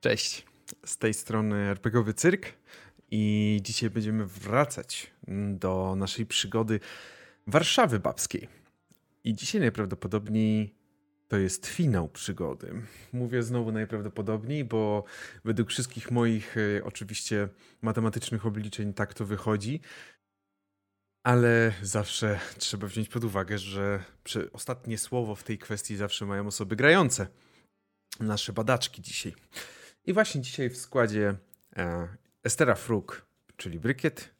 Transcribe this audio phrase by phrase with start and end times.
[0.00, 0.46] Cześć,
[0.84, 2.52] z tej strony RPGowy Cyrk
[3.10, 5.10] i dzisiaj będziemy wracać
[5.54, 6.80] do naszej przygody
[7.46, 8.48] Warszawy Babskiej.
[9.24, 10.74] I dzisiaj najprawdopodobniej
[11.28, 12.82] to jest finał przygody.
[13.12, 15.04] Mówię znowu najprawdopodobniej, bo
[15.44, 17.48] według wszystkich moich e, oczywiście
[17.82, 19.80] matematycznych obliczeń tak to wychodzi.
[21.22, 24.04] Ale zawsze trzeba wziąć pod uwagę, że
[24.52, 27.26] ostatnie słowo w tej kwestii zawsze mają osoby grające.
[28.20, 29.34] Nasze badaczki dzisiaj.
[30.06, 31.34] I właśnie dzisiaj w składzie
[31.76, 32.08] e,
[32.44, 33.26] Estera Fruk,
[33.56, 34.34] czyli Brykiet,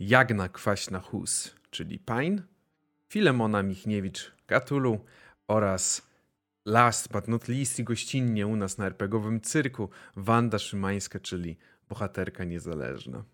[0.00, 2.42] Jagna Kwaśna Hus, czyli Pine,
[3.08, 5.04] Filemona Michniewicz Gatulu
[5.48, 6.02] oraz
[6.64, 11.56] last but not least i gościnnie u nas na RPGowym cyrku Wanda Szymańska, czyli
[11.88, 13.24] bohaterka niezależna.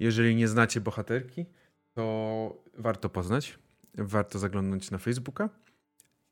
[0.00, 1.46] Jeżeli nie znacie bohaterki,
[1.94, 3.58] to warto poznać,
[3.94, 5.48] warto zaglądnąć na Facebooka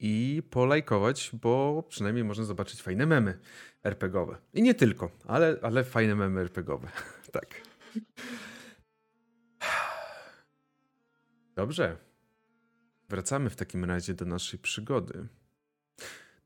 [0.04, 3.38] i polajkować, bo przynajmniej można zobaczyć fajne memy
[3.84, 4.38] RPGowe.
[4.54, 6.88] I nie tylko, ale, ale fajne memy RPGowe.
[7.32, 7.62] tak.
[11.54, 11.96] Dobrze.
[13.08, 15.28] Wracamy w takim razie do naszej przygody.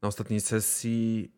[0.02, 1.32] Na ostatniej sesji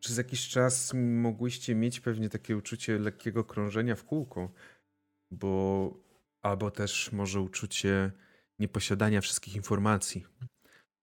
[0.00, 4.52] przez jakiś czas mogłyście mieć pewnie takie uczucie lekkiego krążenia w kółko,
[5.30, 5.90] bo
[6.42, 8.12] albo też może uczucie
[8.58, 10.26] nieposiadania wszystkich informacji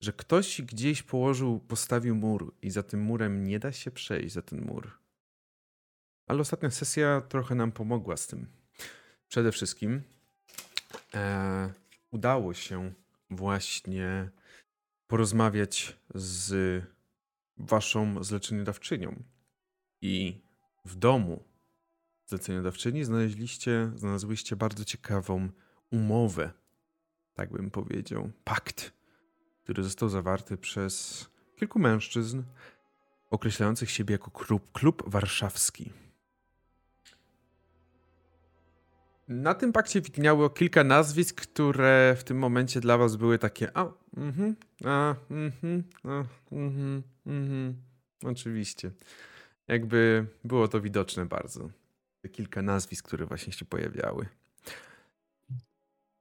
[0.03, 4.41] że ktoś gdzieś położył, postawił mur i za tym murem nie da się przejść, za
[4.41, 4.97] ten mur.
[6.27, 8.47] Ale ostatnia sesja trochę nam pomogła z tym.
[9.27, 10.01] Przede wszystkim
[11.13, 11.73] e,
[12.11, 12.93] udało się
[13.29, 14.29] właśnie
[15.07, 16.83] porozmawiać z
[17.57, 19.23] waszą zleceniodawczynią.
[20.01, 20.41] I
[20.85, 21.43] w domu
[22.25, 25.49] zleceniodawczyni znaleźliście, znalazłyście bardzo ciekawą
[25.91, 26.51] umowę,
[27.33, 29.02] tak bym powiedział, pakt
[29.63, 31.25] który został zawarty przez
[31.55, 32.43] kilku mężczyzn
[33.31, 35.91] określających siebie jako klub, klub warszawski.
[39.27, 43.91] Na tym pakcie widniało kilka nazwisk, które w tym momencie dla was były takie a,
[44.17, 47.75] mhm, a, mhm, a, mhm, mhm.
[48.23, 48.91] Oczywiście.
[49.67, 51.69] Jakby było to widoczne bardzo.
[52.31, 54.27] Kilka nazwisk, które właśnie się pojawiały.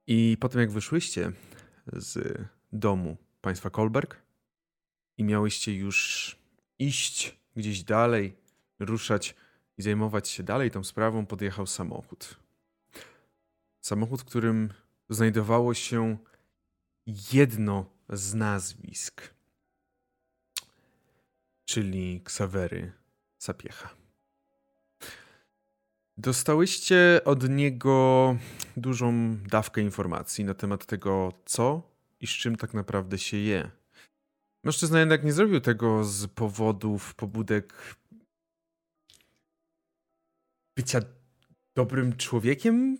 [0.07, 1.31] I potem jak wyszłyście
[1.93, 2.37] z
[2.73, 4.21] domu państwa Kolberg
[5.17, 6.35] i miałyście już
[6.79, 8.35] iść gdzieś dalej,
[8.79, 9.35] ruszać
[9.77, 12.39] i zajmować się dalej tą sprawą, podjechał samochód.
[13.81, 14.73] Samochód, w którym
[15.09, 16.17] znajdowało się
[17.33, 19.33] jedno z nazwisk,
[21.65, 22.91] czyli Ksawery
[23.37, 23.89] Sapiecha.
[26.17, 28.35] Dostałyście od niego
[28.77, 31.92] dużą dawkę informacji na temat tego, co
[32.23, 33.71] i z czym tak naprawdę się je.
[34.63, 37.95] Mężczyzna jednak nie zrobił tego z powodów, pobudek
[40.77, 40.99] bycia
[41.75, 42.97] dobrym człowiekiem,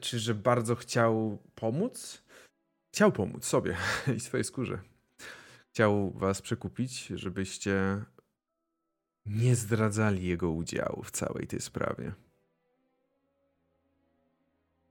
[0.00, 2.22] czy że bardzo chciał pomóc.
[2.92, 3.76] Chciał pomóc sobie
[4.16, 4.78] i swojej skórze.
[5.70, 8.04] Chciał was przekupić, żebyście
[9.26, 12.12] nie zdradzali jego udziału w całej tej sprawie.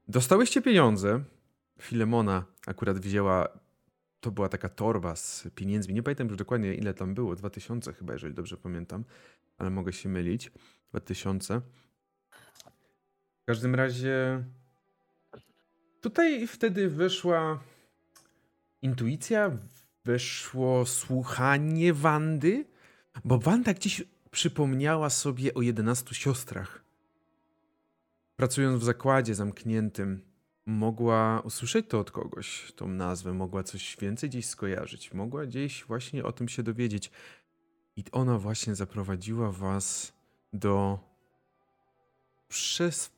[0.07, 1.23] Dostałyście pieniądze,
[1.81, 3.49] Filemona akurat wzięła,
[4.19, 5.93] to była taka torba z pieniędzmi.
[5.93, 9.03] Nie pamiętam już dokładnie ile tam było, 2000 chyba, jeżeli dobrze pamiętam,
[9.57, 10.51] ale mogę się mylić.
[10.89, 11.61] 2000.
[13.41, 14.43] W każdym razie
[16.01, 17.63] tutaj wtedy wyszła
[18.81, 19.57] intuicja,
[20.05, 22.65] weszło słuchanie Wandy,
[23.25, 26.83] bo Wanda gdzieś przypomniała sobie o 11 siostrach.
[28.35, 30.30] Pracując w zakładzie zamkniętym,
[30.65, 36.23] mogła usłyszeć to od kogoś, tą nazwę, mogła coś więcej gdzieś skojarzyć, mogła gdzieś właśnie
[36.23, 37.11] o tym się dowiedzieć.
[37.95, 40.13] I ona właśnie zaprowadziła was
[40.53, 40.99] do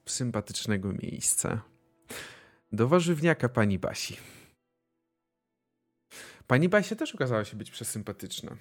[0.05, 1.61] sympatycznego miejsca.
[2.71, 4.17] Do warzywniaka pani Basi.
[6.47, 8.57] Pani Basia też okazała się być przesympatyczna.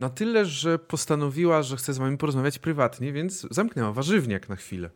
[0.00, 4.90] Na tyle, że postanowiła, że chce z wami porozmawiać prywatnie, więc zamknęła warzywniak na chwilę.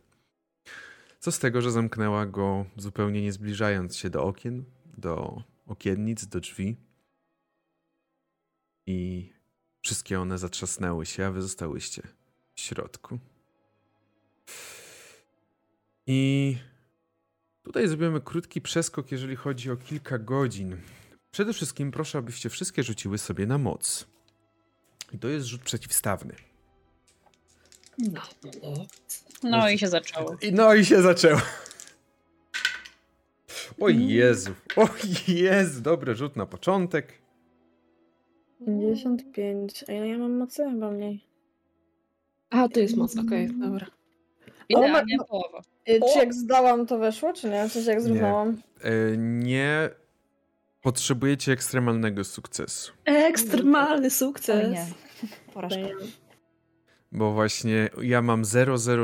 [1.19, 4.63] Co z tego, że zamknęła go zupełnie nie zbliżając się do okien,
[4.97, 6.77] do okiennic, do drzwi.
[8.85, 9.29] I
[9.81, 12.01] wszystkie one zatrzasnęły się, a wy zostałyście
[12.55, 13.19] w środku.
[16.07, 16.57] I
[17.63, 20.77] tutaj zrobimy krótki przeskok, jeżeli chodzi o kilka godzin.
[21.31, 24.07] Przede wszystkim proszę, abyście wszystkie rzuciły sobie na moc.
[25.11, 26.48] I to jest rzut przeciwstawny.
[27.99, 28.21] No.
[29.43, 30.35] No i się zaczęło.
[30.51, 31.41] No i się zaczęło.
[33.79, 34.09] O mm.
[34.09, 34.87] Jezu, o
[35.27, 37.13] Jezu, dobry rzut na początek.
[38.65, 41.23] 55, a ja, ja mam mocy chyba mniej.
[42.49, 43.87] A, to jest moc, okej, dobra.
[44.69, 45.61] Idealnie połowa.
[45.89, 45.99] Y!
[46.13, 47.69] Czy jak zdałam, to weszło, czy nie?
[47.69, 48.57] Sensie jak zrównałam?
[48.81, 49.89] E, nie
[50.81, 52.93] potrzebujecie ekstremalnego sukcesu.
[53.05, 54.65] Ekstremalny sukces.
[54.65, 54.85] O nie.
[55.53, 55.79] Porażka.
[57.11, 58.43] Bo właśnie ja mam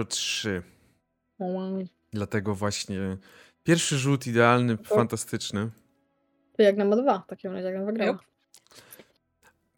[0.07, 0.63] 003.
[2.12, 3.18] Dlatego właśnie
[3.63, 5.69] pierwszy rzut idealny, fantastyczny.
[6.57, 8.12] To jak na ma dwa, w takim razie, jak wygrała.
[8.12, 8.22] Yep.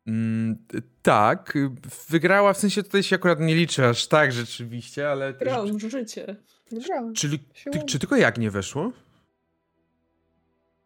[0.07, 0.57] Mm,
[1.01, 1.69] tak, y,
[2.09, 5.33] wygrała, w sensie tutaj się akurat nie liczy aż tak rzeczywiście, ale...
[5.33, 6.35] Grałam w życie.
[6.71, 7.13] Wygrałam.
[7.13, 7.39] Czyli,
[7.71, 8.91] ty, czy tylko jak nie weszło?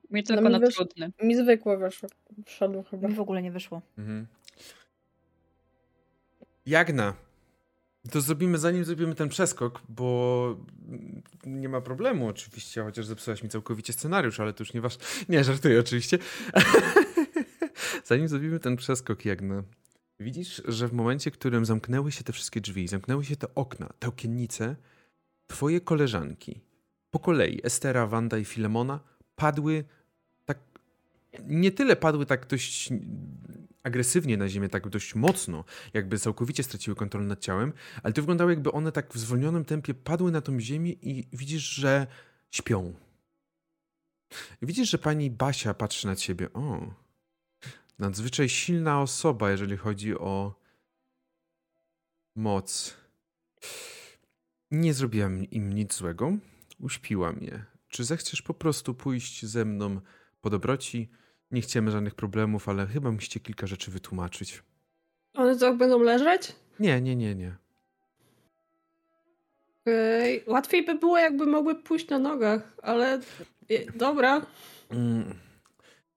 [0.09, 1.11] Mi tylko mi na wysz- trudny.
[1.23, 2.09] Mi zwykłe weszło.
[2.45, 3.07] Wszedł chyba.
[3.07, 3.81] Mi w ogóle nie wyszło.
[3.97, 4.27] Mhm.
[6.65, 7.13] Jagna.
[8.09, 10.57] To zrobimy, zanim zrobimy ten przeskok, bo
[11.45, 14.97] nie ma problemu oczywiście, chociaż zepsułaś mi całkowicie scenariusz, ale to już nie wasz...
[15.29, 16.17] Nie, żartuję oczywiście.
[18.05, 19.63] zanim zrobimy ten przeskok, Jagna,
[20.19, 23.89] widzisz, że w momencie, w którym zamknęły się te wszystkie drzwi, zamknęły się te okna,
[23.99, 24.75] te okiennice,
[25.47, 26.61] twoje koleżanki,
[27.11, 28.99] po kolei, Estera, Wanda i Filemona,
[29.35, 29.83] padły
[30.45, 30.59] tak...
[31.47, 32.89] Nie tyle padły tak dość
[33.83, 35.63] agresywnie na ziemię, tak dość mocno,
[35.93, 37.73] jakby całkowicie straciły kontrolę nad ciałem,
[38.03, 41.63] ale to wyglądało jakby one tak w zwolnionym tempie padły na tą ziemię i widzisz,
[41.63, 42.07] że
[42.51, 42.93] śpią.
[44.61, 46.53] Widzisz, że pani Basia patrzy na ciebie.
[46.53, 46.93] O,
[47.99, 50.61] nadzwyczaj silna osoba, jeżeli chodzi o
[52.35, 52.97] moc.
[54.71, 56.37] Nie zrobiłam im nic złego.
[56.79, 57.65] Uśpiłam je.
[57.87, 60.01] Czy zechcesz po prostu pójść ze mną
[60.41, 61.09] po dobroci?
[61.51, 64.63] Nie chcemy żadnych problemów, ale chyba musicie kilka rzeczy wytłumaczyć.
[65.33, 66.55] One tak będą leżeć?
[66.79, 67.55] Nie, nie, nie, nie.
[69.81, 70.43] Okej.
[70.47, 73.19] Łatwiej by było, jakby mogły pójść na nogach, ale
[73.95, 74.45] dobra.
[74.89, 75.33] Mm.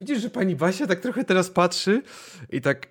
[0.00, 2.02] Widzisz, że pani Basia tak trochę teraz patrzy
[2.50, 2.86] i tak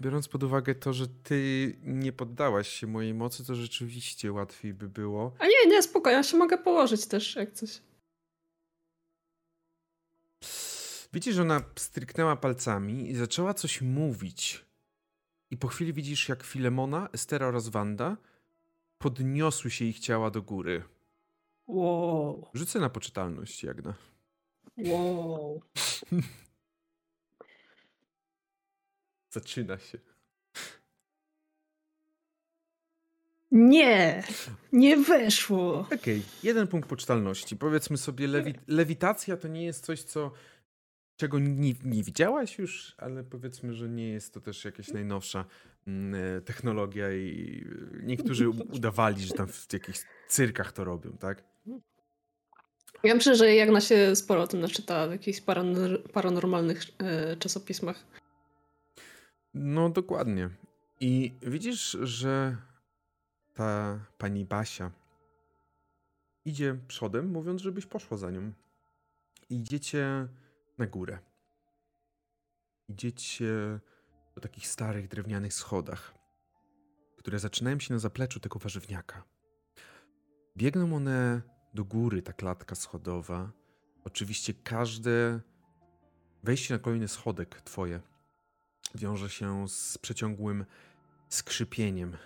[0.00, 4.88] biorąc pod uwagę to, że ty nie poddałaś się mojej mocy, to rzeczywiście łatwiej by
[4.88, 5.32] było.
[5.38, 7.80] A nie, nie, spokojnie, ja się mogę położyć też, jak coś.
[11.14, 14.64] Widzisz, że ona stryknęła palcami i zaczęła coś mówić.
[15.50, 18.16] I po chwili widzisz, jak Filemona, Estera oraz Wanda
[18.98, 20.84] podniosły się ich ciała do góry.
[21.66, 22.48] Wow.
[22.54, 23.94] Rzucę na poczytalność, Jagna.
[24.76, 25.62] Wow.
[29.30, 29.98] Zaczyna się.
[33.50, 34.22] Nie,
[34.72, 35.88] nie weszło.
[35.94, 37.56] Okej, jeden punkt poczytalności.
[37.56, 40.32] Powiedzmy sobie, lewi lewitacja to nie jest coś, co
[41.16, 45.44] czego nie, nie widziałaś już, ale powiedzmy, że nie jest to też jakaś najnowsza
[45.86, 47.64] mm, technologia i
[48.00, 51.44] e, niektórzy udawali, że tam w jakichś cyrkach to robią, tak?
[53.04, 58.06] Ja myślę, że Jagna się sporo o tym naczytała w jakichś paranor- paranormalnych e, czasopismach.
[59.54, 60.50] No, dokładnie.
[61.00, 62.56] I widzisz, że
[63.54, 64.90] ta pani Basia
[66.44, 68.52] idzie przodem, mówiąc, żebyś poszła za nią.
[69.50, 70.28] Idziecie
[70.78, 71.18] na górę.
[72.88, 73.80] Idziecie
[74.34, 76.14] po takich starych drewnianych schodach,
[77.16, 79.24] które zaczynają się na zapleczu tego warzywniaka.
[80.56, 81.42] Biegną one
[81.74, 83.50] do góry, ta klatka schodowa.
[84.04, 85.40] Oczywiście każde
[86.42, 88.00] wejście na kolejny schodek twoje
[88.94, 90.64] wiąże się z przeciągłym
[91.28, 92.16] skrzypieniem.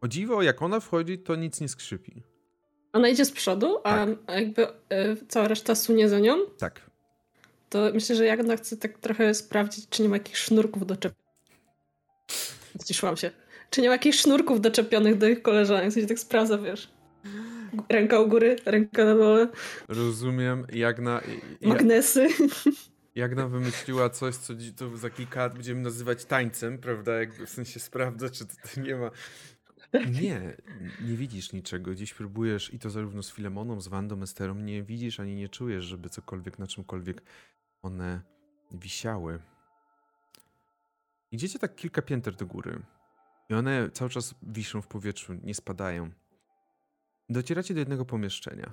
[0.00, 2.22] O dziwo, jak ona wchodzi, to nic nie skrzypi.
[2.92, 4.08] Ona idzie z przodu, a Tak.
[4.28, 6.87] jakby e, cała reszta sunie za nią, Tak.
[7.68, 11.28] To myślę, że Jagna chce tak trochę sprawdzić, czy nie ma jakichś sznurków doczepionych.
[12.80, 13.30] Zciszyłam się.
[13.70, 15.90] Czy nie ma jakichś sznurków doczepionych do ich koleżanek?
[15.90, 16.90] W sensie tak sprawdza, wiesz.
[17.88, 19.48] Ręka u góry, ręka na dole,
[19.88, 21.20] Rozumiem, Jagna,
[21.60, 22.28] ja, magnesy.
[23.14, 27.12] Jagna wymyśliła coś, co to za kilka lat będziemy nazywać tańcem, prawda?
[27.12, 29.10] Jakby w sensie sprawdza, czy to nie ma...
[29.92, 30.56] Nie,
[31.00, 31.94] nie widzisz niczego.
[31.94, 35.84] Dziś próbujesz, i to zarówno z Filemoną, z Wandą, Esterą, nie widzisz ani nie czujesz,
[35.84, 37.22] żeby cokolwiek na czymkolwiek
[37.82, 38.22] one
[38.70, 39.38] wisiały.
[41.30, 42.82] Idziecie tak kilka pięter do góry.
[43.48, 46.10] I one cały czas wiszą w powietrzu, nie spadają.
[47.28, 48.72] Docieracie do jednego pomieszczenia.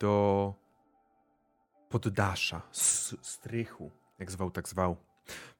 [0.00, 0.54] Do
[1.88, 2.62] poddasza,
[3.22, 4.96] strychu, jak zwał, tak zwał.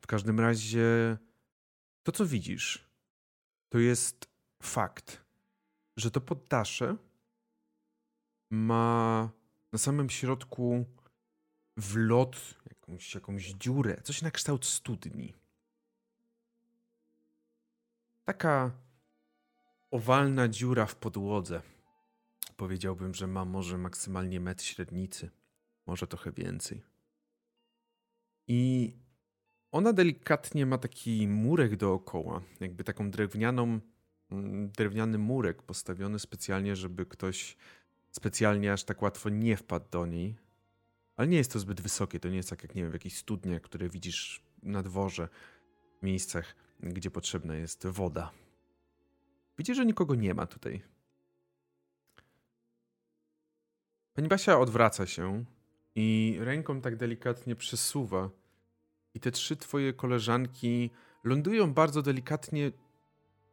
[0.01, 1.17] W każdym razie
[2.03, 2.88] to, co widzisz,
[3.69, 4.29] to jest
[4.63, 5.25] fakt,
[5.97, 6.97] że to poddasze
[8.51, 9.31] ma
[9.73, 10.85] na samym środku
[11.77, 15.35] wlot, jakąś, jakąś dziurę, coś na kształt studni.
[18.25, 18.71] Taka
[19.91, 21.63] owalna dziura w podłodze.
[22.57, 25.31] Powiedziałbym, że ma może maksymalnie metr średnicy,
[25.87, 26.83] może trochę więcej.
[28.47, 28.93] I
[29.73, 33.81] ona delikatnie ma taki murek dookoła, jakby taką drewnianą,
[34.31, 37.57] mm, drewniany murek postawiony specjalnie, żeby ktoś
[38.11, 40.37] specjalnie aż tak łatwo nie wpadł do niej.
[41.17, 43.17] Ale nie jest to zbyt wysokie, to nie jest tak jak, nie wiem, w jakichś
[43.17, 45.29] studniach, które widzisz na dworze,
[46.01, 48.31] w miejscach, gdzie potrzebna jest woda.
[49.59, 50.83] Widzisz, że nikogo nie ma tutaj.
[54.15, 55.45] Pani Basia odwraca się
[55.95, 58.31] i ręką tak delikatnie przesuwa.
[59.19, 60.91] I te trzy twoje koleżanki
[61.25, 62.73] lądują bardzo delikatnie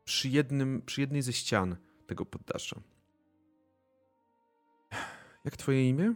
[0.03, 1.75] przy, jednym, przy jednej ze ścian
[2.07, 2.81] tego poddasza.
[5.45, 6.13] Jak twoje imię?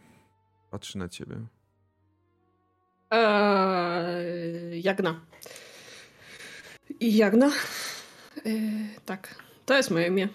[0.71, 1.35] Patrzy na ciebie.
[3.11, 5.25] Eee, Jagna.
[6.99, 7.51] Jagna?
[8.45, 10.29] Eee, tak, to jest moje imię.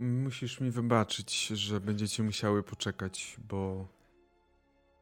[0.00, 3.88] Musisz mi wybaczyć, że będziecie musiały poczekać, bo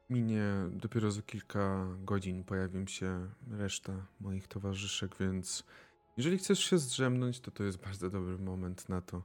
[0.09, 5.63] minie dopiero za kilka godzin pojawią się reszta moich towarzyszek, więc
[6.17, 9.21] jeżeli chcesz się zdrzemnąć, to to jest bardzo dobry moment na to.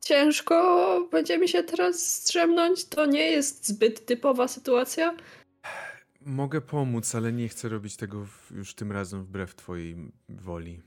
[0.00, 2.84] Ciężko będzie mi się teraz zdrzemnąć.
[2.84, 5.16] To nie jest zbyt typowa sytuacja.
[6.20, 9.96] Mogę pomóc, ale nie chcę robić tego już tym razem wbrew twojej
[10.28, 10.82] woli.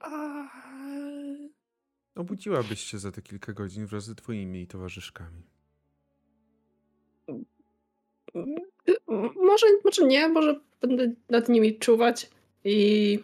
[0.00, 0.65] A...
[2.16, 5.42] Obudziłabyś się za te kilka godzin wraz ze twoimi towarzyszkami.
[9.36, 12.30] Może, może nie, może będę nad nimi czuwać
[12.64, 13.18] i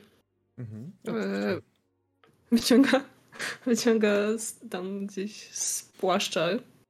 [0.59, 0.93] Mhm.
[1.09, 1.61] e,
[2.53, 3.05] wyciąga,
[3.67, 4.17] wyciąga
[4.71, 6.49] tam gdzieś z płaszcza,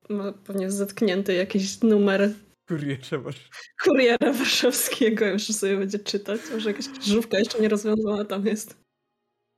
[0.09, 2.35] ma pewnie zatknięty jakiś numer
[2.69, 3.49] Kurierze masz.
[3.85, 8.82] kuriera warszawskiego, już sobie będzie czytać, może jakaś krzyżówka jeszcze nie rozwiązana tam jest.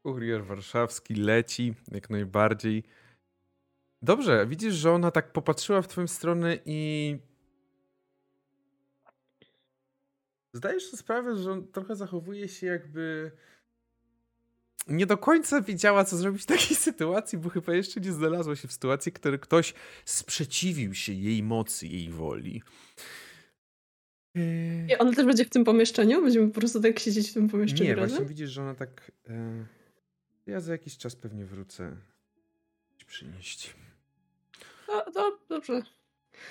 [0.05, 2.83] Kurier warszawski leci jak najbardziej.
[4.03, 7.19] Dobrze, widzisz, że ona tak popatrzyła w twoją stronę i.
[10.53, 13.31] Zdajesz sobie sprawę, że on trochę zachowuje się jakby.
[14.89, 18.69] Nie do końca wiedziała, co zrobić w takiej sytuacji, bo chyba jeszcze nie znalazła się
[18.69, 22.63] w sytuacji, w której ktoś sprzeciwił się jej mocy, jej woli.
[24.89, 26.23] I ona też będzie w tym pomieszczeniu?
[26.23, 28.09] Będziemy po prostu tak siedzieć w tym pomieszczeniu Nie, razem?
[28.09, 29.13] właśnie widzisz, że ona tak.
[29.29, 29.67] E,
[30.47, 31.97] ja za jakiś czas pewnie wrócę.
[32.99, 33.75] ci Przynieść.
[34.89, 35.83] No, no, dobrze.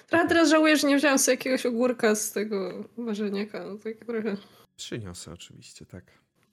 [0.07, 3.65] Trochę teraz żałuję, że nie wziąłem sobie jakiegoś ogórka z tego warzeniaka.
[3.65, 4.37] No, tak trochę...
[4.75, 6.03] Przyniosę oczywiście, tak.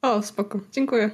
[0.02, 0.60] O, spoko.
[0.72, 1.10] Dziękuję.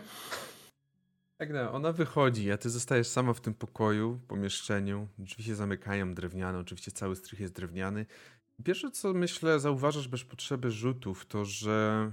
[1.36, 5.08] Tak, no, ona wychodzi, a ty zostajesz sama w tym pokoju, pomieszczeniu.
[5.18, 8.06] Drzwi się zamykają, drewniane, oczywiście cały strych jest drewniany.
[8.64, 12.10] Pierwsze, co myślę, zauważasz bez potrzeby rzutów, to że.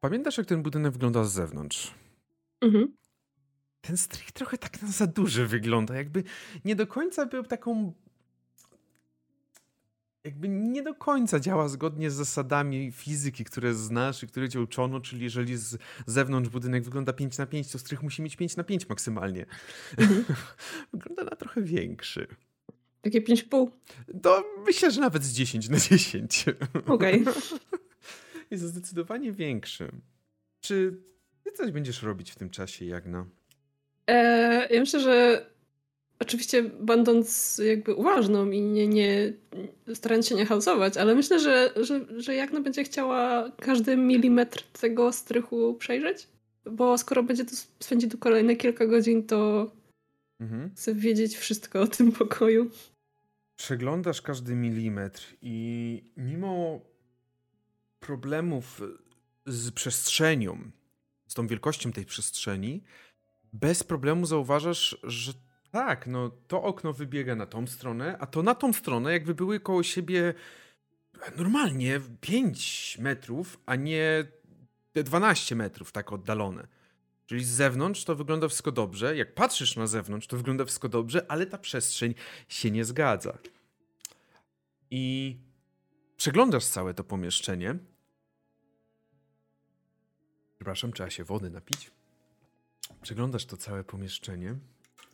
[0.00, 1.94] Pamiętasz, jak ten budynek wygląda z zewnątrz?
[2.60, 2.96] Mhm.
[3.80, 6.24] Ten strych trochę tak na za duży wygląda, jakby
[6.64, 7.92] nie do końca był taką.
[10.24, 15.00] Jakby nie do końca działa zgodnie z zasadami fizyki, które znasz i które cię uczono,
[15.00, 18.64] czyli jeżeli z zewnątrz budynek wygląda 5 na 5, to strych musi mieć 5 na
[18.64, 19.46] 5 maksymalnie.
[20.92, 22.26] wygląda na trochę większy.
[23.02, 23.70] Takie 5,5.
[24.22, 26.44] To myślę, że nawet z 10 na 10.
[26.86, 27.24] Okej.
[28.50, 29.88] Jest zdecydowanie większy.
[30.60, 30.96] Czy
[31.44, 33.26] ty coś będziesz robić w tym czasie, Jagna?
[34.06, 35.46] E, ja myślę, że
[36.18, 39.32] oczywiście będąc jakby uważną i nie, nie
[39.94, 45.12] starając się nie chaosować, ale myślę, że, że, że Jagna będzie chciała każdy milimetr tego
[45.12, 46.28] strychu przejrzeć,
[46.64, 49.70] bo skoro będzie tu spędzi tu kolejne kilka godzin, to
[50.40, 50.70] Mhm.
[50.76, 52.70] chcę wiedzieć wszystko o tym pokoju.
[53.56, 56.80] Przeglądasz każdy milimetr i mimo
[58.00, 58.80] problemów
[59.46, 60.70] z przestrzenią,
[61.26, 62.84] z tą wielkością tej przestrzeni,
[63.52, 65.32] bez problemu zauważasz, że
[65.70, 69.60] tak, no to okno wybiega na tą stronę, a to na tą stronę, jakby były
[69.60, 70.34] koło siebie
[71.36, 74.26] normalnie 5 metrów, a nie
[74.92, 76.66] te 12 metrów tak oddalone.
[77.26, 79.16] Czyli z zewnątrz to wygląda wszystko dobrze.
[79.16, 82.14] Jak patrzysz na zewnątrz, to wygląda wszystko dobrze, ale ta przestrzeń
[82.48, 83.38] się nie zgadza.
[84.90, 85.36] I
[86.18, 87.78] przeglądasz całe to pomieszczenie.
[90.56, 91.90] Przepraszam, trzeba się wody napić.
[93.02, 94.56] Przeglądasz to całe pomieszczenie,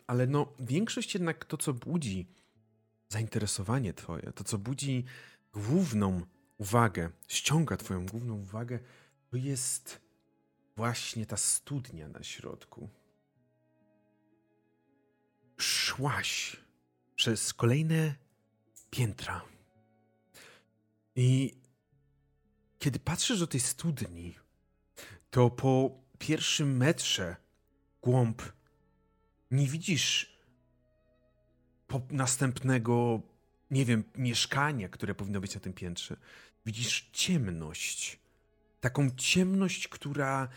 [0.06, 2.26] ale no, większość jednak to, co budzi
[3.08, 5.04] zainteresowanie Twoje, to, co budzi
[5.52, 6.26] główną
[6.58, 8.78] uwagę, ściąga Twoją główną uwagę,
[9.30, 10.00] to jest
[10.76, 12.88] właśnie ta studnia na środku.
[15.56, 16.56] Szłaś
[17.16, 18.14] przez kolejne
[18.90, 19.53] piętra.
[21.16, 21.60] I
[22.78, 24.34] kiedy patrzysz do tej studni,
[25.30, 27.36] to po pierwszym metrze
[28.02, 28.42] głąb
[29.50, 30.38] nie widzisz
[32.10, 33.20] następnego,
[33.70, 36.16] nie wiem, mieszkania, które powinno być na tym piętrze.
[36.66, 38.18] Widzisz ciemność.
[38.80, 40.48] Taką ciemność, która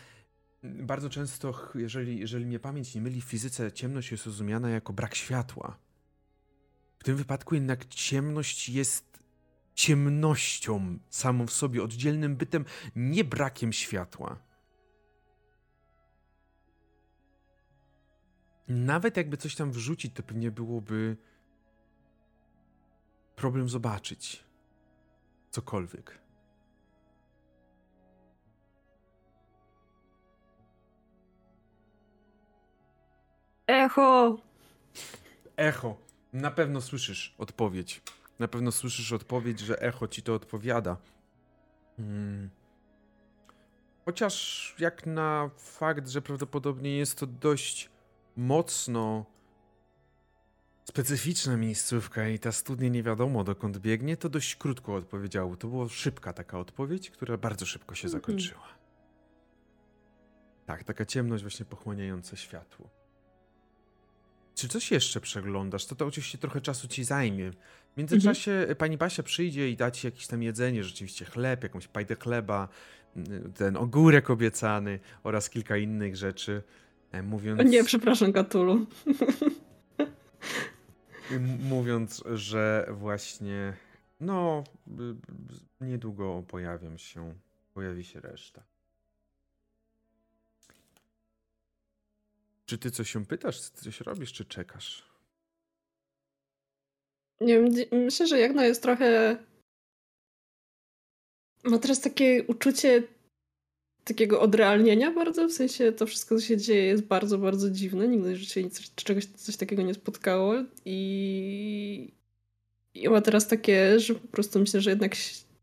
[0.62, 5.14] bardzo często, jeżeli, jeżeli mnie pamięć nie myli, w fizyce ciemność jest rozumiana jako brak
[5.14, 5.78] światła.
[6.98, 9.17] W tym wypadku jednak ciemność jest
[9.78, 12.64] ciemnością samą w sobie, oddzielnym bytem,
[12.96, 14.38] nie brakiem światła.
[18.68, 21.16] Nawet jakby coś tam wrzucić, to pewnie byłoby
[23.36, 24.44] problem zobaczyć
[25.50, 26.18] cokolwiek.
[33.66, 34.38] Echo!
[35.56, 35.96] Echo.
[36.32, 38.02] Na pewno słyszysz odpowiedź.
[38.38, 40.96] Na pewno słyszysz odpowiedź, że echo ci to odpowiada.
[41.96, 42.50] Hmm.
[44.04, 47.90] Chociaż jak na fakt, że prawdopodobnie jest to dość
[48.36, 49.26] mocno
[50.84, 55.56] specyficzna miejscówka i ta studnia nie wiadomo dokąd biegnie, to dość krótko odpowiedziało.
[55.56, 58.22] To była szybka taka odpowiedź, która bardzo szybko się mhm.
[58.22, 58.68] zakończyła.
[60.66, 62.90] Tak, taka ciemność właśnie pochłaniająca światło.
[64.54, 65.86] Czy coś jeszcze przeglądasz?
[65.86, 67.50] To to oczywiście trochę czasu ci zajmie.
[67.98, 68.76] W międzyczasie mhm.
[68.76, 72.68] pani Basia przyjdzie i da ci jakieś tam jedzenie, rzeczywiście chleb, jakąś pajdę chleba,
[73.54, 76.62] ten ogórek obiecany oraz kilka innych rzeczy.
[77.12, 77.70] E, mówiąc...
[77.70, 78.86] Nie, przepraszam, Katulu.
[81.70, 83.72] mówiąc, że właśnie
[84.20, 84.64] no,
[85.80, 87.34] niedługo pojawią się,
[87.74, 88.62] pojawi się reszta.
[92.66, 95.07] Czy ty coś się pytasz, czy coś robisz, czy czekasz?
[97.40, 99.36] Nie wiem, myślę, że Jagna jest trochę.
[101.64, 103.02] Ma teraz takie uczucie
[104.04, 108.08] takiego odrealnienia bardzo, w sensie to wszystko, co się dzieje jest bardzo, bardzo dziwne.
[108.08, 110.54] Nigdy w życiu nic, czegoś, coś takiego nie spotkało
[110.84, 112.12] i...
[112.94, 115.16] I ma teraz takie, że po prostu myślę, że jednak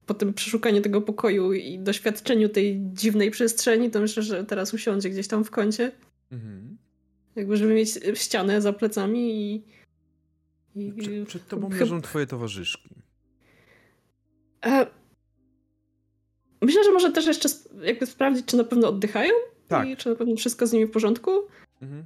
[0.05, 5.09] po tym przeszukaniu tego pokoju i doświadczeniu tej dziwnej przestrzeni, to myślę, że teraz usiądzie
[5.09, 5.91] gdzieś tam w kącie.
[6.31, 6.77] Mhm.
[7.35, 9.63] Jakby, żeby mieć ścianę za plecami i...
[10.75, 10.93] i...
[10.93, 12.89] Przed, przed tobą leżą twoje towarzyszki.
[14.65, 14.87] E...
[16.61, 17.49] Myślę, że może też jeszcze
[17.81, 19.33] jakby sprawdzić, czy na pewno oddychają
[19.67, 19.87] tak.
[19.87, 21.31] i czy na pewno wszystko z nimi w porządku.
[21.81, 22.05] Mhm.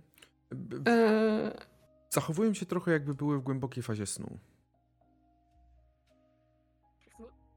[0.88, 1.69] E...
[2.10, 4.39] Zachowują się trochę jakby były w głębokiej fazie snu.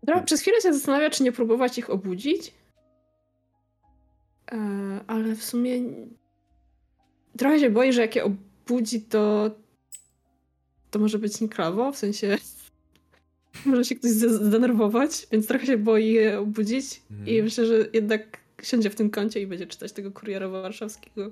[0.03, 2.55] Dobra, przez chwilę się zastanawia, czy nie próbować ich obudzić.
[4.53, 5.81] E, ale w sumie
[7.38, 9.51] trochę się boję, że jak je obudzi, to
[10.92, 12.38] to może być nieklawo, w sensie
[13.66, 17.28] może się ktoś zdenerwować, więc trochę się boi je obudzić mhm.
[17.28, 21.31] i myślę, że jednak siądzie w tym kącie i będzie czytać tego kuriera warszawskiego.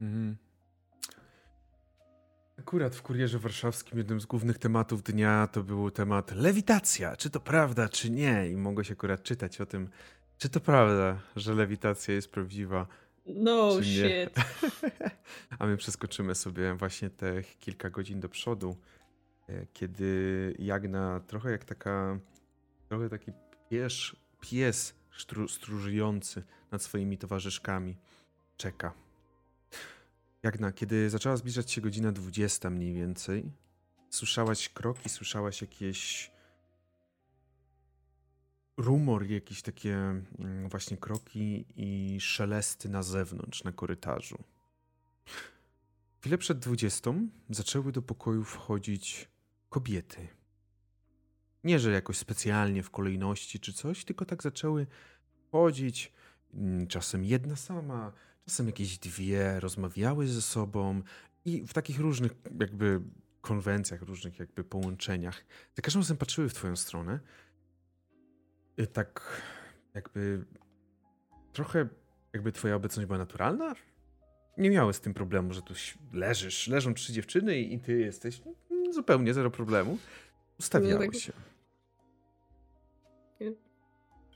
[0.00, 0.36] Mhm.
[2.58, 7.16] Akurat w Kurierze Warszawskim jednym z głównych tematów dnia to był temat lewitacja.
[7.16, 8.48] Czy to prawda, czy nie?
[8.50, 9.88] I mogło się akurat czytać o tym,
[10.38, 12.86] czy to prawda, że lewitacja jest prawdziwa.
[13.26, 14.34] No shit.
[15.58, 18.76] A my przeskoczymy sobie właśnie te kilka godzin do przodu,
[19.48, 22.18] e, kiedy Jagna trochę jak taka,
[22.88, 23.32] trochę taki
[23.70, 23.96] pies,
[24.40, 27.96] pies stru, stróżujący nad swoimi towarzyszkami
[28.56, 28.92] czeka.
[30.42, 33.52] Jagna, kiedy zaczęła zbliżać się godzina 20 mniej więcej,
[34.10, 36.30] słyszałaś kroki, słyszałaś jakieś
[38.76, 44.44] rumor, jakieś takie mm, właśnie kroki i szelesty na zewnątrz, na korytarzu.
[46.20, 49.28] Chwilę przed dwudziestą zaczęły do pokoju wchodzić
[49.68, 50.28] kobiety.
[51.64, 54.86] Nie, że jakoś specjalnie w kolejności czy coś, tylko tak zaczęły
[55.48, 56.12] wchodzić.
[56.54, 58.12] Mm, czasem jedna sama,
[58.44, 61.02] czasem jakieś dwie, rozmawiały ze sobą
[61.44, 63.00] i w takich różnych jakby
[63.40, 65.44] konwencjach, różnych jakby połączeniach.
[65.74, 67.20] Za każdym razem patrzyły w twoją stronę
[68.86, 69.42] tak
[69.94, 70.44] jakby
[71.52, 71.88] trochę
[72.32, 73.74] jakby twoja obecność była naturalna?
[74.58, 75.74] Nie miały z tym problemu, że tu
[76.12, 79.98] leżysz, leżą trzy dziewczyny i, ty jesteś no, zupełnie zero problemu.
[80.58, 81.20] Ustawiały no, tak.
[81.20, 81.32] się.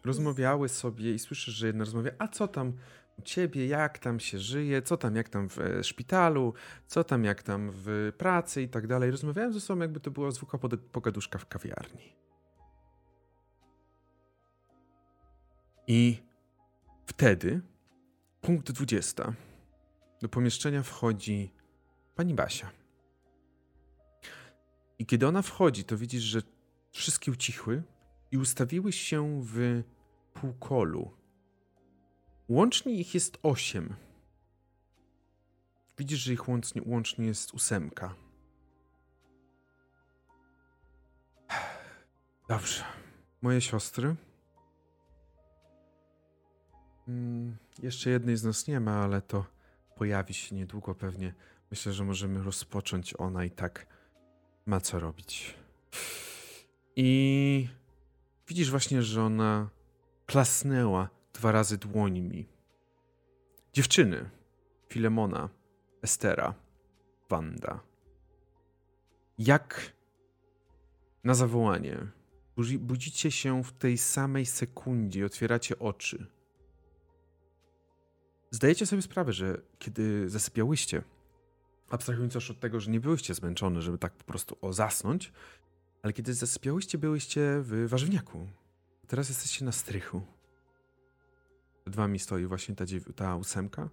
[0.04, 2.72] Rozmawiały sobie i słyszysz, że jedna rozmawia, a co tam
[3.18, 6.54] u ciebie, jak tam się żyje, co tam, jak tam w e, szpitalu,
[6.87, 9.11] co tam, jak tam w pracy i tak dalej.
[9.11, 10.59] Rozmawiałem ze sobą, jakby to była zwykła
[10.92, 12.23] pogaduszka w kawiarni.
[15.87, 16.23] I
[17.07, 17.61] wtedy,
[18.40, 19.35] punkt 20,
[20.20, 21.53] do pomieszczenia wchodzi
[22.14, 22.70] pani Basia.
[24.99, 26.42] I kiedy ona wchodzi, to widzisz, że
[26.92, 27.83] wszystkie ucichły
[28.31, 29.83] i ustawiły się w
[30.35, 31.11] półkolu.
[32.49, 33.94] Łącznie ich jest osiem.
[35.99, 38.14] Widzisz, że ich łącznie, łącznie jest ósemka.
[42.49, 42.85] Dobrze.
[43.42, 44.16] Moje siostry.
[47.09, 49.47] Mm, jeszcze jednej z nas nie ma, ale to
[49.97, 51.35] pojawi się niedługo pewnie.
[51.71, 53.14] Myślę, że możemy rozpocząć.
[53.19, 53.87] Ona i tak
[54.67, 55.55] ma co robić.
[56.97, 57.69] I
[58.49, 59.69] widzisz właśnie, że ona
[60.27, 62.47] klasnęła dwa razy dłońmi.
[63.73, 64.31] Dziewczyny.
[64.88, 65.49] Filemona,
[66.03, 66.55] Estera,
[67.31, 67.81] Wanda.
[69.38, 69.93] Jak
[71.25, 72.07] na zawołanie
[72.79, 76.27] budzicie się w tej samej sekundzie, otwieracie oczy.
[78.55, 81.03] Zdajecie sobie sprawę, że kiedy zasypiałyście,
[81.90, 85.33] abstrahując już od tego, że nie byłyście zmęczone, żeby tak po prostu o zasnąć,
[86.03, 88.47] ale kiedy zasypiałyście, byłyście w warzywniaku.
[89.07, 90.23] Teraz jesteście na strychu.
[91.83, 92.85] Przed wami stoi właśnie ta,
[93.17, 93.88] ta ósemka.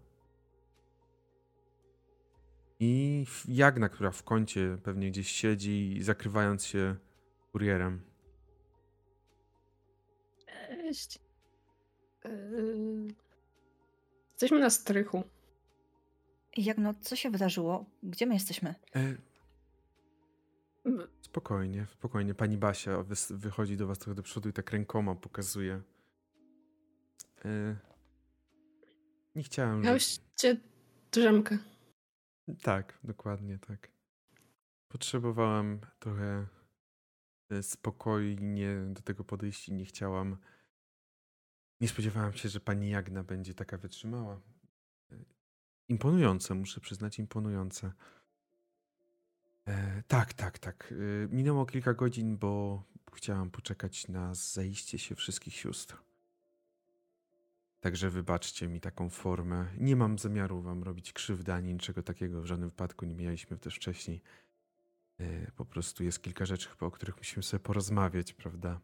[2.79, 6.95] I Jagna, która w kącie pewnie gdzieś siedzi, zakrywając się
[7.51, 8.01] kurierem.
[10.45, 11.19] Cześć.
[12.25, 13.30] Yy...
[14.41, 15.23] Jesteśmy na strychu.
[16.57, 17.85] Jagno, co się wydarzyło?
[18.03, 18.75] Gdzie my jesteśmy?
[18.95, 19.15] E...
[21.21, 22.33] Spokojnie, spokojnie.
[22.33, 25.81] Pani Basia wychodzi do was trochę do przodu i tak rękoma pokazuje.
[27.45, 27.75] E...
[29.35, 29.81] Nie chciałem.
[29.81, 30.57] Miałyście
[31.11, 31.57] drzemkę.
[32.61, 33.91] Tak, dokładnie tak.
[34.87, 36.47] Potrzebowałam trochę
[37.49, 40.37] e, spokojnie do tego podejść i nie chciałam.
[41.81, 44.41] Nie spodziewałam się, że pani Jagna będzie taka wytrzymała.
[45.89, 47.91] Imponujące, muszę przyznać, imponujące.
[49.67, 50.93] E, tak, tak, tak.
[50.93, 55.97] E, minęło kilka godzin, bo chciałam poczekać na zajście się wszystkich sióstr.
[57.79, 59.67] Także wybaczcie mi taką formę.
[59.77, 62.41] Nie mam zamiaru wam robić krzywdy ani niczego takiego.
[62.41, 64.21] W żadnym wypadku nie mieliśmy też wcześniej.
[65.19, 68.79] E, po prostu jest kilka rzeczy o których musimy sobie porozmawiać, prawda?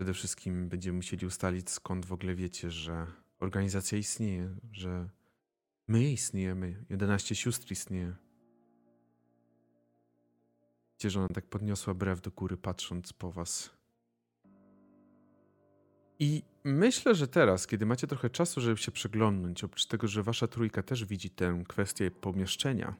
[0.00, 3.06] Przede wszystkim będziemy musieli ustalić, skąd w ogóle wiecie, że
[3.40, 5.08] organizacja istnieje, że
[5.88, 8.16] my istniejemy, 11 sióstr istnieje.
[10.92, 13.70] Wiecie, że ona tak podniosła brew do góry, patrząc po was.
[16.18, 20.46] I myślę, że teraz, kiedy macie trochę czasu, żeby się przeglądnąć, oprócz tego, że wasza
[20.48, 22.94] trójka też widzi tę kwestię pomieszczenia,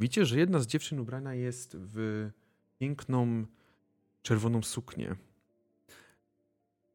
[0.00, 2.30] widzicie, że jedna z dziewczyn ubrana jest w
[2.78, 3.46] piękną
[4.22, 5.16] czerwoną suknię.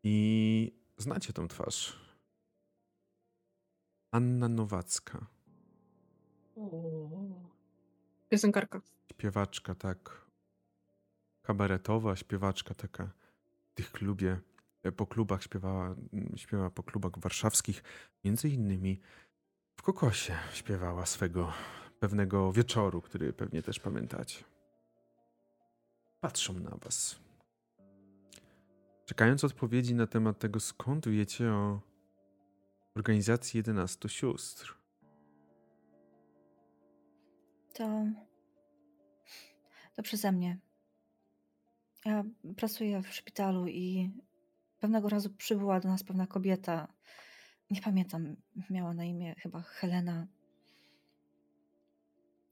[0.04, 2.00] I znacie tą twarz.
[4.12, 5.26] Anna Nowacka.
[8.30, 8.82] Piosenkarka.
[9.12, 10.26] Śpiewaczka, tak.
[11.42, 13.12] Kabaretowa, śpiewaczka taka
[13.72, 14.42] w tych klubie
[14.84, 17.84] E, po klubach śpiewała, mm, śpiewała po klubach warszawskich,
[18.24, 19.02] między innymi
[19.76, 21.54] w Kokosie śpiewała swego
[22.00, 24.44] pewnego wieczoru, który pewnie też pamiętacie.
[26.20, 27.20] Patrzą na was.
[29.10, 31.82] Czekając odpowiedzi na temat tego, skąd wiecie o
[32.96, 34.78] organizacji 11 sióstr.
[37.74, 38.06] To.
[39.96, 40.58] To przeze mnie.
[42.06, 42.24] Ja
[42.58, 44.12] pracuję w szpitalu i
[44.80, 46.94] Pewnego razu przybyła do nas pewna kobieta.
[47.72, 48.36] Nie pamiętam,
[48.70, 50.28] miała na imię chyba Helena.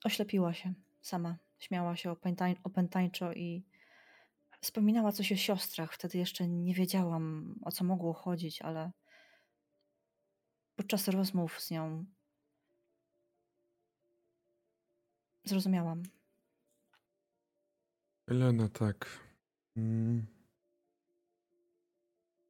[0.03, 1.37] Oślepiła się sama.
[1.59, 3.63] Śmiała się opętań, opętańczo i
[4.61, 5.93] wspominała coś o siostrach.
[5.93, 8.91] Wtedy jeszcze nie wiedziałam, o co mogło chodzić, ale
[10.75, 12.05] podczas rozmów z nią
[15.45, 16.03] zrozumiałam.
[18.29, 19.19] Helena, tak.
[19.77, 20.27] Mm.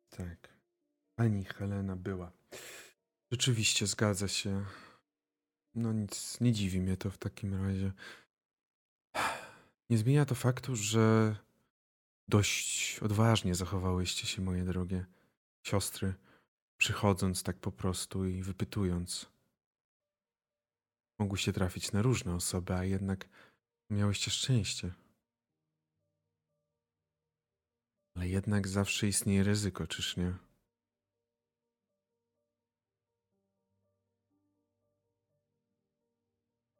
[0.10, 0.58] Tak.
[1.16, 2.32] Pani Helena była.
[3.32, 4.66] Rzeczywiście zgadza się.
[5.76, 7.92] No nic, nie dziwi mnie to w takim razie.
[9.90, 11.36] Nie zmienia to faktu, że
[12.28, 15.06] dość odważnie zachowałyście się, moje drogie
[15.64, 16.14] siostry,
[16.78, 19.32] przychodząc tak po prostu i wypytując.
[21.20, 23.30] Mogłyście trafić na różne osoby, a jednak
[23.90, 24.94] miałyście szczęście.
[28.16, 30.34] Ale jednak zawsze istnieje ryzyko, czyż nie?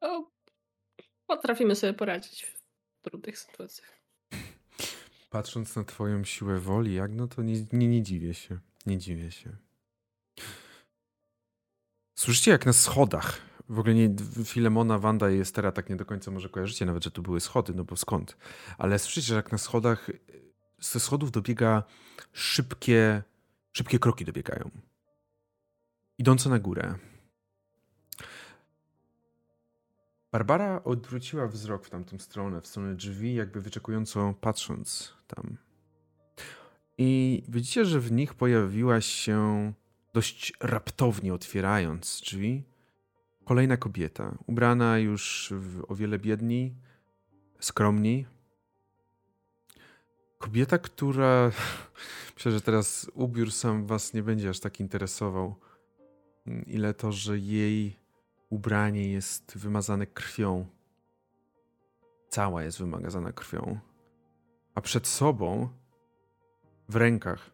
[0.02, 0.32] O,
[1.28, 2.62] potrafimy sobie poradzić w
[3.02, 3.97] trudnych sytuacjach.
[5.30, 8.60] Patrząc na twoją siłę woli, jak no to nie, nie, nie dziwię się.
[8.86, 9.58] Nie dziwię się.
[12.16, 13.42] Słyszycie jak na schodach.
[13.70, 17.12] W ogóle nie, Filemona, Wanda i Estera tak nie do końca może kojarzycie nawet, że
[17.12, 18.38] tu były schody, no bo skąd?
[18.78, 20.12] Ale słyszycie, że jak na schodach
[20.80, 21.84] ze schodów dobiega
[22.34, 23.24] szybkie,
[23.74, 24.72] szybkie kroki dobiegają.
[26.18, 26.96] Idące na górę.
[30.32, 35.58] Barbara odwróciła wzrok w tamtą stronę, w stronę drzwi, jakby wyczekująco patrząc tam.
[36.98, 39.74] I widzicie, że w nich pojawiła się
[40.14, 42.64] dość raptownie otwierając drzwi.
[43.46, 45.54] Kolejna kobieta, ubrana już
[45.88, 46.76] o wiele biedniej,
[47.60, 48.26] skromniej.
[50.38, 51.52] Kobieta, która.
[52.36, 55.56] Myślę, że teraz ubiór sam was nie będzie aż tak interesował.
[56.66, 57.96] Ile to, że jej
[58.50, 60.66] ubranie jest wymazane krwią.
[62.30, 63.80] Cała jest wymazana krwią.
[64.76, 65.70] A przed sobą,
[66.90, 67.52] w rękach,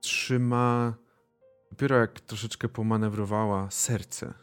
[0.00, 0.94] trzyma,
[1.70, 4.34] dopiero jak troszeczkę pomanewrowała, serce.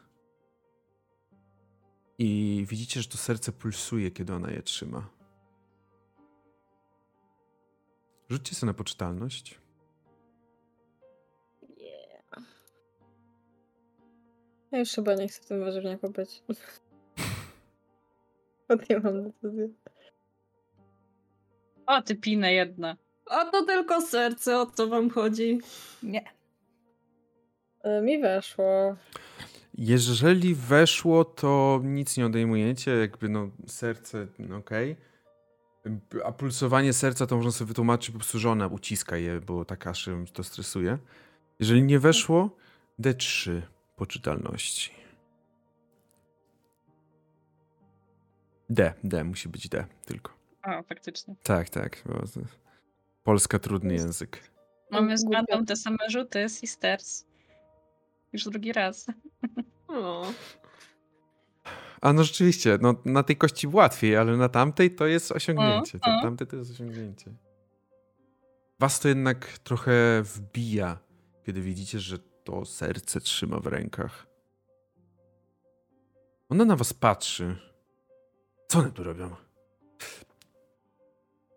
[2.18, 5.10] I widzicie, że to serce pulsuje, kiedy ona je trzyma.
[8.30, 9.63] Rzućcie sobie na poczytalność.
[14.74, 16.44] Ja już chyba nie chcę w tym warzywniaku być.
[18.68, 19.70] Podjęłam decyzję.
[21.86, 22.98] O, ty pinę jedna.
[23.30, 25.60] A to tylko serce, o co wam chodzi?
[26.04, 26.24] Nie.
[27.84, 28.96] E, Mi weszło.
[29.78, 34.96] Jeżeli weszło, to nic nie odejmujecie, jakby no serce, no okej.
[36.26, 40.10] A pulsowanie serca to można sobie wytłumaczyć, po prostu żona uciska je, bo tak aż
[40.34, 40.98] to stresuje.
[41.60, 42.50] Jeżeli nie weszło,
[43.00, 43.62] D3
[43.96, 44.92] poczytalności.
[48.70, 50.34] D, D, musi być D tylko.
[50.68, 51.36] O, faktycznie.
[51.44, 52.04] Tak, tak.
[53.24, 54.52] Polska trudny język.
[54.92, 55.26] Mamy z.
[55.26, 57.26] Matą te same rzuty, sisters.
[58.34, 59.08] Już drugi raz.
[59.88, 60.26] O,
[62.02, 66.00] A no rzeczywiście, no, na tej kości łatwiej, ale na tamtej to jest osiągnięcie.
[66.02, 66.22] O, o.
[66.22, 67.34] Tamtej to jest osiągnięcie.
[68.80, 71.00] Was to jednak trochę wbija,
[71.46, 74.28] kiedy widzicie, że to serce trzyma w rękach.
[76.50, 77.58] Ona na was patrzy.
[78.68, 79.36] Co one tu robią?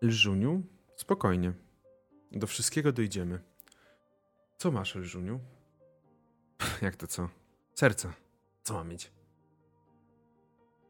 [0.01, 0.63] Lżuniu,
[0.95, 1.53] spokojnie.
[2.31, 3.43] Do wszystkiego dojdziemy.
[4.57, 5.39] Co masz, Lżuniu?
[6.81, 7.29] Jak to co?
[7.75, 8.13] Serce.
[8.63, 9.11] Co mam mieć?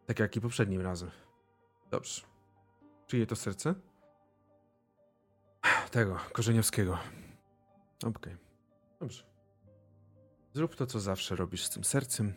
[0.06, 1.12] Tak jak i poprzednim razem.
[1.92, 2.22] Dobrze.
[3.08, 3.76] Czyje to serce?
[5.92, 6.98] Tego, Korzeniowskiego.
[8.06, 8.38] Okej.
[9.00, 9.27] Dobrze.
[10.58, 12.34] Zrób to, co zawsze robisz z tym sercem.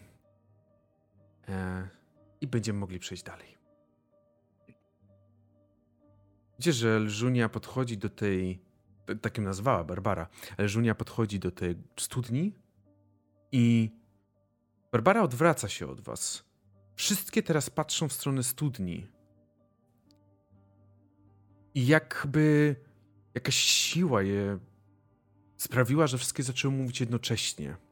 [1.48, 1.88] E,
[2.40, 3.59] I będziemy mogli przejść dalej.
[6.59, 8.62] Widzicie, że Lżunia podchodzi do tej.
[9.22, 10.28] Tak ją nazwała Barbara.
[10.59, 12.54] Lżunia podchodzi do tej studni
[13.52, 13.90] i
[14.92, 16.44] Barbara odwraca się od was.
[16.94, 19.06] Wszystkie teraz patrzą w stronę studni.
[21.74, 22.76] I jakby
[23.35, 24.59] jakaś siła je
[25.56, 27.89] sprawiła, że wszystkie zaczęły mówić jednocześnie.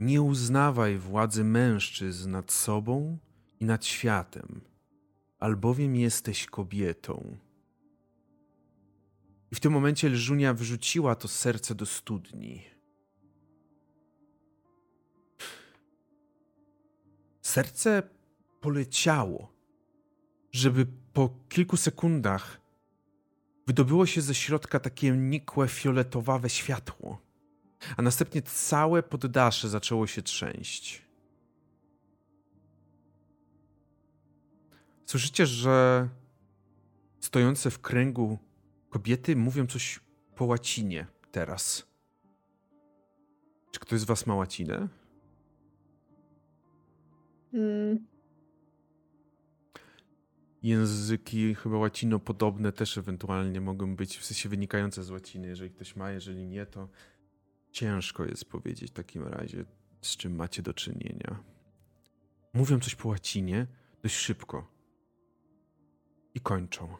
[0.00, 3.18] Nie uznawaj władzy mężczyzn nad sobą
[3.60, 4.60] i nad światem,
[5.38, 7.36] albowiem jesteś kobietą.
[9.52, 12.62] I w tym momencie Lżunia wrzuciła to serce do studni.
[17.42, 18.02] Serce
[18.60, 19.52] poleciało,
[20.52, 22.60] żeby po kilku sekundach
[23.66, 27.29] wydobyło się ze środka takie nikłe, fioletowawe światło,
[27.96, 31.02] a następnie całe poddasze zaczęło się trzęść.
[35.06, 36.08] Słyszycie, że
[37.20, 38.38] stojące w kręgu
[38.90, 40.00] kobiety mówią coś
[40.34, 41.86] po łacinie teraz.
[43.70, 44.88] Czy ktoś z was ma łacinę?
[47.54, 48.06] Mm,
[50.62, 55.48] Języki chyba łacino-podobne też ewentualnie mogą być, w sensie wynikające z łaciny.
[55.48, 56.88] Jeżeli ktoś ma, jeżeli nie, to
[57.72, 59.64] ciężko jest powiedzieć w takim razie,
[60.00, 61.44] z czym macie do czynienia.
[62.52, 63.66] Mówią coś po łacinie
[64.02, 64.70] dość szybko.
[66.34, 66.96] I kończą.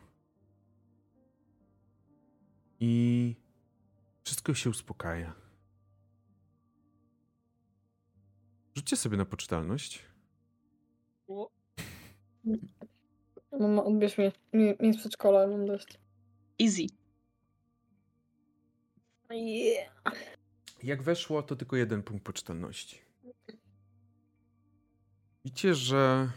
[2.81, 3.35] I
[4.25, 5.35] wszystko się uspokaja.
[8.77, 10.05] Rzućcie sobie na poczytalność.
[13.61, 14.33] mama, odbierz mnie.
[14.53, 15.99] Mi, mi z przedszkola, mam dość.
[16.61, 16.87] Easy.
[19.31, 19.91] Yeah.
[20.83, 22.99] Jak weszło, to tylko jeden punkt poczytalności.
[25.45, 26.31] Widzicie, że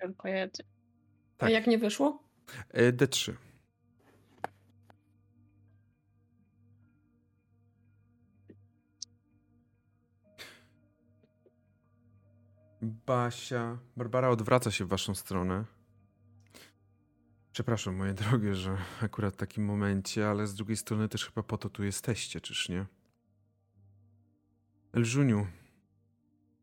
[0.00, 0.64] Tylko jedzie.
[1.38, 1.50] a Tak.
[1.50, 2.22] jak nie wyszło?
[2.70, 3.32] e, D3.
[12.82, 15.64] Basia, Barbara odwraca się w waszą stronę.
[17.52, 21.58] Przepraszam, moje drogie, że akurat w takim momencie, ale z drugiej strony też chyba po
[21.58, 22.86] to tu jesteście, czyż nie?
[24.92, 25.46] Elżuniu,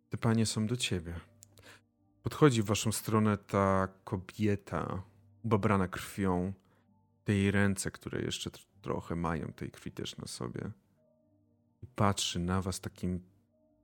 [0.09, 1.13] Te panie są do ciebie.
[2.23, 5.03] Podchodzi w waszą stronę ta kobieta,
[5.43, 6.53] ubabrana krwią.
[7.23, 10.71] Te jej ręce, które jeszcze tr- trochę mają tej krwi też na sobie.
[11.83, 13.23] I patrzy na was takim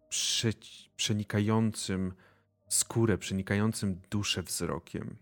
[0.09, 2.13] prze- przenikającym
[2.67, 5.15] skórę, przenikającym duszę wzrokiem.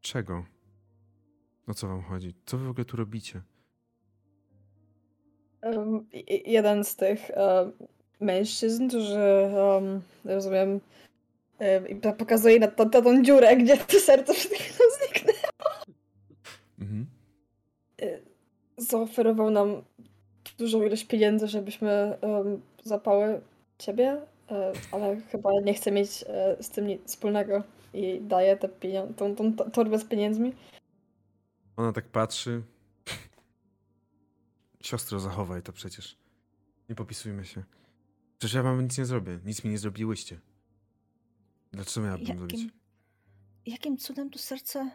[0.00, 0.44] Czego?
[1.66, 2.34] O co wam chodzi?
[2.46, 3.42] Co wy w ogóle tu robicie?
[5.62, 6.06] Um,
[6.46, 7.72] jeden z tych um,
[8.22, 9.18] mężczyzn, którzy,
[9.74, 10.80] um, rozumiem,
[11.58, 15.38] um, i po- pokazuje na, to, na tą dziurę, gdzie to serce przed chwilą zniknęło,
[16.80, 17.06] Mhm.
[18.76, 19.82] zaoferował nam
[20.58, 23.40] dużą ilość pieniędzy, żebyśmy um, zapały
[23.78, 27.62] ciebie, e, ale chyba nie chce mieć e, z tym nic wspólnego
[27.94, 30.52] i daje tę pienią- tą, tą, tą torbę z pieniędzmi.
[31.76, 32.62] Ona tak patrzy.
[34.82, 36.16] Siostro, zachowaj to przecież.
[36.88, 37.62] Nie popisujmy się.
[38.42, 39.40] Przecież ja wam nic nie zrobię.
[39.44, 40.40] Nic mi nie zrobiłyście.
[41.72, 42.60] Dlaczego miałabym zrobić?
[42.60, 42.70] Jakim,
[43.66, 44.90] jakim cudem to serce.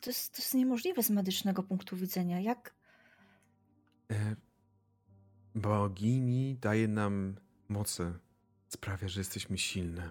[0.00, 2.40] To jest, to jest niemożliwe z medycznego punktu widzenia.
[2.40, 2.74] Jak.
[4.10, 4.36] E,
[5.54, 7.36] bogini daje nam
[7.68, 8.18] moce.
[8.68, 10.10] Sprawia, że jesteśmy silne.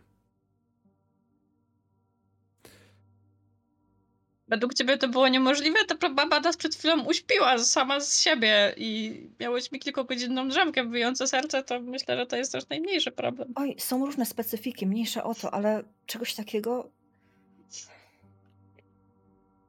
[4.47, 5.79] Według ciebie to było niemożliwe?
[5.85, 11.63] Ta baba nas przed chwilą uśpiła sama z siebie i miałyśmy kilkugodzinną drzemkę wyjące serce,
[11.63, 13.53] to myślę, że to jest też najmniejszy problem.
[13.55, 16.89] Oj, są różne specyfiki, mniejsze o to, ale czegoś takiego.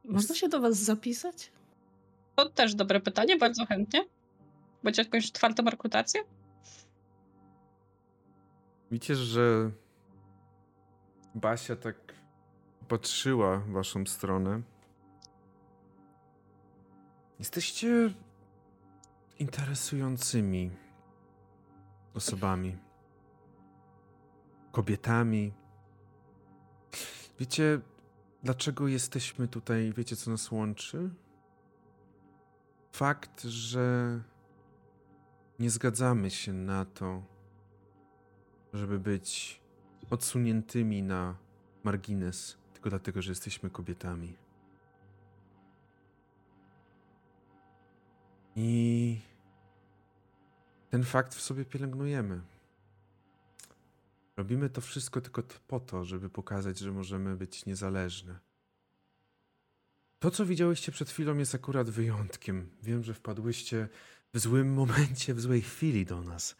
[0.04, 1.52] Można się do was zapisać?
[2.36, 4.04] To też dobre pytanie, bardzo chętnie.
[4.82, 6.20] Będzie jakąś czwartą rekrutację?
[8.90, 9.70] Widzicie, że
[11.34, 12.07] Basia tak
[12.88, 14.62] patrzyła w waszą stronę.
[17.38, 18.14] Jesteście
[19.38, 20.70] interesującymi
[22.14, 22.76] osobami.
[24.72, 25.52] Kobietami.
[27.38, 27.80] Wiecie,
[28.42, 29.92] dlaczego jesteśmy tutaj?
[29.96, 31.10] Wiecie, co nas łączy?
[32.92, 34.20] Fakt, że
[35.58, 37.22] nie zgadzamy się na to,
[38.72, 39.60] żeby być
[40.10, 41.36] odsuniętymi na
[41.84, 44.34] margines, tylko dlatego, że jesteśmy kobietami.
[48.56, 49.20] I
[50.90, 52.40] ten fakt w sobie pielęgnujemy.
[54.36, 58.38] Robimy to wszystko tylko po to, żeby pokazać, że możemy być niezależne.
[60.18, 62.70] To, co widziałyście przed chwilą, jest akurat wyjątkiem.
[62.82, 63.88] Wiem, że wpadłyście
[64.34, 66.56] w złym momencie, w złej chwili do nas.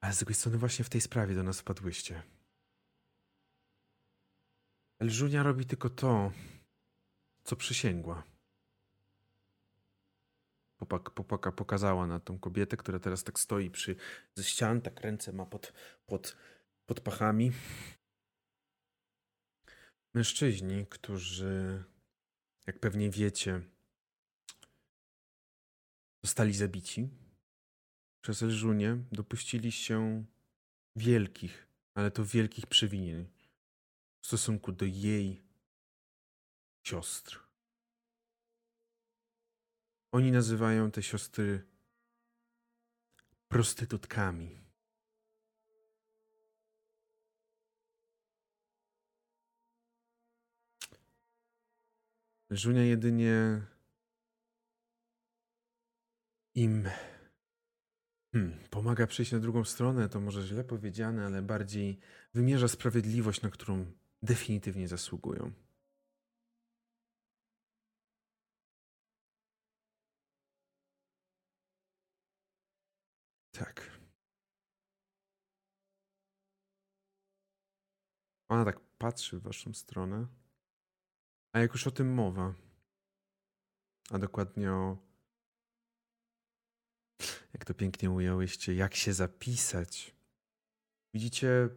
[0.00, 2.22] Ale z drugiej strony właśnie w tej sprawie do nas wpadłyście.
[4.98, 6.32] Elżunia robi tylko to,
[7.44, 8.22] co przysięgła.
[10.76, 13.96] Popak, popaka pokazała na tą kobietę, która teraz tak stoi przy
[14.34, 15.72] ze ścian, tak ręce ma pod,
[16.06, 16.36] pod,
[16.86, 17.52] pod pachami.
[20.14, 21.84] Mężczyźni, którzy,
[22.66, 23.60] jak pewnie wiecie,
[26.22, 27.08] zostali zabici
[28.20, 30.24] przez Elżunię, dopuścili się
[30.96, 33.37] wielkich, ale to wielkich przewinień
[34.28, 35.42] stosunku do jej
[36.82, 37.40] siostr.
[40.12, 41.66] Oni nazywają te siostry
[43.48, 44.60] prostytutkami.
[52.50, 53.66] Żunia jedynie
[56.54, 56.88] im
[58.32, 61.98] hmm, pomaga przejść na drugą stronę, to może źle powiedziane, ale bardziej
[62.34, 65.52] wymierza sprawiedliwość, na którą definitywnie zasługują.
[73.52, 73.98] Tak.
[78.48, 80.26] Ona tak patrzy w waszą stronę.
[81.52, 82.54] A jak już o tym mowa,
[84.10, 84.98] a dokładnie o.
[87.52, 90.14] Jak to pięknie ująłyście, jak się zapisać.
[91.14, 91.68] Widzicie,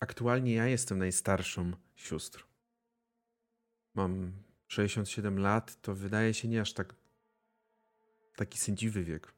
[0.00, 2.46] aktualnie ja jestem najstarszą sióstr.
[3.94, 4.32] Mam
[4.68, 6.94] 67 lat, to wydaje się nie aż tak
[8.36, 9.32] taki sędziwy wiek.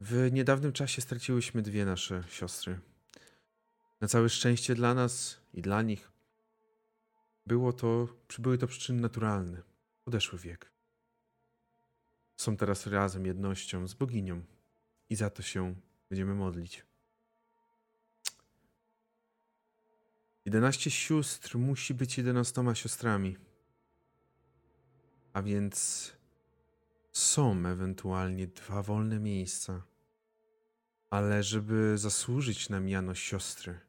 [0.00, 2.80] W niedawnym czasie straciłyśmy dwie nasze siostry.
[4.00, 6.10] Na całe szczęście dla nas i dla nich
[7.46, 9.62] było to, były to przyczyny naturalne.
[10.04, 10.72] Odeszły wiek.
[12.36, 14.42] Są teraz razem jednością z boginią
[15.10, 15.74] i za to się
[16.10, 16.84] będziemy modlić.
[20.48, 23.36] 11 sióstr musi być 11 siostrami.
[25.32, 26.12] A więc
[27.12, 29.82] są ewentualnie dwa wolne miejsca.
[31.10, 33.80] Ale żeby zasłużyć na miano siostry,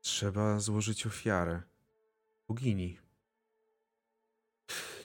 [0.00, 1.62] Trzeba złożyć ofiarę.
[2.48, 2.98] Bogini.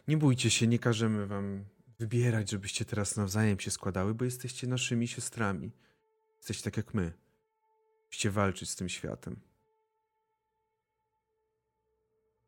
[0.07, 1.65] Nie bójcie się, nie każemy wam
[1.99, 5.71] wybierać, żebyście teraz nawzajem się składały, bo jesteście naszymi siostrami.
[6.37, 7.22] Jesteście tak jak my.
[8.13, 9.39] Musicie walczyć z tym światem.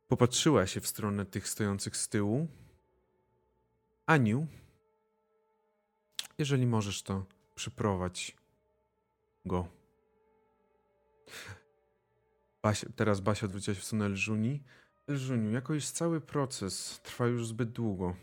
[0.07, 2.47] Popatrzyła się w stronę tych stojących z tyłu.
[4.05, 4.47] Aniu,
[6.37, 8.37] jeżeli możesz, to przyprowadź
[9.45, 9.67] go.
[12.61, 14.63] Basia, teraz Basia odwróciła się w stronę Elżuni.
[15.07, 18.15] Elżuniu, jako iż cały proces trwa już zbyt długo,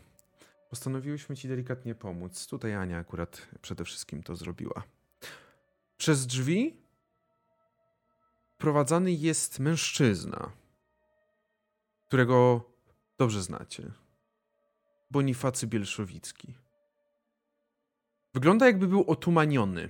[0.69, 2.47] postanowiłyśmy ci delikatnie pomóc.
[2.47, 4.83] Tutaj Ania akurat przede wszystkim to zrobiła.
[5.97, 6.82] Przez drzwi
[8.63, 10.51] prowadzany jest mężczyzna,
[12.05, 12.69] którego
[13.17, 13.91] dobrze znacie.
[15.11, 16.53] Bonifacy Bielszowicki.
[18.33, 19.89] Wygląda jakby był otumaniony.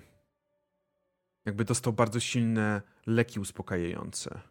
[1.45, 4.41] Jakby dostał bardzo silne leki uspokajające.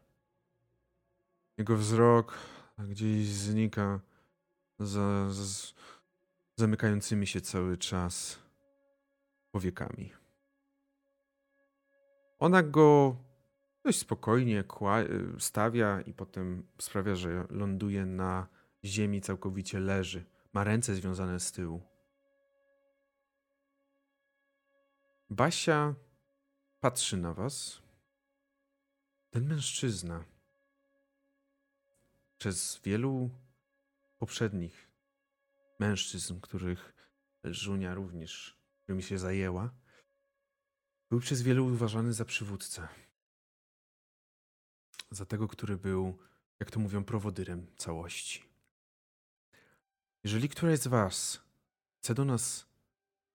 [1.58, 2.38] Jego wzrok
[2.78, 4.00] gdzieś znika
[4.78, 5.28] za
[6.56, 8.38] zamykającymi się cały czas
[9.50, 10.12] powiekami.
[12.38, 13.16] Ona go
[13.84, 14.64] dość spokojnie
[15.38, 18.48] stawia i potem sprawia, że ląduje na
[18.84, 20.24] ziemi, całkowicie leży.
[20.52, 21.82] Ma ręce związane z tyłu.
[25.30, 25.94] Basia
[26.80, 27.82] patrzy na was.
[29.30, 30.24] Ten mężczyzna
[32.38, 33.30] przez wielu
[34.18, 34.88] poprzednich
[35.78, 36.94] mężczyzn, których
[37.44, 39.74] Żunia również, którymi się zajęła,
[41.10, 42.88] był przez wielu uważany za przywódcę.
[45.12, 46.18] Za tego, który był,
[46.60, 48.44] jak to mówią, prowodyrem całości.
[50.24, 51.40] Jeżeli któraś z Was
[51.98, 52.66] chce do nas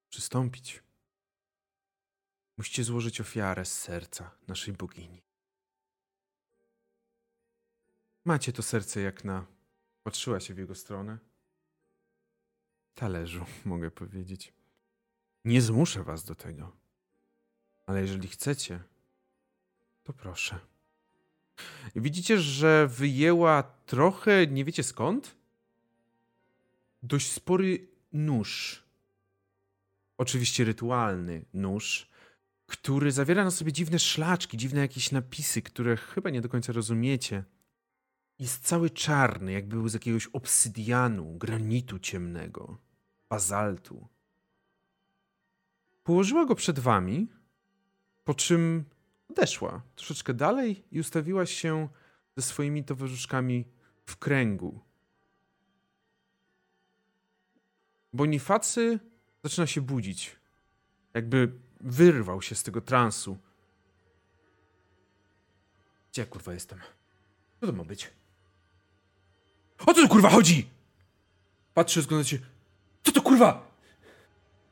[0.09, 0.83] przystąpić,
[2.57, 5.21] musicie złożyć ofiarę z serca naszej bogini.
[8.25, 9.45] Macie to serce jak na.
[10.03, 11.17] Patrzyła się w jego stronę.
[12.93, 14.53] Talerzu, mogę powiedzieć.
[15.45, 16.71] Nie zmuszę was do tego.
[17.85, 18.83] Ale jeżeli chcecie,
[20.03, 20.59] to proszę.
[21.95, 25.35] Widzicie, że wyjęła trochę, nie wiecie skąd?
[27.03, 28.83] Dość spory nóż.
[30.17, 32.07] Oczywiście rytualny nóż,
[32.65, 37.43] który zawiera na sobie dziwne szlaczki, dziwne jakieś napisy, które chyba nie do końca rozumiecie.
[38.39, 42.77] Jest cały czarny, jakby był z jakiegoś obsydianu, granitu ciemnego,
[43.29, 44.07] bazaltu.
[46.03, 47.27] Położyła go przed wami,
[48.23, 48.85] po czym
[49.29, 51.87] odeszła troszeczkę dalej i ustawiła się
[52.37, 53.65] ze swoimi towarzyszkami
[54.05, 54.79] w kręgu.
[58.13, 58.99] Bonifacy
[59.43, 60.35] zaczyna się budzić.
[61.13, 63.37] Jakby wyrwał się z tego transu.
[66.11, 66.79] Gdzie ja kurwa jestem?
[67.59, 68.09] Co to ma być?
[69.79, 70.69] O co tu kurwa chodzi?
[71.73, 72.37] Patrzę, zgląda się.
[73.03, 73.67] Co to kurwa?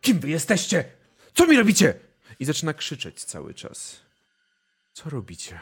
[0.01, 0.91] Kim wy jesteście?
[1.33, 1.99] Co mi robicie?
[2.39, 4.04] I zaczyna krzyczeć cały czas.
[4.95, 5.59] Co robicie?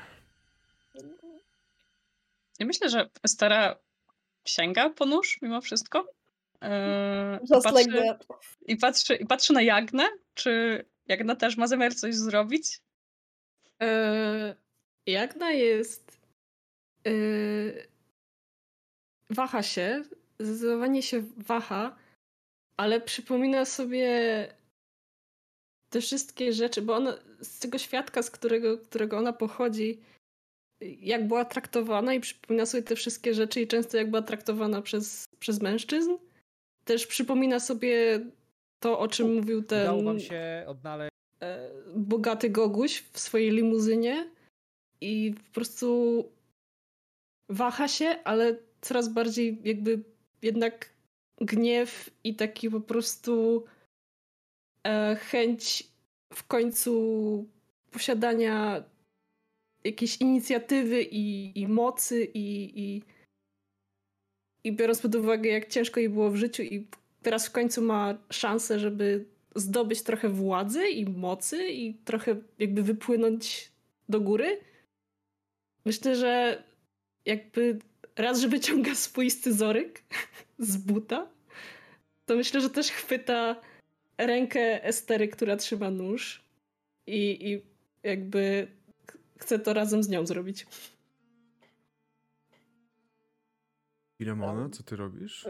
[2.60, 3.80] Ja myślę, że stara
[4.46, 6.08] sięga po nóż mimo wszystko.
[6.62, 6.70] Yy,
[7.40, 8.26] Just patrzy, like that.
[8.68, 12.82] i, patrzy, I patrzy na Jagnę, czy Jagna też ma zamiar coś zrobić?
[13.80, 14.56] Eee,
[15.06, 16.20] Jagna jest.
[17.06, 17.88] Eee,
[19.30, 20.04] waha się,
[20.40, 21.96] zdecydowanie się waha,
[22.78, 24.48] ale przypomina sobie
[25.94, 30.00] te wszystkie rzeczy, bo ona z tego świadka, z którego, którego ona pochodzi,
[30.82, 35.26] jak była traktowana i przypomina sobie te wszystkie rzeczy i często jak była traktowana przez,
[35.40, 36.12] przez mężczyzn.
[36.86, 38.20] Też przypomina sobie
[38.80, 41.12] to, o czym mówił ten Udało wam się odnaleźć.
[41.42, 44.30] e, bogaty Goguś w swojej limuzynie
[45.02, 46.24] i po prostu
[47.50, 50.00] waha się, ale coraz bardziej jakby
[50.42, 50.90] jednak
[51.42, 53.64] gniew i taki po prostu
[55.20, 55.84] chęć
[56.34, 56.94] w końcu
[57.92, 58.84] posiadania
[59.84, 63.04] jakiejś inicjatywy i, i mocy i, i,
[64.64, 66.88] i biorąc pod uwagę, jak ciężko jej było w życiu i
[67.22, 69.26] teraz w końcu ma szansę, żeby
[69.56, 73.72] zdobyć trochę władzy i mocy i trochę jakby wypłynąć
[74.10, 74.62] do góry.
[75.86, 76.64] Myślę, że
[77.26, 77.80] jakby
[78.16, 80.04] raz, że wyciąga swój scyzoryk
[80.60, 81.28] z buta,
[82.26, 83.62] to myślę, że też chwyta
[84.18, 86.44] rękę Estery, która trzyma nóż
[87.08, 87.62] i, i
[88.08, 88.68] jakby
[89.38, 90.66] chce to razem z nią zrobić.
[94.18, 95.48] Filemona, co ty robisz?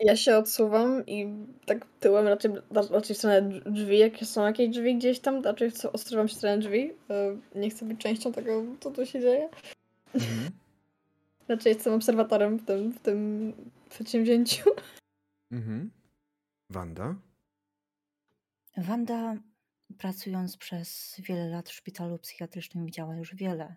[0.00, 1.26] Ja się odsuwam i
[1.66, 2.50] tak tyłem raczej,
[2.90, 6.38] raczej w stronę drzwi, jak są jakieś drzwi gdzieś tam, raczej chcę- odsuwam się w
[6.38, 6.92] stronę drzwi.
[7.10, 9.48] e, Nie chcę być częścią tego, co tu się dzieje.
[11.48, 13.52] Raczej jestem obserwatorem w tym, w tym
[13.90, 14.70] przedsięwzięciu.
[15.52, 15.90] Mhm.
[16.70, 17.14] Wanda?
[18.76, 19.36] Wanda,
[19.98, 23.76] pracując przez wiele lat w szpitalu psychiatrycznym, widziała już wiele.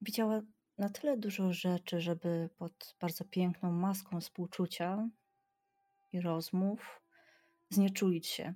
[0.00, 0.40] Widziała
[0.78, 5.08] na tyle dużo rzeczy, żeby pod bardzo piękną maską współczucia
[6.12, 7.02] i rozmów
[7.70, 8.54] znieczulić się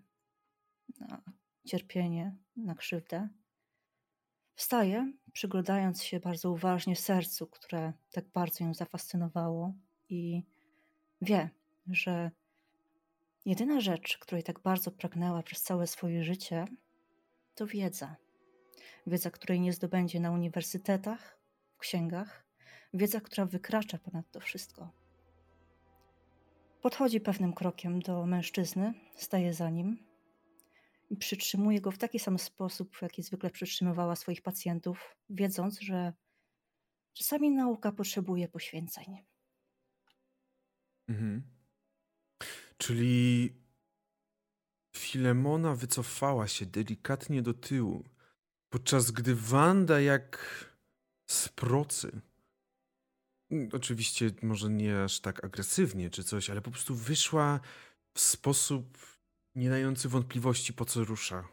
[1.00, 1.22] na
[1.66, 3.28] cierpienie, na krzywdę.
[4.54, 9.74] Wstaje, przyglądając się bardzo uważnie sercu, które tak bardzo ją zafascynowało,
[10.10, 10.42] i
[11.20, 11.50] wie,
[11.86, 12.30] że
[13.44, 16.64] jedyna rzecz, której tak bardzo pragnęła przez całe swoje życie,
[17.54, 18.16] to wiedza.
[19.06, 21.40] Wiedza, której nie zdobędzie na uniwersytetach,
[21.74, 22.46] w księgach,
[22.94, 24.90] wiedza, która wykracza ponad to wszystko.
[26.82, 30.06] Podchodzi pewnym krokiem do mężczyzny, staje za nim
[31.10, 36.12] i przytrzymuje go w taki sam sposób, w jaki zwykle przytrzymywała swoich pacjentów, wiedząc, że
[37.12, 39.24] czasami nauka potrzebuje poświęceń.
[41.08, 41.59] Mhm.
[42.80, 43.52] Czyli
[44.96, 48.04] Filemona wycofała się delikatnie do tyłu,
[48.70, 50.38] podczas gdy Wanda jak
[51.26, 52.20] z procy.
[53.50, 57.60] mm, Oczywiście może nie aż tak agresywnie czy coś, ale po prostu wyszła
[58.14, 58.98] w sposób
[59.54, 61.48] nie dający wątpliwości po co rusza.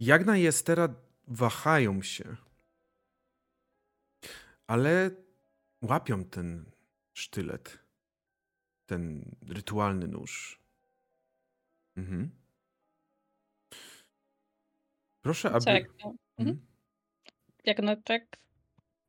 [0.00, 0.88] Jagna i Estera
[1.28, 2.36] wahają się,
[4.66, 5.10] ale
[5.82, 6.70] łapią ten
[7.12, 7.83] sztylet,
[8.86, 10.60] ten rytualny nóż.
[11.96, 12.30] Mhm.
[15.22, 15.70] Proszę, aby...
[15.70, 16.08] Jak to?
[16.08, 16.16] Mhm.
[16.38, 16.66] Mhm.
[17.64, 18.22] Jak no tak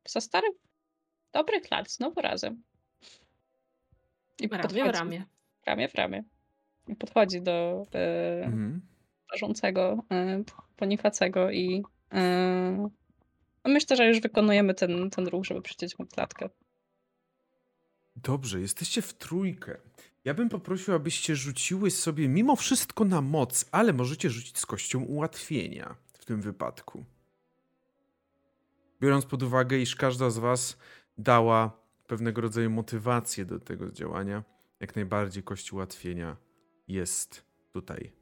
[0.08, 0.48] za stary?
[1.32, 2.62] Dobry klat, znowu razem.
[4.40, 5.24] I Ramię w podchodzi- ramię.
[5.66, 6.24] Ramię w ramię.
[6.88, 8.80] I podchodzi do e, Mhm.
[10.12, 10.44] e,
[10.78, 12.88] Bonifacego i e,
[13.64, 16.48] no myślę, że już wykonujemy ten, ten ruch, żeby przyciąć mu klatkę.
[18.16, 19.76] Dobrze, jesteście w trójkę.
[20.24, 25.04] Ja bym poprosił, abyście rzuciły sobie mimo wszystko na moc, ale możecie rzucić z kością
[25.04, 27.04] ułatwienia w tym wypadku.
[29.00, 30.78] Biorąc pod uwagę, iż każda z was
[31.18, 34.44] dała pewnego rodzaju motywację do tego działania,
[34.80, 36.36] jak najbardziej kość ułatwienia
[36.88, 38.12] jest tutaj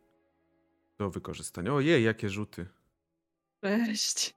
[0.99, 1.74] do wykorzystania.
[1.74, 2.66] Ojej, jakie rzuty.
[3.62, 4.34] Cześć.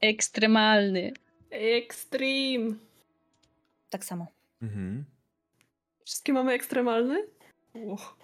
[0.00, 1.12] Ekstremalny.
[1.50, 2.87] Extreme.
[3.90, 4.26] Tak samo.
[4.62, 5.04] Mhm.
[6.04, 7.26] Wszystkie mamy ekstremalny?
[7.74, 8.16] Uch.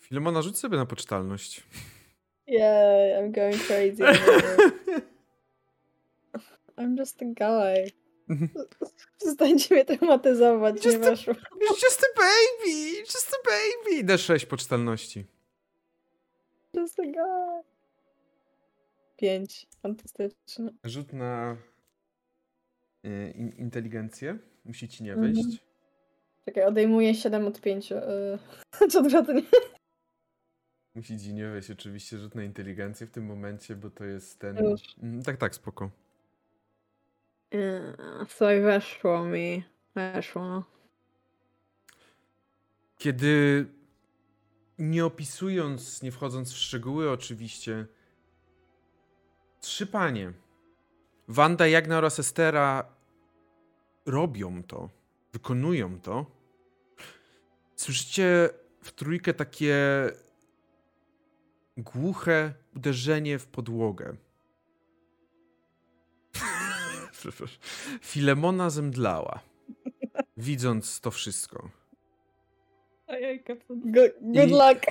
[0.00, 1.62] Filemona, rzuć sobie na pocztalność.
[2.46, 4.02] Yeah, I'm going crazy.
[6.76, 7.90] I'm just a guy.
[9.18, 11.34] Przestańcie mnie tematyzować, nie Just a- weszło.
[11.82, 12.98] Just a baby!
[13.00, 14.04] Just a baby!
[14.12, 15.24] D6 pocztalności.
[16.74, 17.43] Just a guy.
[19.16, 19.66] Pięć.
[19.82, 20.70] Fantastyczne.
[20.84, 21.56] Rzut na
[23.06, 24.38] y, in, inteligencję.
[24.64, 25.34] Musi ci nie Mhm.
[25.34, 25.58] wejść.
[26.44, 27.90] Czekaj, odejmuję 7 od 5.
[27.90, 27.98] Yy,
[28.98, 29.42] odwrotnie?
[30.94, 34.56] Musi ci nie wejść oczywiście rzut na inteligencję w tym momencie, bo to jest ten...
[34.64, 34.80] Już.
[35.02, 35.90] Mm, Tak, tak, spoko.
[38.28, 39.64] Słuchaj, weszło mi.
[39.94, 40.64] Weszło.
[42.98, 43.66] Kiedy
[44.78, 47.86] nie opisując, nie wchodząc w szczegóły oczywiście,
[49.64, 50.32] trzy panie,
[51.28, 52.84] Wanda, Jagna oraz Estera
[54.06, 54.88] robią to,
[55.32, 56.26] wykonują to.
[57.76, 58.48] Słyszycie
[58.82, 59.76] w trójkę takie
[61.76, 64.16] głuche uderzenie w podłogę.
[68.02, 69.40] Filemona zemdlała,
[70.36, 71.70] widząc to wszystko.
[73.70, 74.86] Good, luck.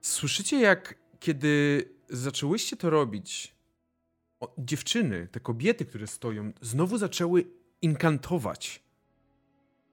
[0.00, 3.55] Słyszycie, jak kiedy zaczęłyście to robić,
[4.40, 7.44] o, dziewczyny, te kobiety, które stoją, znowu zaczęły
[7.82, 8.82] inkantować.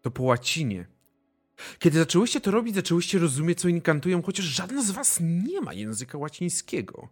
[0.01, 0.87] To po łacinie.
[1.79, 6.17] Kiedy zaczęłyście to robić, zaczęłyście rozumieć, co inkantują, chociaż żadna z was nie ma języka
[6.17, 7.09] łacińskiego.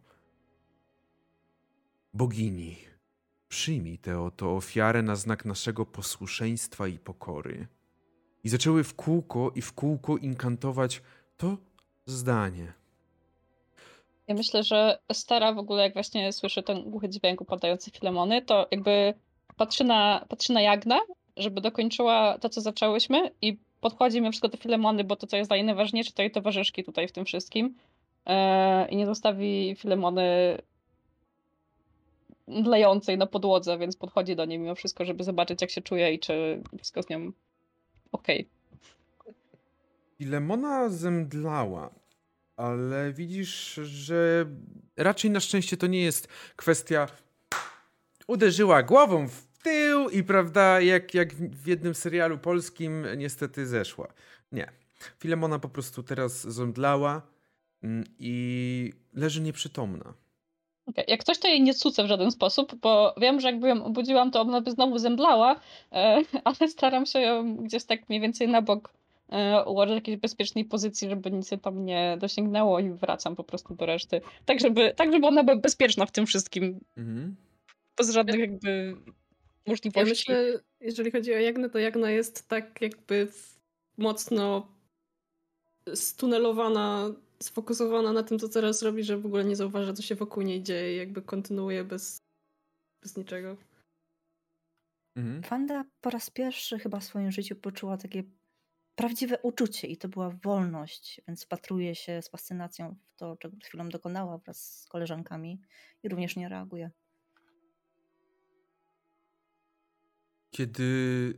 [2.13, 2.77] Bogini,
[3.47, 7.67] przyjmij tę oto ofiarę na znak naszego posłuszeństwa i pokory.
[8.43, 11.01] I zaczęły w kółko i w kółko inkantować
[11.37, 11.57] to
[12.05, 12.80] zdanie.
[14.31, 18.67] Ja myślę, że Stara w ogóle jak właśnie słyszy ten głuchy dźwięk upadający Filemony, to
[18.71, 19.13] jakby
[19.57, 20.99] patrzy na, patrzy na Jagna,
[21.37, 25.49] żeby dokończyła to, co zaczęłyśmy i podchodzi mimo wszystko do Filemony, bo to, co jest
[25.49, 27.75] dla niej najważniejsze, to jej towarzyszki tutaj w tym wszystkim.
[28.25, 30.57] Eee, I nie zostawi Filemony
[32.47, 36.19] lejącej na podłodze, więc podchodzi do niej mimo wszystko, żeby zobaczyć, jak się czuje i
[36.19, 37.31] czy wszystko z nią
[38.11, 38.47] okej.
[40.19, 42.00] I Lemona zemdlała,
[42.61, 44.45] ale widzisz, że
[44.97, 47.07] raczej na szczęście to nie jest kwestia
[48.27, 54.07] uderzyła głową w tył i prawda, jak, jak w jednym serialu polskim niestety zeszła.
[54.51, 54.71] Nie.
[55.19, 57.21] Filemona po prostu teraz zemdlała
[57.83, 60.13] mm, i leży nieprzytomna.
[60.85, 61.05] Okay.
[61.07, 64.31] Jak coś, to jej nie cucę w żaden sposób, bo wiem, że jakby ją obudziłam,
[64.31, 65.59] to ona by znowu zemdlała,
[65.91, 68.93] e, ale staram się ją gdzieś tak mniej więcej na bok
[69.31, 73.43] e, ułożyć w jakiejś bezpiecznej pozycji, żeby nic się tam nie dosięgnęło i wracam po
[73.43, 74.21] prostu do reszty.
[74.45, 76.79] Tak, żeby, tak, żeby ona była bezpieczna w tym wszystkim.
[76.97, 77.35] Mhm.
[77.97, 78.95] Bez żadnych jakby
[79.67, 80.31] możliwości.
[80.31, 83.27] Ja myślę, jeżeli chodzi o Jagnę, to Jagna jest tak jakby
[83.97, 84.67] mocno
[85.93, 87.11] stunelowana
[87.43, 90.63] sfokusowana na tym, co teraz robi, że w ogóle nie zauważa, co się wokół niej
[90.63, 92.21] dzieje i jakby kontynuuje bez,
[93.03, 93.57] bez niczego.
[95.15, 95.41] Mhm.
[95.41, 98.23] Wanda po raz pierwszy chyba w swoim życiu poczuła takie
[98.95, 103.69] prawdziwe uczucie i to była wolność, więc wpatruje się z fascynacją w to, czego przed
[103.69, 105.61] chwilą dokonała wraz z koleżankami
[106.03, 106.91] i również nie reaguje.
[110.51, 111.33] Kiedy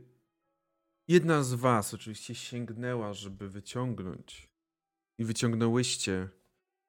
[1.08, 4.48] jedna z was oczywiście sięgnęła, żeby wyciągnąć
[5.18, 6.28] i wyciągnęłyście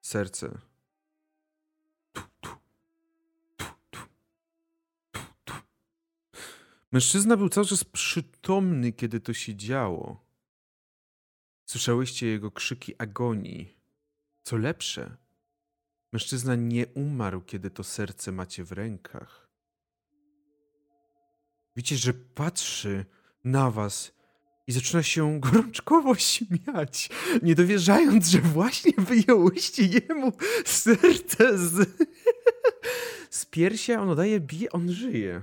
[0.01, 0.57] serce.
[6.91, 10.24] Mężczyzna był cały czas przytomny, kiedy to się działo.
[11.75, 13.77] Słyszałyście jego krzyki agonii.
[14.43, 15.17] Co lepsze,
[16.13, 19.49] mężczyzna nie umarł, kiedy to serce macie w rękach.
[21.75, 23.05] Widzicie, że patrzy
[23.43, 24.11] na was
[24.67, 27.09] i zaczyna się gorączkowo śmiać,
[27.43, 30.31] nie dowierzając, że właśnie wyjęłyście jemu
[30.65, 31.89] serce z,
[33.29, 35.41] z piersi, a on daje bije, on żyje.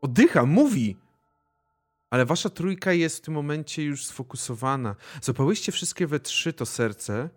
[0.00, 0.96] Oddycha, mówi.
[2.10, 4.96] Ale wasza trójka jest w tym momencie już sfokusowana.
[5.22, 7.30] Zapałyście wszystkie we trzy to serce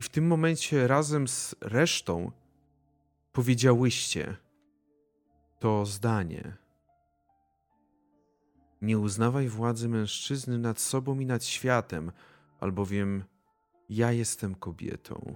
[0.00, 2.32] i w tym momencie razem z resztą
[3.32, 4.36] powiedziałyście
[5.58, 6.56] to zdanie.
[8.82, 12.12] Nie uznawaj władzy mężczyzny nad sobą i nad światem,
[12.60, 13.24] albowiem
[13.88, 15.34] ja jestem kobietą.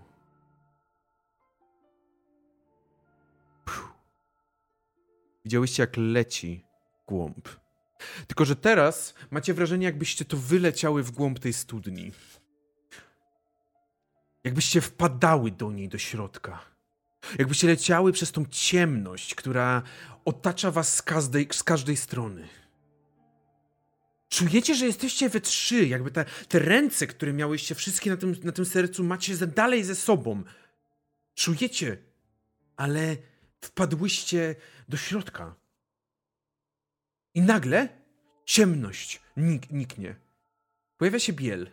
[3.64, 3.94] Puh.
[5.44, 6.64] Widziałyście, jak leci
[7.06, 7.48] głąb.
[8.26, 12.12] Tylko, że teraz macie wrażenie, jakbyście to wyleciały w głąb tej studni.
[14.44, 16.70] Jakbyście wpadały do niej, do środka.
[17.38, 19.82] Jakbyście leciały przez tą ciemność, która
[20.24, 22.48] otacza was z każdej, z każdej strony.
[24.28, 28.52] Czujecie, że jesteście we trzy, jakby te, te ręce, które miałyście wszystkie na tym, na
[28.52, 30.42] tym sercu, macie ze, dalej ze sobą.
[31.34, 31.98] Czujecie,
[32.76, 33.16] ale
[33.60, 34.54] wpadłyście
[34.88, 35.54] do środka.
[37.34, 37.88] I nagle
[38.44, 40.16] ciemność nik niknie.
[40.96, 41.70] Pojawia się biel.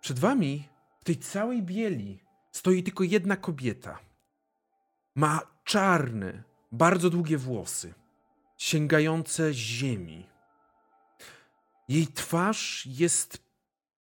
[0.00, 0.68] Przed wami,
[1.00, 3.98] w tej całej bieli, stoi tylko jedna kobieta.
[5.14, 7.94] Ma czarne, bardzo długie włosy
[8.62, 10.26] sięgające ziemi.
[11.88, 13.42] Jej twarz jest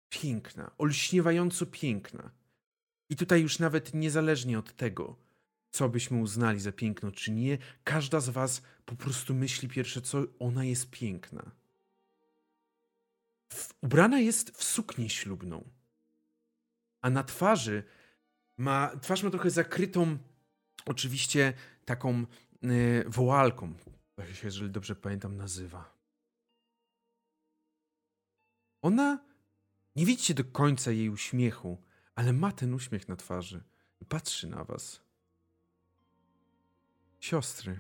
[0.10, 2.32] piękna, olśniewająco piękna.
[3.10, 5.16] I tutaj już nawet niezależnie od tego,
[5.74, 10.24] co byśmy uznali za piękno czy nie, każda z was po prostu myśli pierwsze, co
[10.40, 11.52] ona jest piękna.
[13.82, 15.70] Ubrana jest w suknię ślubną,
[17.02, 17.84] a na twarzy
[18.58, 20.18] ma, twarz ma trochę zakrytą
[20.86, 21.54] oczywiście
[21.86, 22.26] taką
[22.64, 23.74] y, woalką,
[24.16, 25.94] tak się, jeżeli dobrze pamiętam, nazywa.
[28.82, 29.34] Ona.
[29.96, 31.78] Nie widzicie do końca jej uśmiechu,
[32.16, 33.64] ale ma ten uśmiech na twarzy
[34.02, 35.03] i patrzy na was.
[37.24, 37.80] Siostry,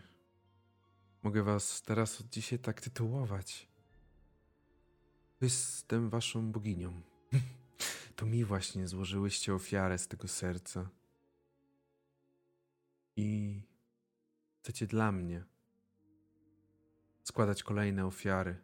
[1.24, 3.68] mogę was teraz od dzisiaj tak tytułować.
[5.42, 7.02] Jestem waszą boginią.
[8.16, 10.90] To mi właśnie złożyłyście ofiarę z tego serca.
[13.16, 13.62] I
[14.60, 15.44] chcecie dla mnie
[17.24, 18.56] składać kolejne ofiary.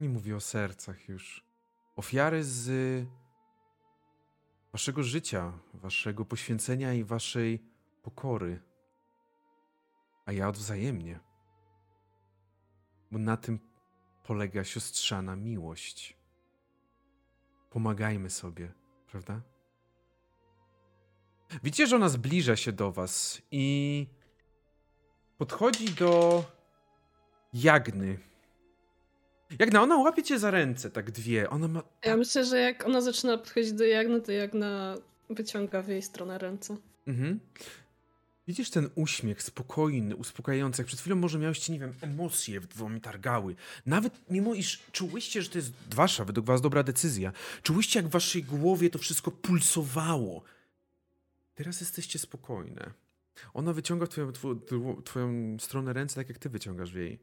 [0.00, 1.44] Nie mówię o sercach już.
[1.96, 3.06] Ofiary z
[4.72, 7.62] waszego życia, waszego poświęcenia i waszej
[8.02, 8.75] pokory.
[10.26, 11.20] A ja odwzajemnie.
[13.10, 13.58] Bo na tym
[14.24, 16.16] polega siostrzana miłość.
[17.70, 18.72] Pomagajmy sobie,
[19.10, 19.40] prawda?
[21.62, 24.06] Widzicie, że ona zbliża się do was i
[25.38, 26.44] podchodzi do
[27.52, 28.18] Jagny.
[29.58, 31.50] Jagna, ona łapie cię za ręce, tak dwie.
[31.50, 31.82] Ona ma...
[32.04, 34.94] Ja myślę, że jak ona zaczyna podchodzić do Jagny, to Jagna
[35.30, 36.76] wyciąga w jej stronę ręce.
[37.06, 37.40] Mhm.
[38.46, 43.00] Widzisz ten uśmiech spokojny, uspokajający, jak przed chwilą może miałeś, nie wiem, emocje w wami
[43.00, 43.56] targały.
[43.86, 47.32] Nawet mimo iż czułyście, że to jest wasza, według was dobra decyzja,
[47.62, 50.42] czułyście jak w waszej głowie to wszystko pulsowało.
[51.54, 52.90] Teraz jesteście spokojne.
[53.54, 57.18] Ona wyciąga w twoją, twoją, twoją stronę ręce, tak jak ty wyciągasz w jej.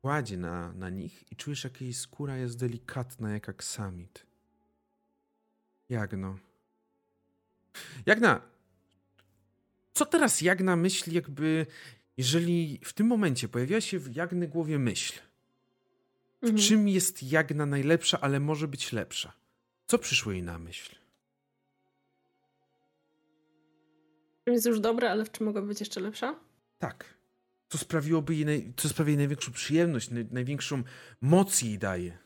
[0.00, 4.26] Kładzie na, na nich i czujesz, jak jej skóra jest delikatna, jak aksamit.
[5.88, 6.38] Jagno.
[8.06, 8.53] Jagna,
[9.94, 11.66] co teraz Jagna myśli, jakby,
[12.16, 15.18] jeżeli w tym momencie pojawiła się w Jagny głowie myśl,
[16.42, 16.62] w mhm.
[16.62, 19.32] czym jest Jagna najlepsza, ale może być lepsza?
[19.86, 20.96] Co przyszło jej na myśl?
[24.46, 26.40] Jest już dobra, ale w czym mogła być jeszcze lepsza?
[26.78, 27.14] Tak.
[27.68, 28.72] Co sprawiłoby jej, naj...
[28.76, 30.26] co sprawia jej największą przyjemność, naj...
[30.30, 30.82] największą
[31.20, 32.18] moc jej daje?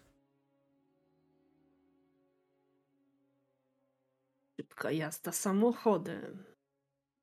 [4.57, 6.45] Szybka jazda samochodem.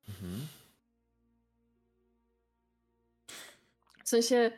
[0.08, 0.46] Mhm.
[4.04, 4.50] W sensie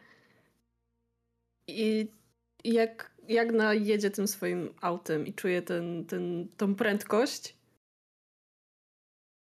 [1.66, 2.09] i
[2.64, 7.59] jak, jak na jedzie tym swoim autem i czuje ten, ten, tą prędkość,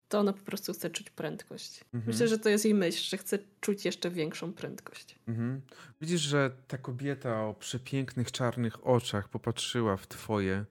[0.09, 1.85] to ona po prostu chce czuć prędkość.
[1.85, 2.05] Mhm.
[2.07, 5.19] Myślę, że to jest jej myśl, że chce czuć jeszcze większą prędkość.
[5.29, 5.61] Mhm.
[6.01, 10.65] Widzisz, że ta kobieta o przepięknych czarnych oczach popatrzyła w twoje,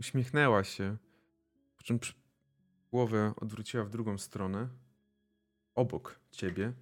[0.00, 0.96] uśmiechnęła się,
[1.76, 1.98] po czym
[2.92, 4.68] głowę odwróciła w drugą stronę,
[5.74, 6.72] obok ciebie,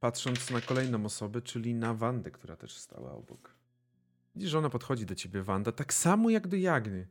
[0.00, 3.54] patrząc na kolejną osobę, czyli na Wandę, która też stała obok.
[4.34, 7.08] Widzisz, że ona podchodzi do ciebie, Wanda, tak samo jak do Jagny.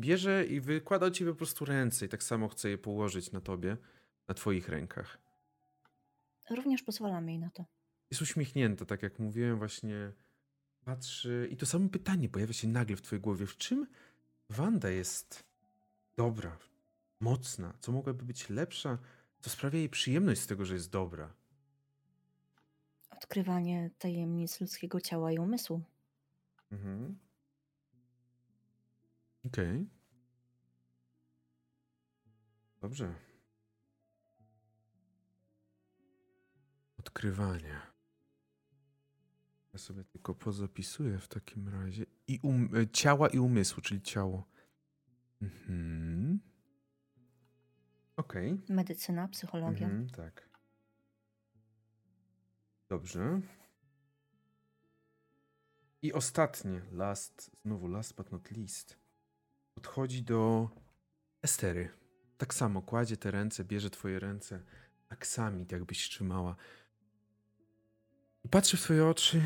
[0.00, 3.40] Bierze i wykłada od ciebie po prostu ręce i tak samo chce je położyć na
[3.40, 3.76] tobie,
[4.28, 5.18] na twoich rękach.
[6.50, 7.64] Również pozwalam jej na to.
[8.10, 10.12] Jest uśmiechnięta, tak jak mówiłem, właśnie
[10.84, 13.46] patrzy i to samo pytanie pojawia się nagle w twojej głowie.
[13.46, 13.86] W czym
[14.50, 15.44] Wanda jest
[16.16, 16.58] dobra,
[17.20, 18.98] mocna, co mogłaby być lepsza,
[19.40, 21.34] co sprawia jej przyjemność z tego, że jest dobra.
[23.10, 25.82] Odkrywanie tajemnic ludzkiego ciała i umysłu.
[26.72, 27.18] Mhm.
[29.46, 29.76] Okej.
[29.76, 29.86] Okay.
[32.80, 33.14] Dobrze.
[36.98, 37.80] Odkrywanie.
[39.72, 42.06] Ja sobie tylko pozapisuję w takim razie.
[42.28, 44.48] I um ciała i umysłu, czyli ciało.
[45.42, 46.40] Mhm.
[48.16, 48.52] Okej.
[48.52, 48.76] Okay.
[48.76, 49.86] Medycyna, psychologia.
[49.86, 50.48] Mhm, tak.
[52.88, 53.40] Dobrze.
[56.02, 58.96] I ostatnie, last, znowu last but not least,
[59.74, 60.68] podchodzi do
[61.42, 61.90] Estery.
[62.38, 64.62] Tak samo kładzie te ręce, bierze twoje ręce,
[65.08, 66.56] aksamit jakbyś trzymała.
[68.44, 69.42] I patrzy w twoje oczy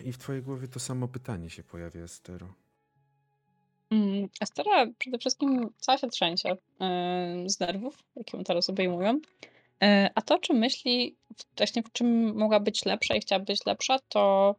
[0.00, 2.54] i w twojej głowie to samo pytanie się pojawia, Estero.
[3.90, 6.56] Mm, Estera przede wszystkim cała się trzęsie
[7.46, 9.20] z nerwów, jakie ją teraz obejmują.
[9.82, 11.16] E, a to, czy myśli
[11.56, 14.54] właśnie w czym mogła być lepsza i chciałaby być lepsza, to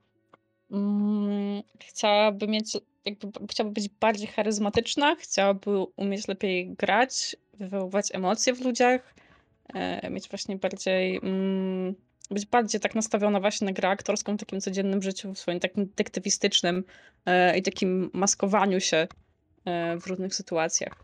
[0.71, 8.61] mm, chciałaby mieć, jakby chciałaby być bardziej charyzmatyczna, chciałaby umieć lepiej grać, wywoływać emocje w
[8.61, 9.13] ludziach,
[9.73, 11.95] e, mieć właśnie bardziej, mm,
[12.31, 15.85] być bardziej tak nastawiona właśnie na grę aktorską w takim codziennym życiu, w swoim takim
[15.85, 16.83] detektywistycznym
[17.25, 19.07] e, i takim maskowaniu się
[19.65, 21.03] e, w różnych sytuacjach.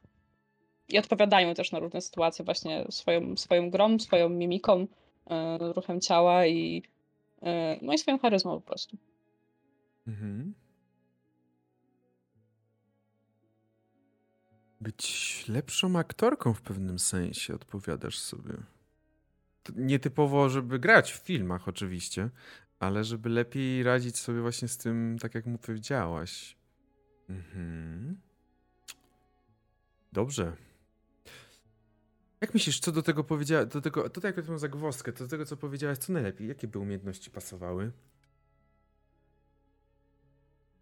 [0.90, 4.88] I odpowiadają też na różne sytuacje właśnie swoją, swoją grą, swoją mimiką,
[5.76, 6.84] ruchem ciała i
[7.82, 8.98] no i swoją charyzmą po prostu.
[10.08, 10.54] Mhm.
[14.82, 18.54] Być lepszą aktorką w pewnym sensie, odpowiadasz sobie.
[19.76, 22.30] Nietypowo, żeby grać w filmach, oczywiście,
[22.80, 26.56] ale żeby lepiej radzić sobie właśnie z tym, tak jak mu powiedziałaś.
[27.30, 28.18] Mhm.
[30.14, 30.56] Dobrze.
[32.42, 35.58] Jak myślisz, co do tego powiedziała, do tego, tutaj jak tę zagwozdkę, do tego, co
[35.58, 36.48] powiedziałaś, co najlepiej?
[36.48, 37.92] Jakie by umiejętności pasowały?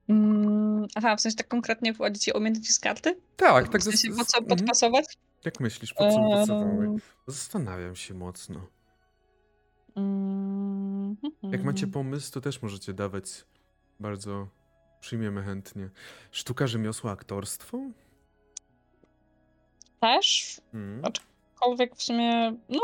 [0.08, 3.16] Mm, aha, w sensie tak konkretnie wchodzić ci umiejętności z karty?
[3.38, 3.82] Tak, tak.
[3.82, 4.58] W sensie po co mhm.
[4.58, 5.06] podpasować?
[5.46, 6.96] Jak myślisz, po co by pasowały?
[7.28, 8.68] Zastanawiam się mocno.
[9.96, 13.26] Mm, Jak macie pomysł, to też możecie dawać.
[14.00, 14.48] Bardzo
[15.00, 15.90] przyjmiemy chętnie.
[16.32, 17.78] Sztuka, rzemiosło, aktorstwo?
[20.00, 20.62] Też.
[20.72, 21.02] Hmm.
[21.06, 22.82] Aczkolwiek w sumie, no,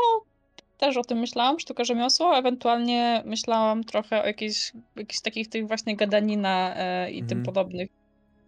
[0.78, 5.96] też o tym myślałam, sztuka rzemiosło, ewentualnie myślałam trochę o jakichś, jakichś takich tych właśnie
[5.96, 7.42] gadanina e, i tym mhm.
[7.42, 7.90] podobnych.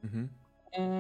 [0.05, 0.29] Mhm.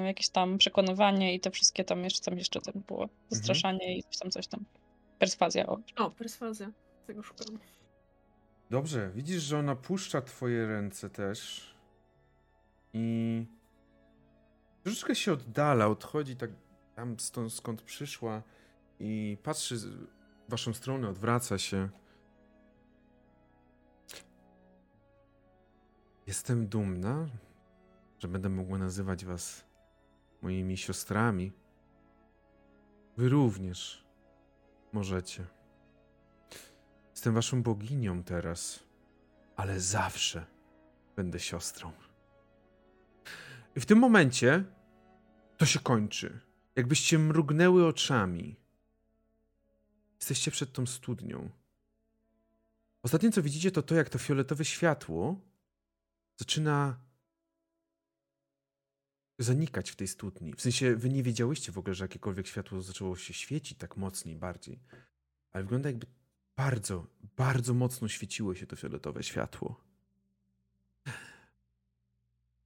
[0.06, 3.02] Jakieś tam przekonywanie i te wszystkie tam jeszcze, tam jeszcze tam było.
[3.02, 3.20] Mhm.
[3.28, 3.98] Zastraszanie mhm.
[3.98, 4.64] i coś tam, coś tam.
[5.18, 5.66] Perswazja.
[5.66, 6.70] O, o perswazja.
[7.06, 7.58] Tego szukam.
[8.70, 11.70] Dobrze, widzisz, że ona puszcza twoje ręce też
[12.94, 13.46] i
[14.82, 16.50] troszeczkę się oddala, odchodzi tak
[16.96, 18.42] tam stąd, skąd przyszła
[19.00, 21.88] i patrzy w waszą stronę, odwraca się.
[26.26, 27.28] Jestem dumna,
[28.20, 29.64] że będę mogła nazywać was
[30.42, 31.52] moimi siostrami.
[33.16, 34.04] Wy również
[34.92, 35.46] możecie.
[37.10, 38.80] Jestem waszą boginią teraz,
[39.56, 40.46] ale zawsze
[41.16, 41.92] będę siostrą.
[43.76, 44.64] I w tym momencie
[45.56, 46.40] to się kończy.
[46.76, 48.56] Jakbyście mrugnęły oczami.
[50.20, 51.50] Jesteście przed tą studnią.
[53.02, 55.40] Ostatnie, co widzicie, to to, jak to fioletowe światło
[56.36, 56.96] zaczyna
[59.42, 60.54] zanikać w tej studni.
[60.54, 64.36] W sensie, wy nie wiedziałyście w ogóle, że jakiekolwiek światło zaczęło się świecić tak mocniej,
[64.36, 64.80] bardziej.
[65.52, 66.06] Ale wygląda jakby
[66.56, 69.80] bardzo, bardzo mocno świeciło się to fioletowe światło.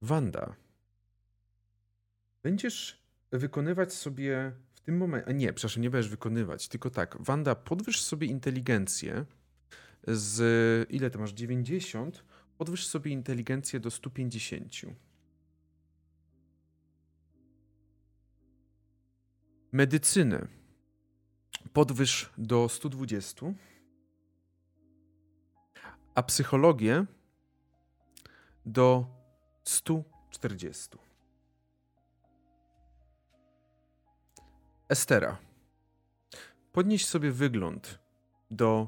[0.01, 0.55] Wanda,
[2.43, 5.29] będziesz wykonywać sobie w tym momencie.
[5.29, 7.17] A nie, przepraszam, nie będziesz wykonywać, tylko tak.
[7.19, 9.25] Wanda, podwyż sobie inteligencję
[10.07, 10.89] z.
[10.91, 11.31] Ile ty masz?
[11.31, 12.23] 90?
[12.57, 14.71] Podwyż sobie inteligencję do 150.
[19.75, 20.47] Medycynę
[21.73, 23.45] podwyż do 120.
[26.15, 27.05] A psychologię
[28.65, 29.05] do
[29.63, 30.97] 140.
[34.89, 35.37] Estera.
[36.71, 37.99] Podnieś sobie wygląd
[38.51, 38.87] do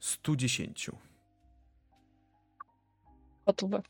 [0.00, 0.90] 110.
[3.46, 3.82] Gotowe.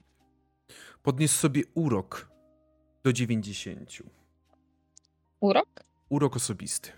[1.03, 2.31] Podnieś sobie urok
[3.03, 3.91] do 90.
[5.41, 5.88] Urok?
[6.09, 6.93] Urok osobisty.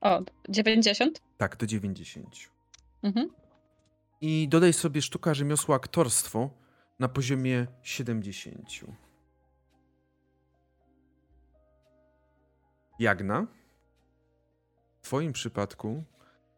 [0.00, 1.20] O, 90?
[1.38, 2.36] Tak, do 90.
[3.02, 3.30] Mhm.
[4.20, 6.50] I dodaj sobie sztuka rzemiosła aktorstwo
[6.98, 8.70] na poziomie 70.
[12.98, 13.46] Jagna.
[15.02, 16.04] W Twoim przypadku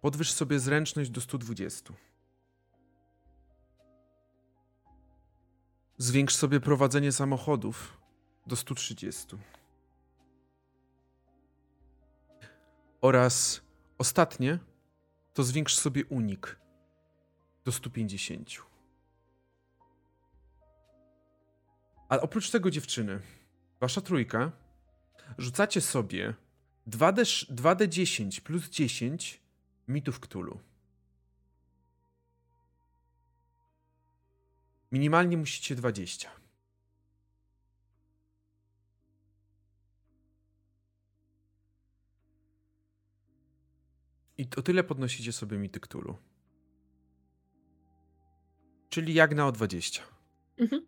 [0.00, 1.94] podwyż sobie zręczność do 120.
[5.98, 8.00] Zwiększ sobie prowadzenie samochodów
[8.46, 9.36] do 130.
[13.04, 13.60] Oraz
[13.98, 14.58] ostatnie
[15.34, 16.56] to zwiększ sobie unik
[17.64, 18.50] do 150.
[22.08, 23.20] A oprócz tego, dziewczyny,
[23.80, 24.52] wasza trójka
[25.38, 26.34] rzucacie sobie
[26.88, 27.24] 2D,
[27.54, 29.40] 2D10 plus 10
[29.88, 30.60] mitów Cthulhu.
[34.92, 36.43] Minimalnie musicie 20.
[44.38, 46.16] I o tyle podnosicie sobie mity Cthulhu.
[48.88, 50.02] Czyli Jagna o 20.
[50.58, 50.82] Mhm.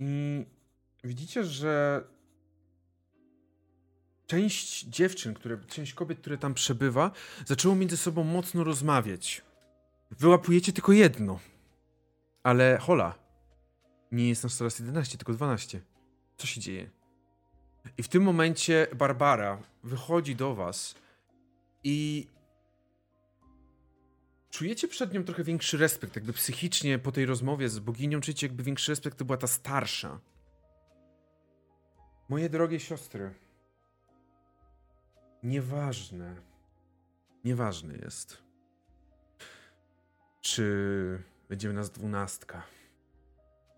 [0.00, 0.46] I
[1.04, 2.04] widzicie, że
[4.26, 7.10] część dziewczyn, które, część kobiet, które tam przebywa,
[7.46, 9.42] zaczęło między sobą mocno rozmawiać.
[10.10, 11.40] Wyłapujecie tylko jedno.
[12.42, 13.18] Ale hola,
[14.12, 15.80] nie jest nas teraz 11, tylko 12.
[16.36, 16.90] Co się dzieje?
[17.98, 20.94] I w tym momencie Barbara wychodzi do was
[21.84, 22.26] i
[24.50, 28.62] czujecie przed nią trochę większy respekt, jakby psychicznie po tej rozmowie z boginią czujecie jakby
[28.62, 30.20] większy respekt, to była ta starsza.
[32.28, 33.34] Moje drogie siostry,
[35.42, 36.36] nieważne,
[37.44, 38.42] nieważne jest,
[40.40, 42.62] czy będziemy nas dwunastka,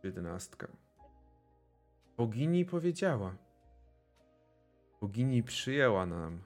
[0.02, 0.68] jedenastka.
[2.16, 3.34] Bogini powiedziała,
[5.00, 6.42] bogini przyjęła nam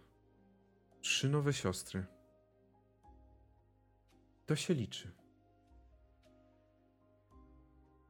[1.00, 2.06] trzy nowe siostry.
[4.46, 5.10] To się liczy.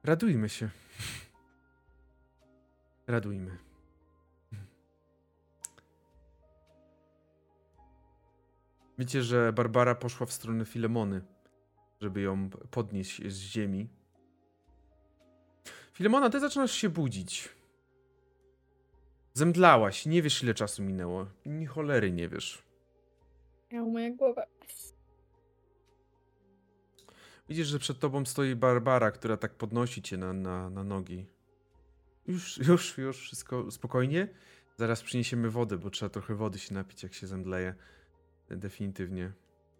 [0.05, 0.71] Radujmy się.
[3.07, 3.59] Radujmy.
[8.99, 11.23] Wiecie, że Barbara poszła w stronę Filemony,
[12.01, 13.89] żeby ją podnieść z ziemi.
[15.93, 17.49] Filemona, ty zaczynasz się budzić.
[19.35, 21.27] Zemdlałaś, nie wiesz ile czasu minęło.
[21.47, 22.63] Ni cholery nie wiesz.
[23.71, 24.47] Ja moja głowa.
[27.49, 31.27] Widzisz, że przed tobą stoi Barbara, która tak podnosi cię na, na, na nogi.
[32.27, 34.29] Już, już, już, wszystko spokojnie.
[34.77, 37.75] Zaraz przyniesiemy wodę, bo trzeba trochę wody się napić, jak się zemdleje.
[38.51, 39.33] Definitywnie.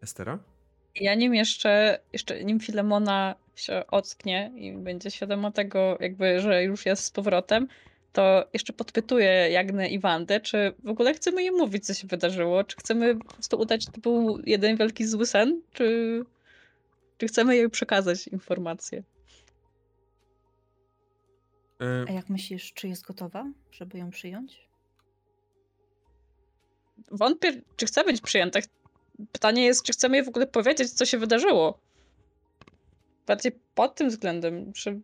[0.03, 0.39] Estera?
[0.95, 6.87] Ja nim jeszcze, jeszcze nim Filemona się ocknie i będzie świadoma tego, jakby, że już
[6.87, 7.69] jest z powrotem,
[8.13, 12.65] to jeszcze podpytuję Jagnę i Wandę, czy w ogóle chcemy jej mówić, co się wydarzyło,
[12.65, 16.21] czy chcemy po prostu udać, że to był jeden wielki zły sen, czy,
[17.19, 19.03] czy chcemy jej przekazać informację.
[21.81, 24.73] E, A jak myślisz, czy jest gotowa, żeby ją przyjąć?
[27.11, 28.61] wątpię, czy chce być przyjęta.
[29.33, 31.79] Pytanie jest, czy chcemy jej w ogóle powiedzieć, co się wydarzyło.
[33.27, 35.01] Bardziej pod tym względem, czy,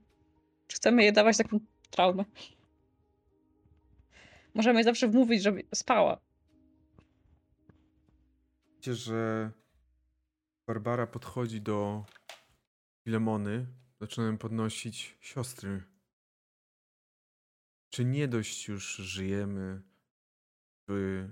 [0.67, 2.25] czy chcemy jej dawać taką traumę.
[4.59, 6.21] Możemy zawsze wmówić, żeby spała.
[8.69, 9.51] Widzicie, że
[10.67, 12.05] Barbara podchodzi do
[13.05, 13.67] Filemony,
[14.01, 15.83] zaczynają podnosić siostry.
[17.91, 19.83] Czy nie dość już żyjemy
[20.89, 21.29] w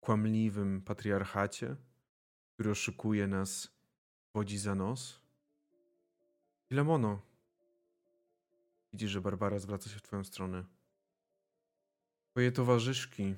[0.00, 1.76] kłamliwym patriarchacie,
[2.54, 3.72] który oszukuje nas,
[4.34, 5.20] wodzi za nos?
[6.68, 7.22] Filemono,
[8.92, 10.79] widzisz, że Barbara zwraca się w twoją stronę.
[12.40, 13.34] Twoje towarzyszki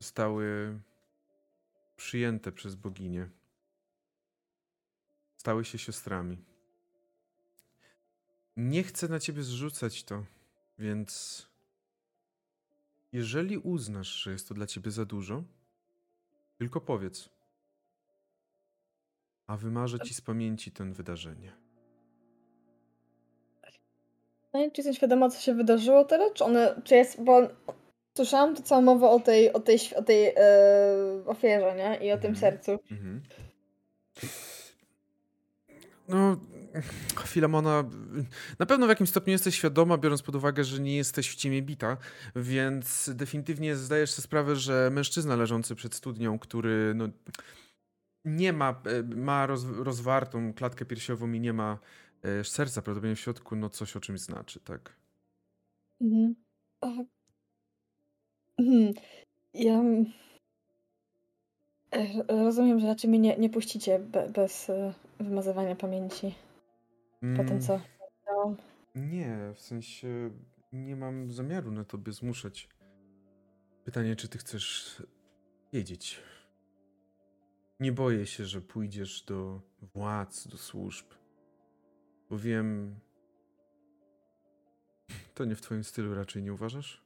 [0.00, 0.78] zostały
[1.96, 3.28] przyjęte przez boginię.
[5.36, 6.44] Stały się siostrami.
[8.56, 10.24] Nie chcę na ciebie zrzucać to,
[10.78, 11.42] więc
[13.12, 15.44] jeżeli uznasz, że jest to dla ciebie za dużo,
[16.58, 17.28] tylko powiedz.
[19.46, 21.63] A wymarzę ci z pamięci ten wydarzenie.
[24.54, 27.40] No czy jestem świadoma, co się wydarzyło teraz, czy one, czy jest, bo
[28.16, 30.34] słyszałam tu całą mowę o tej, o tej, o tej e,
[31.26, 32.06] ofierze, nie?
[32.08, 32.36] I o tym Mhm.
[32.36, 32.78] sercu.
[32.90, 33.22] Mhm.
[36.08, 36.36] No,
[37.26, 37.84] Filamona,
[38.58, 41.62] na pewno w jakimś stopniu jesteś świadoma, biorąc pod uwagę, że nie jesteś w ciemię
[41.62, 41.96] bita,
[42.36, 47.08] więc definitywnie zdajesz sobie sprawę, że mężczyzna leżący przed studnią, który no,
[48.24, 51.78] nie ma, e, ma roz, rozwartą klatkę piersiową i nie ma
[52.44, 54.96] serca prawdopodobnie w środku, no coś o czymś znaczy, tak?
[56.00, 56.34] Mhm.
[58.58, 58.94] Mhm.
[59.54, 59.82] Ja...
[61.92, 66.34] e, Rozumiem, że raczej mnie nie, nie puścicie be, bez e, wymazywania pamięci
[67.20, 67.80] po tym, Mm, co
[68.20, 68.56] widziałam.
[68.94, 70.30] Nie, w sensie
[70.72, 72.68] nie mam zamiaru na tobie zmuszać.
[73.84, 75.02] Pytanie, czy ty chcesz
[75.72, 76.20] wiedzieć?
[77.80, 79.60] Nie boję się, że pójdziesz do
[79.94, 81.06] władz, do służb.
[82.34, 82.94] Bo wiem.
[85.34, 87.02] To nie w twoim stylu raczej nie uważasz?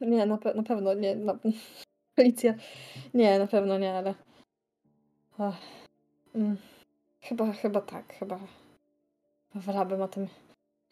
[0.00, 1.16] Nie, na, pe na pewno nie.
[1.16, 1.38] Na...
[2.16, 2.54] Policja.
[3.14, 4.14] Nie, na pewno nie, ale.
[5.38, 5.60] Ach.
[6.34, 6.56] Mm.
[7.20, 8.40] Chyba, chyba tak, chyba.
[9.54, 10.28] Wolałabym o tym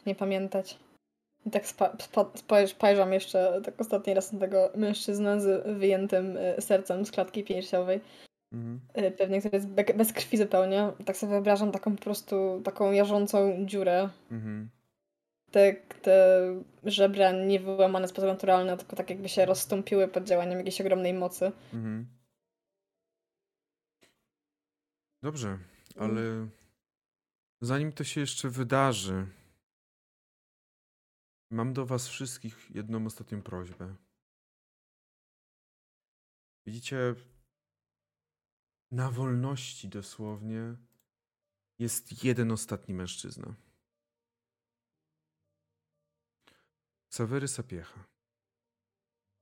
[0.06, 0.78] nie pamiętać.
[1.46, 1.64] I tak
[2.66, 8.00] spojrzam jeszcze tak ostatni raz na tego mężczyznę z wyjętym y, sercem z klatki piersiowej.
[8.54, 8.80] Mhm.
[8.98, 10.92] Y, Pewnie, jest be bez krwi zupełnie.
[11.06, 14.08] Tak sobie wyobrażam taką po prostu, taką jarzącą dziurę.
[14.30, 14.70] Mhm.
[15.50, 16.40] Te, te
[16.84, 21.14] żebra nie wyłamane w sposób naturalny, tylko tak jakby się rozstąpiły pod działaniem jakiejś ogromnej
[21.14, 21.52] mocy.
[21.72, 22.06] Mhm.
[25.22, 25.58] Dobrze,
[25.96, 26.48] ale
[27.60, 29.26] zanim to się jeszcze wydarzy,
[31.50, 33.94] mam do was wszystkich jedną ostatnią prośbę.
[36.66, 37.14] Widzicie,
[38.90, 40.76] na wolności dosłownie
[41.78, 43.54] jest jeden ostatni mężczyzna.
[47.08, 48.04] Sawery Sapiecha.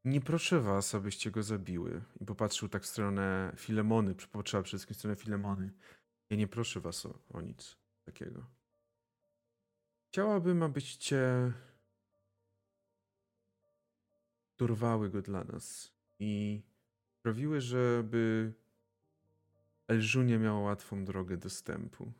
[0.04, 2.02] Nie proszę was, abyście go zabiły.
[2.20, 5.72] I popatrzył tak w stronę Filemony, popatrzyła przede wszystkim w stronę Filemony.
[6.30, 8.46] Ja nie proszę was o, o nic takiego.
[10.12, 11.52] Chciałabym, abyście
[14.58, 16.62] dorwały go dla nas i
[17.20, 18.52] sprawiły, żeby
[19.88, 22.12] Elżunia miała łatwą drogę dostępu.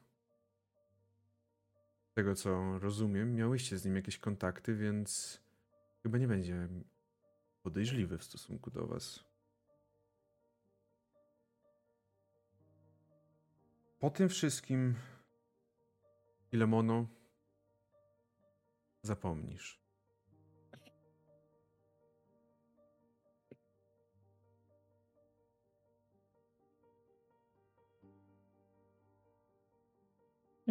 [2.11, 5.41] Z tego co rozumiem, miałyście z nim jakieś kontakty, więc
[6.03, 6.69] chyba nie będzie
[7.63, 9.25] podejrzliwy w stosunku do was.
[13.99, 14.95] Po tym wszystkim,
[16.51, 17.07] Filemono,
[19.03, 19.82] zapomnisz.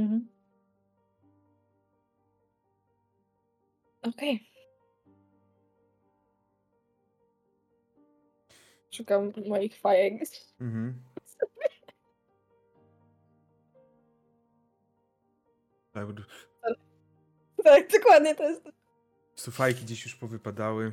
[0.02, 0.28] Mhm.
[4.02, 4.52] Okej.
[8.92, 10.14] Szukam moich fajek.
[10.62, 11.04] Mhm.
[15.94, 16.08] Tak,
[17.64, 18.64] Tak, dokładnie to jest.
[19.36, 20.92] Sufajki gdzieś już powypadały.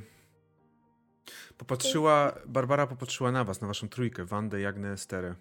[1.59, 5.35] Popatrzyła, Barbara popatrzyła na was, na waszą trójkę, Wandę, Jagnę, Esterę.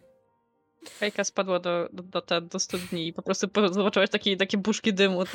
[0.89, 4.93] Fejka spadła do, do, do, te- do studni i po prostu zobaczyłaś takie, takie buszki
[4.93, 5.23] dymu.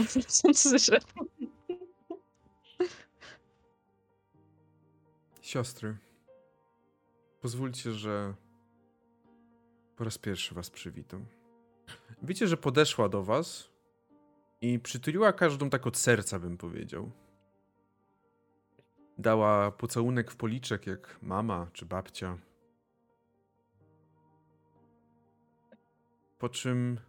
[5.43, 5.97] Siostry,
[7.41, 8.35] pozwólcie, że
[9.97, 11.27] po raz pierwszy was przywitam.
[12.23, 13.69] Wiecie, że podeszła do was
[14.61, 17.11] i przytuliła każdą tak od serca, bym powiedział.
[19.19, 22.39] Dała pocałunek w policzek, jak mama czy babcia.
[26.43, 27.01] Po czym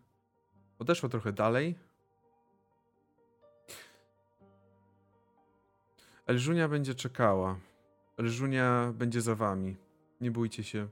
[0.80, 1.76] odeszła trochę dalej.
[6.28, 7.60] Elżunia będzie czekała.
[8.18, 9.78] Elżunia będzie za wami.
[10.22, 10.88] Nie bójcie się.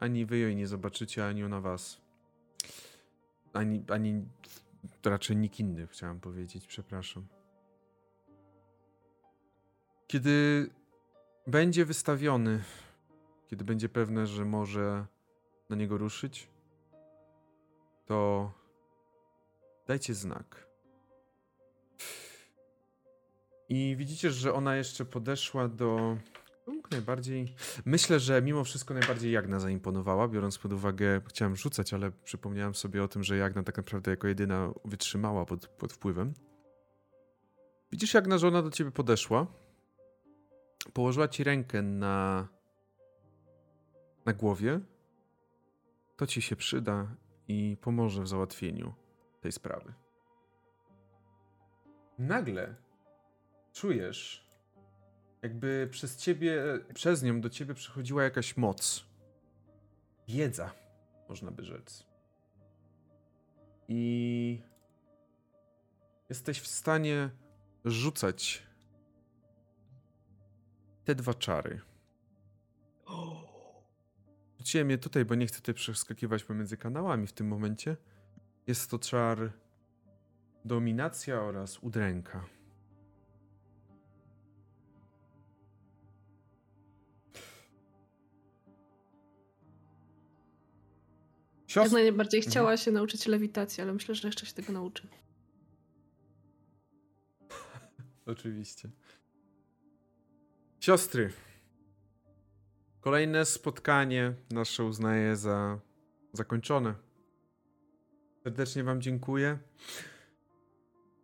[0.00, 2.00] Ani wy jej nie zobaczycie, ani ona was.
[3.52, 4.24] Ani, ani
[5.04, 7.26] raczej nikt inny, chciałem powiedzieć, przepraszam.
[10.06, 10.70] Kiedy
[11.46, 12.64] będzie wystawiony,
[13.46, 15.06] kiedy będzie pewne, że może
[15.70, 16.53] na niego ruszyć,
[18.06, 18.50] to
[19.86, 20.66] dajcie znak.
[23.68, 26.16] I widzicie, że ona jeszcze podeszła do.
[26.90, 27.54] Najbardziej.
[27.84, 33.02] Myślę, że mimo wszystko najbardziej Jagna zaimponowała, biorąc pod uwagę, chciałem rzucać, ale przypomniałem sobie
[33.02, 36.34] o tym, że Jagna tak naprawdę jako jedyna wytrzymała pod, pod wpływem.
[37.92, 39.46] Widzisz, Jagna, że ona do ciebie podeszła.
[40.92, 42.48] Położyła ci rękę na.
[44.26, 44.80] na głowie.
[46.16, 47.06] To ci się przyda
[47.48, 48.94] i pomoże w załatwieniu
[49.40, 49.94] tej sprawy.
[52.18, 52.74] Nagle
[53.72, 54.48] czujesz,
[55.42, 56.62] jakby przez ciebie,
[56.94, 59.06] przez nią do ciebie przychodziła jakaś moc.
[60.28, 60.72] Wiedza,
[61.28, 62.06] można by rzec.
[63.88, 64.62] I
[66.28, 67.30] jesteś w stanie
[67.84, 68.66] rzucać
[71.04, 71.80] te dwa czary.
[74.64, 77.96] Rzuciłem je tutaj, bo nie chcę tutaj przeskakiwać pomiędzy kanałami w tym momencie.
[78.66, 79.52] Jest to czar
[80.64, 82.44] dominacja oraz udręka.
[91.64, 91.92] Ja Siostr...
[91.92, 92.50] najbardziej Mhm.
[92.50, 95.08] chciała się nauczyć lewitacji, ale myślę, że jeszcze się tego nauczy.
[98.26, 98.90] Oczywiście.
[100.80, 101.32] Siostry.
[103.04, 105.80] Kolejne spotkanie nasze uznaję za
[106.32, 106.94] zakończone.
[108.42, 109.58] Serdecznie Wam dziękuję.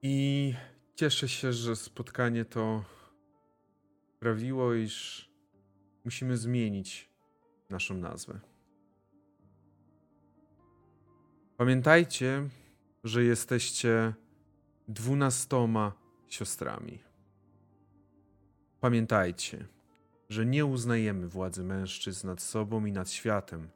[0.03, 0.55] I
[0.95, 2.85] cieszę się, że spotkanie to
[4.17, 5.29] sprawiło, iż
[6.05, 7.11] musimy zmienić
[7.71, 8.41] naszą nazwę.
[11.57, 12.49] Pamiętajcie,
[13.05, 14.15] że jesteście
[14.89, 15.93] dwunastoma
[16.29, 16.99] siostrami.
[18.81, 19.69] Pamiętajcie,
[20.31, 23.69] że nie uznajemy władzy mężczyzn nad sobą i nad światem,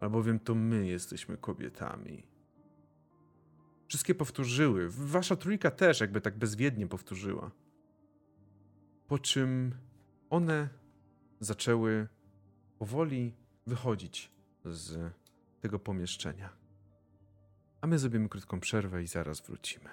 [0.00, 2.22] albowiem to my jesteśmy kobietami.
[3.86, 7.50] Wszystkie powtórzyły, wasza trójka też jakby tak bezwiednie powtórzyła.
[9.08, 9.74] Po czym
[10.30, 10.68] one
[11.40, 12.08] zaczęły
[12.78, 13.34] powoli
[13.66, 14.32] wychodzić
[14.64, 15.12] z
[15.60, 16.50] tego pomieszczenia.
[17.80, 19.90] A my zrobimy krótką przerwę i zaraz wrócimy.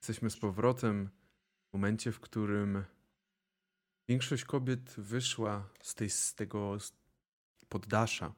[0.00, 1.10] Jesteśmy z powrotem
[1.70, 2.84] w momencie, w którym
[4.10, 6.78] większość kobiet wyszła z, tej, z tego
[7.68, 8.34] poddasza.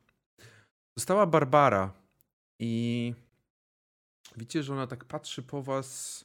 [0.96, 1.92] Została Barbara
[2.58, 3.14] i
[4.36, 6.24] widzicie, że ona tak patrzy po was.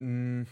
[0.00, 0.46] Mm,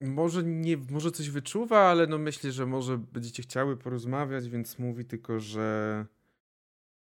[0.00, 5.04] może, nie, może coś wyczuwa, ale no myślę, że może będziecie chciały porozmawiać, więc mówi
[5.04, 6.06] tylko, że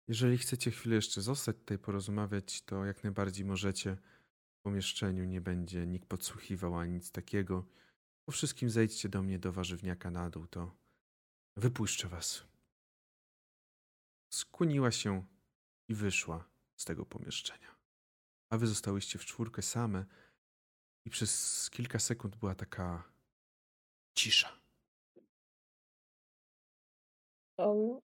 [0.09, 3.97] jeżeli chcecie chwilę jeszcze zostać tutaj porozmawiać, to jak najbardziej możecie.
[4.59, 7.77] W pomieszczeniu nie będzie nikt podsłuchiwał ani nic takiego.
[8.27, 10.77] Po wszystkim zejdźcie do mnie do warzywniaka na dół, to
[11.57, 12.45] wypuszczę was.
[14.33, 15.27] Skłoniła się
[15.89, 16.45] i wyszła
[16.77, 17.77] z tego pomieszczenia.
[18.51, 20.05] A wy zostałyście w czwórkę same
[21.05, 23.13] i przez kilka sekund była taka
[24.15, 24.61] cisza.
[27.59, 28.01] Um,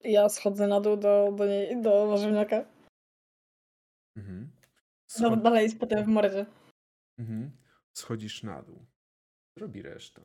[0.00, 2.64] ja schodzę na dół do, do, niej, do warzywniaka.
[4.16, 4.50] Mhm.
[5.20, 6.46] No, Schod- dalej jest potem w mordzie.
[7.18, 7.56] mhm.
[7.92, 8.86] Schodzisz na dół.
[9.56, 10.22] Robi reszta.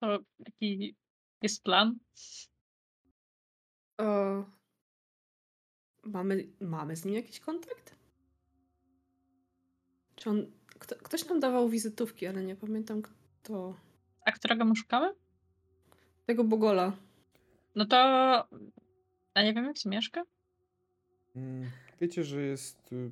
[0.00, 0.96] To jaki
[1.42, 1.98] jest plan?
[3.98, 4.04] O,
[6.02, 7.96] mamy, mamy z nim jakiś kontakt?
[10.16, 10.52] Czy on.
[10.78, 13.76] Kto, ktoś nam dawał wizytówki, ale nie pamiętam kto.
[14.26, 15.14] A którego my szukamy?
[16.26, 16.96] Tego Bogola.
[17.74, 17.96] No to...
[19.34, 20.22] A nie wiem, jak się mieszka?
[21.36, 21.70] Mm,
[22.00, 23.10] Wiecie, że jest y,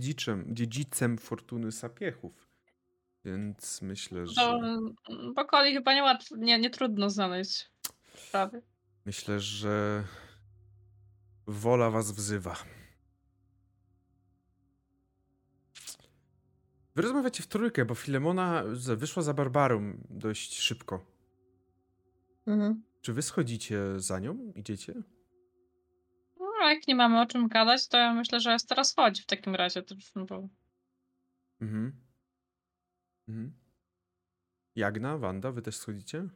[0.00, 2.48] dziedziczem, dziedzicem fortuny sapiechów.
[3.24, 4.34] Więc myślę, że.
[4.34, 4.60] To
[5.34, 7.70] Bokoli chyba nie, nie, nie trudno znaleźć
[8.14, 8.62] sprawy.
[9.06, 10.04] Myślę, że
[11.46, 12.56] wola was wzywa.
[16.94, 18.64] Wy rozmawiacie w trójkę, bo Filemona
[18.96, 21.06] wyszła za Barbarą dość szybko.
[22.46, 22.82] Mhm.
[23.00, 24.52] Czy wy schodzicie za nią?
[24.56, 24.94] Idziecie?
[26.60, 29.26] No, jak nie mamy o czym gadać, to ja myślę, że jest teraz chodzi w
[29.26, 29.82] takim razie.
[29.82, 30.48] To, bo...
[31.60, 31.92] Mhm.
[33.28, 33.52] Mhm.
[34.74, 36.28] Jagna, Wanda, wy też schodzicie?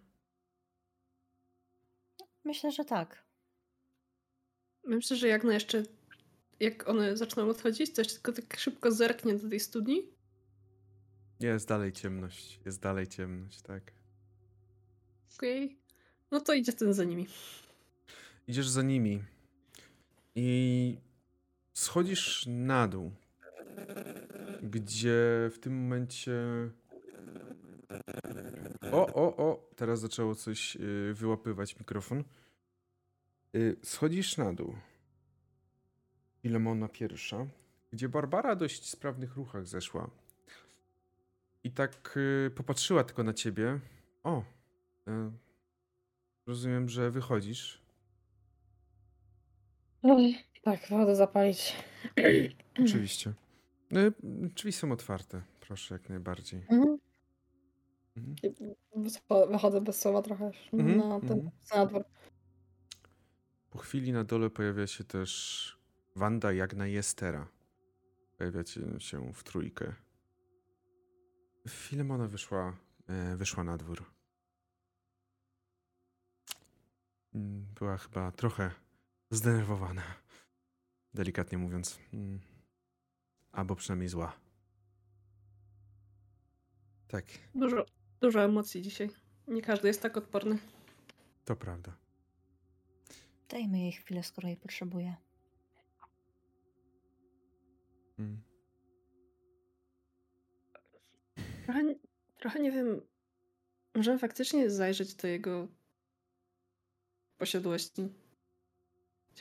[2.45, 3.25] Myślę, że tak.
[4.85, 5.83] Myślę, że jak na jeszcze,
[6.61, 10.03] jak one zaczną odchodzić, to jeszcze tylko tak szybko zerknie do tej studni.
[11.41, 12.61] Jest dalej ciemność.
[12.67, 13.93] Jest dalej ciemność, tak.
[15.37, 15.79] Okej.
[16.31, 17.27] No to idzie ten za nimi.
[18.49, 19.25] Idziesz za nimi
[20.35, 20.99] i
[21.73, 23.13] schodzisz na dół,
[24.63, 26.33] gdzie w tym momencie.
[28.93, 29.71] O, o, o!
[29.77, 32.25] Teraz zaczęło coś y, wyłapywać mikrofon.
[33.57, 34.77] Y, Schodzisz na dół.
[36.43, 37.47] Filemona pierwsza,
[37.93, 40.11] gdzie Barbara dość sprawnych ruchach zeszła.
[41.65, 43.81] I tak y, popatrzyła tylko na ciebie.
[44.23, 44.45] O!
[46.47, 47.80] Rozumiem, że wychodzisz.
[50.63, 51.77] Tak, wodę zapalić.
[52.85, 53.33] Oczywiście.
[53.97, 54.13] Y,
[54.55, 55.43] Drzwi są otwarte.
[55.61, 56.67] Proszę, jak najbardziej.
[56.71, 56.99] Mhm.
[58.17, 58.37] Mhm.
[59.51, 61.51] Wychodzę bez słowa trochę Mhm, na ten mhm.
[61.77, 62.05] na dwór.
[63.71, 65.79] Po chwili na dole pojawia się też
[66.17, 67.49] Wanda Jagna i Estera.
[68.39, 69.95] Pojawiacie się w trójkę.
[71.69, 72.77] Filemona wyszła,
[73.09, 74.05] e, wyszła na dwór.
[77.35, 78.71] Mm, Była chyba trochę
[79.31, 80.03] zdenerwowana.
[81.15, 81.99] Delikatnie mówiąc.
[82.13, 82.41] Mm.
[83.53, 84.33] Albo przynajmniej zła.
[87.09, 87.25] Tak,
[87.55, 87.87] Dużo,
[88.21, 89.11] dużo emocji dzisiaj.
[89.49, 90.59] Nie każdy jest tak odporny.
[91.45, 91.97] to prawda.
[93.49, 95.17] Dajmy jej chwilę, skoro jej potrzebuje.
[98.19, 98.43] Mm.
[101.65, 101.95] Trochę,
[102.39, 103.01] trochę nie wiem.
[103.95, 105.69] Możemy faktycznie zajrzeć do jego
[107.39, 108.09] posiadłości.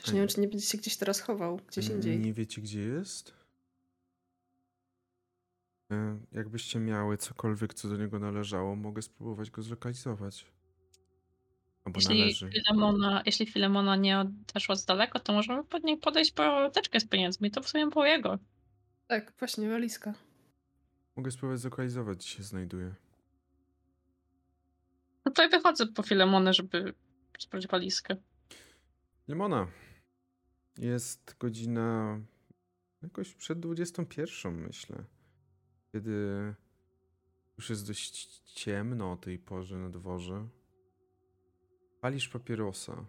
[0.00, 2.18] Chociaż nie wiem, czy nie będzie się gdzieś teraz chował, gdzieś indziej.
[2.18, 3.34] Nie wiecie, gdzie jest?
[5.92, 10.46] E, Jakbyście miały cokolwiek, co do niego należało, mogę spróbować go zlokalizować.
[11.84, 12.50] Albo Jeśli należy.
[12.50, 17.06] Filemona, jeśli Filemona nie odeszła z daleko, to możemy pod niej podejść po teczkę z
[17.06, 17.50] pieniędzmi.
[17.50, 18.38] To w sumie było jego.
[19.06, 20.14] Tak, właśnie, walizka.
[21.16, 22.94] Mogę spróbować zlokalizować, gdzie się znajduje.
[25.24, 26.94] No to ja wychodzę po Filemonę, żeby
[27.38, 28.16] sprawdzić walizkę.
[29.28, 29.66] Limona.
[30.78, 32.20] Jest godzina
[33.02, 35.04] jakoś przed 21, myślę.
[35.92, 36.10] Kiedy
[37.56, 40.48] już jest dość ciemno o tej porze na dworze.
[42.00, 43.04] Palisz papierosa.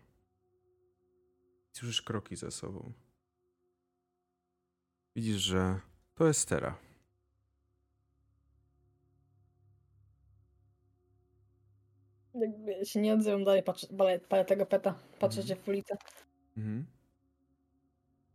[1.72, 2.94] Słyszysz kroki za sobą.
[5.16, 5.80] Widzisz, że
[6.16, 6.78] to jest Estera.
[12.34, 15.48] Jakby się nie odzywam dalej, patrzę, palę, palę tego peta, patrzę Mhm.
[15.48, 15.98] się w ulicę.
[16.58, 16.86] Mhm.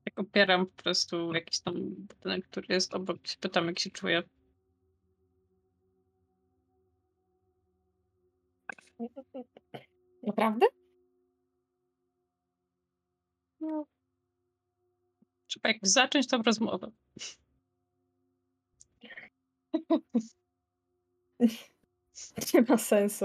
[0.07, 3.17] Jak opieram po prostu jakiś tam budynek, który jest obok.
[3.41, 4.23] Pytam, jak się czuje.
[10.23, 10.67] Naprawdę?
[13.61, 13.87] No.
[15.47, 16.91] Trzeba jakoś zacząć tą rozmowę.
[22.55, 23.25] Nie ma sensu.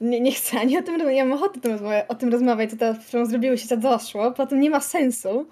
[0.00, 2.32] Nie, nie chcę ani o tym rozmawiać, nie mam ochoty o tym rozmawiać, o tym
[2.32, 4.30] rozmawiać, co teraz którą zrobiły się, co doszło.
[4.30, 5.48] Poza tym nie ma sensu,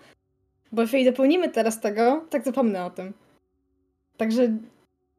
[0.72, 3.14] bo jeżeli dopełnimy teraz tego, tak zapomnę o tym.
[4.16, 4.58] Także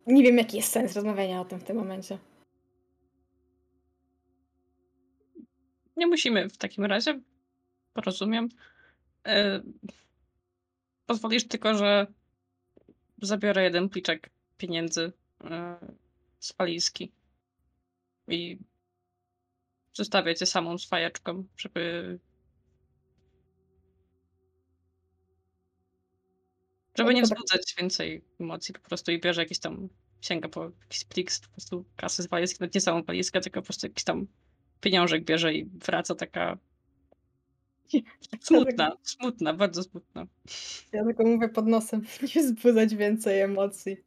[0.08, 2.18] nie wiem, jaki jest sens rozmawiania o tym w tym momencie.
[5.98, 7.20] Nie musimy w takim razie.
[7.94, 8.50] Porozumiem.
[9.28, 9.62] E,
[11.06, 12.08] pozwolisz tylko, że
[13.22, 15.12] zabiorę jeden pliczek pieniędzy
[15.44, 15.78] e,
[16.40, 17.12] z walizki
[18.28, 18.60] i
[19.94, 22.20] zostawię cię samą z fajeczką, żeby
[27.00, 27.30] żeby nie tak.
[27.30, 29.90] wzbudzać więcej emocji po prostu i bierze jakiś tam
[30.22, 33.66] sięga po jakiś plik po prostu kasy z walizki, nawet nie samą walizkę, tylko po
[33.66, 34.28] prostu jakiś tam
[34.82, 36.58] pieniążek bierze i wraca taka
[38.42, 40.28] smutna, smutna, bardzo smutna.
[40.92, 42.02] Ja tylko mówię pod nosem,
[42.36, 43.98] nie wzbudzać więcej emocji.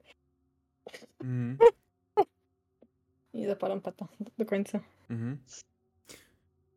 [1.20, 1.58] Mhm.
[3.34, 4.80] I zapalam peta do, do końca.
[5.10, 5.38] Mhm.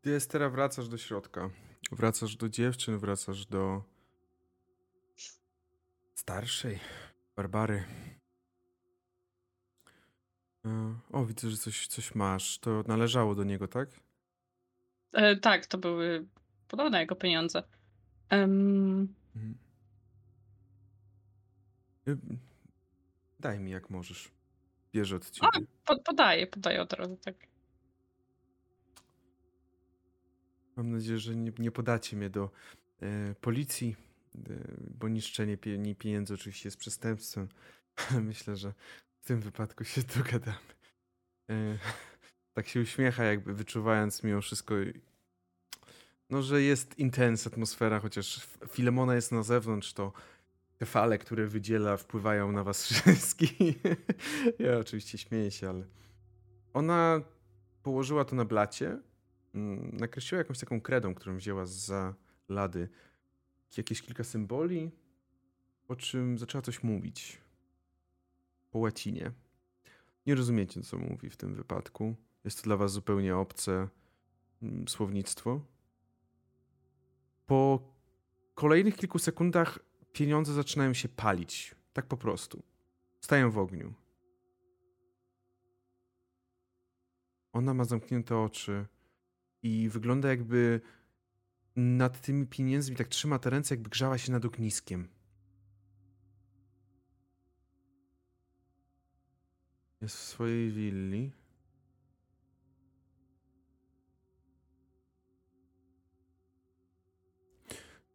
[0.02, 1.50] Ty, Estera, wracasz do środka.
[1.92, 3.84] Wracasz do dziewczyn, wracasz do
[6.26, 6.80] starszej
[7.36, 7.84] Barbary.
[10.66, 12.60] E, O, widzę, że coś, coś masz.
[12.60, 13.90] To należało do niego, tak?
[15.14, 16.28] E, tak, to były
[16.68, 17.64] podobne jego pieniądze.
[22.08, 22.18] Y,
[23.40, 24.32] Daj mi jak możesz.
[24.94, 25.48] Bierze od ciebie.
[25.86, 27.36] po, podaję, podaję od razu, tak.
[30.76, 32.50] Mam nadzieję, że nie, nie podacie mnie do
[33.02, 33.96] e, policji,
[35.00, 35.58] bo niszczenie
[35.98, 37.48] pieniędzy oczywiście jest przestępstwem.
[38.22, 38.74] Myślę, że
[39.22, 40.76] w tym wypadku się dogadamy.
[41.50, 41.78] E,
[42.54, 44.76] tak się uśmiecha, jakby wyczuwając mimo wszystko,
[46.30, 50.14] no, że jest intens atmosfera, chociaż Filemona jest na zewnątrz, to
[50.78, 53.78] te fale, które wydziela, wpływają na was wszystkich.
[54.60, 55.86] ja oczywiście śmieję się, ale
[56.74, 57.22] ona
[57.84, 58.98] położyła to na blacie,
[59.56, 62.16] mm, nakreśliła jakąś taką kredą, którą wzięła za
[62.50, 62.90] lady,
[63.78, 64.92] jakieś kilka symboli,
[65.88, 67.42] po czym zaczęła coś mówić
[68.72, 69.32] po łacinie.
[70.26, 72.16] Nie rozumiecie, co mówi w tym wypadku.
[72.44, 73.88] Jest to dla was zupełnie obce
[74.62, 75.62] mm, słownictwo.
[77.46, 77.80] Po
[78.56, 79.80] kolejnych kilku sekundach
[80.14, 81.76] pieniądze zaczynają się palić.
[81.94, 82.64] Tak po prostu.
[83.22, 83.94] Stają w ogniu.
[87.54, 88.86] Ona ma zamknięte oczy
[89.64, 90.82] i wygląda jakby
[91.76, 95.08] nad tymi pieniędzmi tak trzyma te ręce, jakby grzała się nad ogniskiem.
[100.02, 101.32] Jest w swojej willi.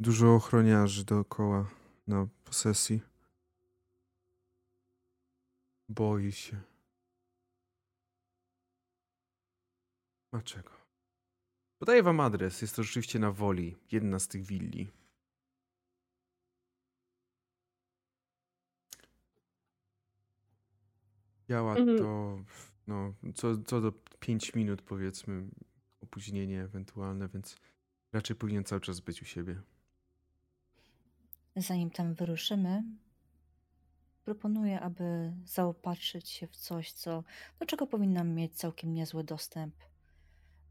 [0.00, 1.70] Dużo ochroniarzy dookoła
[2.06, 3.00] na posesji.
[5.88, 6.60] Boi się.
[10.30, 10.79] Dlaczego?
[11.80, 12.62] Podaję wam adres.
[12.62, 13.76] Jest to rzeczywiście na woli.
[13.92, 14.90] Jedna z tych willi.
[21.48, 21.98] Działa mhm.
[21.98, 22.38] to
[22.86, 25.44] no, co, co do 5 minut powiedzmy
[26.00, 27.56] opóźnienie ewentualne, więc
[28.12, 29.60] raczej powinien cały czas być u siebie.
[31.56, 32.84] Zanim tam wyruszymy,
[34.24, 37.24] proponuję, aby zaopatrzyć się w coś, co,
[37.58, 39.89] do czego powinnam mieć całkiem niezły dostęp.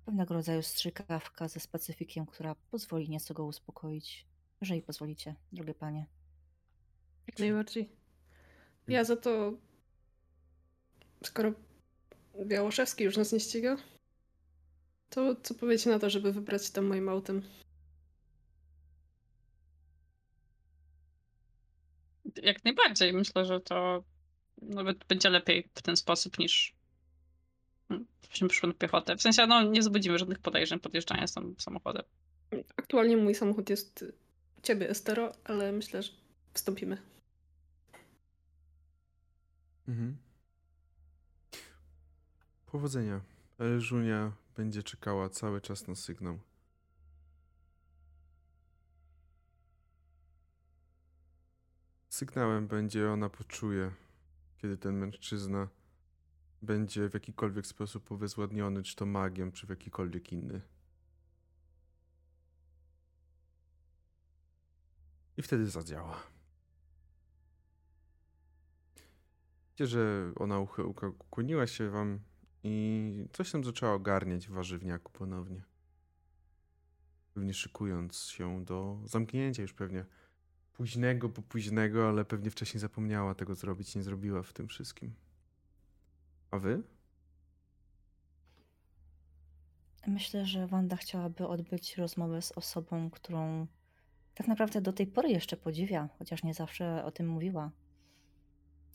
[0.10, 4.26] Pewnego rodzaju strzykawka ze specyfikiem, która pozwoli nieco go uspokoić.
[4.62, 6.06] Jeżeli pozwolicie, drogie panie.
[7.28, 7.90] Jak najbardziej.
[8.88, 9.54] Ja za to,
[11.24, 11.52] skoro
[12.46, 13.78] Białoszewski już nas nie ściga,
[15.10, 17.42] to co powiecie na to, żeby wybrać tam moim autem?
[22.44, 23.14] Jak najbardziej.
[23.14, 24.04] Myślę, że to
[24.62, 26.79] nawet będzie lepiej w ten sposób niż
[28.30, 29.16] byśmy przyszły na piechotę.
[29.16, 32.04] W sensie, no nie zbudzimy żadnych podejrzeń podjeżdżania z tym samochodem.
[32.78, 34.06] Aktualnie mój samochód jest
[34.64, 36.12] ciebie, Estero, ale myślę, że
[36.54, 36.98] wstąpimy.
[39.88, 40.18] Mhm.
[42.72, 43.22] Powodzenia.
[43.60, 46.40] Elżunia będzie czekała cały czas na sygnał.
[52.10, 53.92] Sygnałem będzie ona poczuje,
[54.58, 55.68] kiedy ten mężczyzna
[56.62, 60.62] będzie w jakikolwiek sposób uwezładniony, czy to magiem, czy w jakikolwiek inny.
[65.38, 66.24] I wtedy zadziała.
[69.68, 70.60] Widzicie, że ona
[71.20, 72.20] ukłoniła się wam
[72.64, 75.64] i coś tam zaczęła ogarniać w warzywniaku ponownie.
[77.34, 80.06] Pewnie szykując się do zamknięcia już pewnie
[80.74, 85.14] późnego, bo późnego, ale pewnie wcześniej zapomniała tego zrobić, nie zrobiła w tym wszystkim.
[86.52, 86.84] A wy?
[90.08, 93.68] Myślę, że Wanda chciałaby odbyć rozmowę z osobą, którą
[94.36, 97.72] tak naprawdę do tej pory jeszcze podziwia, chociaż nie zawsze o tym mówiła.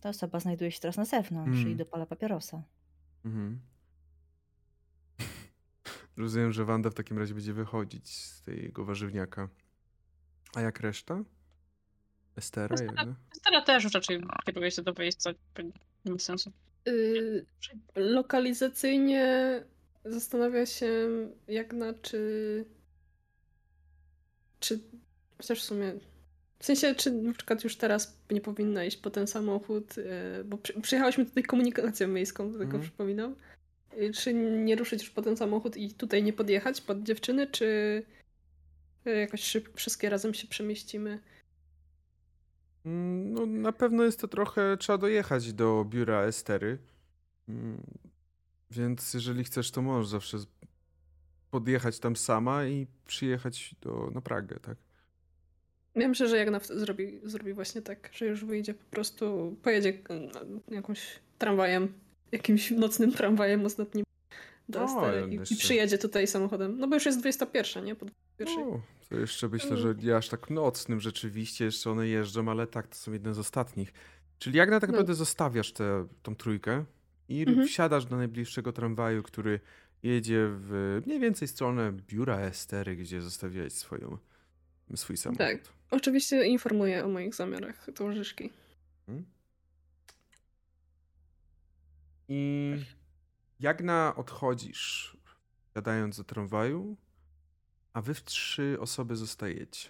[0.01, 1.73] Ta osoba znajduje się teraz na zewnątrz mm.
[1.73, 2.63] i dopala papierosa.
[3.25, 3.61] Mhm.
[6.17, 9.49] Rozumiem, że Wanda w takim razie będzie wychodzić z tego warzywniaka.
[10.55, 11.25] A jak reszta?
[12.37, 15.31] Estera, Estera, Estera też już raczej kieruje się do wyjścia.
[16.05, 16.53] Nie ma sensu.
[16.87, 17.47] Yy,
[17.97, 19.63] lokalizacyjnie
[20.05, 21.09] zastanawia się
[21.49, 22.65] Jagna, czy.
[24.61, 24.81] Czy.
[25.39, 25.95] Chociaż w sumie.
[26.59, 30.59] W sensie, czy na przykład już teraz nie powinna iść po ten samochód, yy, bo
[30.59, 32.83] przy, przyjechałyśmy tutaj komunikacją miejską, do tego mm.
[32.83, 33.37] przypominam.
[33.97, 38.03] Yy, czy nie ruszyć już po ten samochód i tutaj nie podjechać pod dziewczyny, czy
[39.05, 41.19] jakoś szybko wszystkie razem się przemieścimy?
[42.85, 46.79] Mm, no, na pewno jest to trochę, trzeba dojechać do biura Estery.
[47.49, 47.83] Mm,
[48.71, 50.39] więc jeżeli chcesz, to możesz zawsze
[51.51, 54.77] podjechać tam sama i przyjechać do, na Pragę, tak?
[55.95, 60.31] Ja myślę, że Jagna zrobi, zrobi właśnie tak, że już wyjdzie po prostu, pojedzie mm,
[60.71, 61.93] jakąś tramwajem,
[62.33, 64.04] jakimś nocnym tramwajem ostatnim
[64.69, 66.79] do Estery i, i, przyjedzie tutaj samochodem.
[66.79, 67.95] No bo już jest 21, nie?
[67.95, 68.69] Po 21.
[68.69, 72.89] O, to jeszcze myślę, że nie aż tak nocnym rzeczywiście, jeszcze one jeżdżą, ale tak,
[72.89, 73.93] to są jedne z ostatnich.
[74.39, 74.93] Czyli jak na tak no.
[74.93, 75.17] naprawdę no.
[75.17, 76.85] zostawiasz tę tą trójkę
[77.29, 77.67] i mhm.
[77.67, 79.61] wsiadasz do najbliższego tramwaju, który
[80.03, 84.19] jedzie w mniej więcej stronę biura Estery, gdzie zostawiałeś swoją
[84.97, 85.39] swój samochód.
[85.39, 85.59] Tak.
[85.91, 88.51] Oczywiście informuję o moich zamiarach towarzyszki.
[89.09, 89.27] Mhm.
[92.29, 92.75] I
[93.61, 95.17] jak na odchodzisz,
[95.75, 96.97] gadając do tramwaju,
[97.93, 99.89] a wy w trzy osoby zostajecie.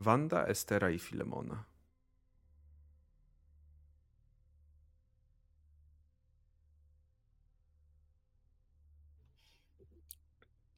[0.00, 1.64] Wanda, Estera i Filemona.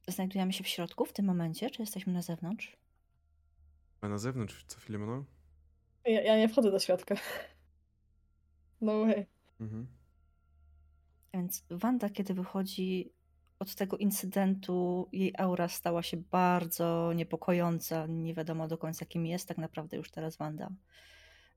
[0.07, 2.77] Znajdujemy się w środku w tym momencie, czy jesteśmy na zewnątrz?
[4.01, 5.23] A na zewnątrz, co Filemona?
[6.05, 7.15] Ja, ja nie wchodzę do środka.
[8.81, 9.25] No way.
[9.59, 9.87] Mhm.
[11.37, 13.13] Więc Wanda, kiedy wychodzi
[13.59, 18.05] od tego incydentu, jej aura stała się bardzo niepokojąca.
[18.07, 20.69] Nie wiadomo do końca, kim jest tak naprawdę już teraz Wanda.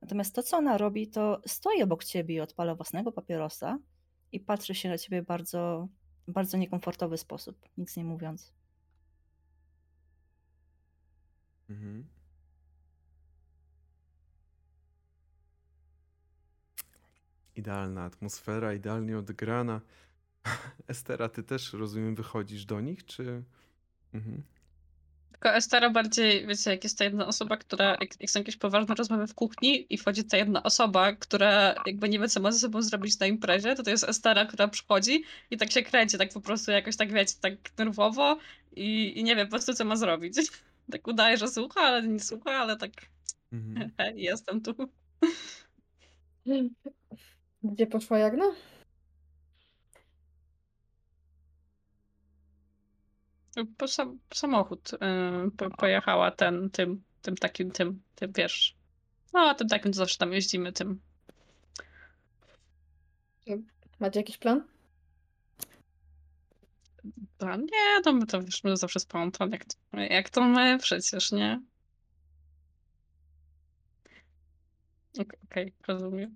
[0.01, 3.79] Natomiast to, co ona robi, to stoi obok ciebie i odpala własnego papierosa
[4.31, 5.87] i patrzy się na ciebie bardzo,
[6.27, 8.53] bardzo niekomfortowy sposób, nic nie mówiąc.
[11.69, 12.07] Mhm.
[17.61, 19.81] Idealna atmosfera, idealnie odegrana.
[20.87, 23.43] Estera, ty też rozumiem, wychodzisz do nich, czy.
[24.13, 24.43] Mhm.
[25.31, 28.95] Tylko Estera bardziej, wiecie, jak jest ta jedna osoba, która, jak, jak są jakieś poważne
[28.95, 32.59] rozmowy w kuchni i wchodzi ta jedna osoba, która jakby nie wie, co ma ze
[32.59, 36.33] sobą zrobić na imprezie, to to jest Estera, która przychodzi i tak się kręci, tak
[36.33, 38.37] po prostu jakoś tak, wiecie, tak nerwowo
[38.75, 40.37] i, i nie wie po prostu, co ma zrobić.
[40.91, 42.91] Tak udaje, że słucha, ale nie słucha, ale tak
[43.51, 43.91] Mhm.
[44.17, 44.73] jestem tu.
[47.63, 48.45] Gdzie poszła Jagna?
[53.77, 58.75] Po sam, samochód yy, po, pojechała ten, tym, tym takim, tym, tym, wiesz,
[59.33, 61.01] no tym takim, co zawsze tam jeździmy, tym.
[63.99, 64.63] Macie jakiś plan?
[67.39, 71.31] A nie, to my to wiesz, my zawsze spontan, jak, to- jak to my przecież,
[71.31, 71.61] nie?
[75.19, 76.35] Ok- Okej, rozumiem.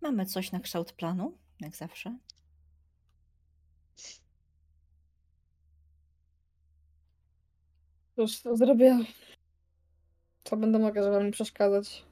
[0.00, 2.18] Mamy coś na kształt planu, jak zawsze.
[8.16, 8.98] Cóż, to zrobię.
[10.44, 12.04] Co będę mogła, żeby nie przeszkadzać.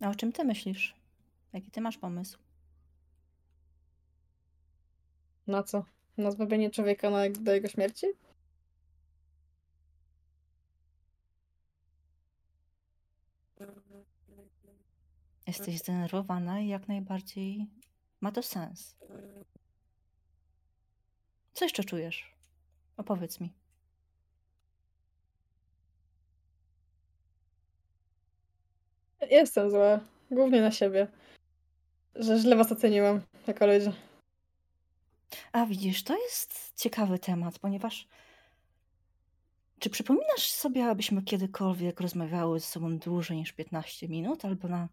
[0.00, 0.94] A o czym ty myślisz?
[1.52, 2.38] Jaki ty masz pomysł?
[5.46, 5.84] Na co?
[6.18, 8.06] Na zbawienie człowieka na, do jego śmierci?
[15.50, 17.66] Jesteś zdenerwowana i jak najbardziej
[18.20, 18.96] ma to sens.
[21.52, 22.34] Co jeszcze czujesz?
[22.96, 23.52] Opowiedz mi.
[29.30, 30.00] Jestem zła.
[30.30, 31.06] Głównie na siebie.
[32.14, 33.92] Że źle was oceniłam jako ludzie.
[35.52, 38.08] A widzisz, to jest ciekawy temat, ponieważ
[39.78, 44.88] czy przypominasz sobie, abyśmy kiedykolwiek rozmawiały ze sobą dłużej niż 15 minut, albo na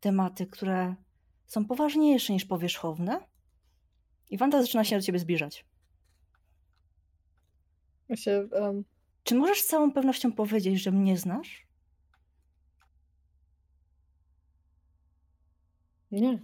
[0.00, 0.94] tematy, które
[1.46, 3.20] są poważniejsze niż powierzchowne?
[4.30, 5.64] I Wanda zaczyna się do ciebie zbliżać.
[8.08, 8.84] Ja się, em,
[9.24, 11.68] Czy możesz z całą pewnością powiedzieć, że mnie znasz?
[16.10, 16.38] nie.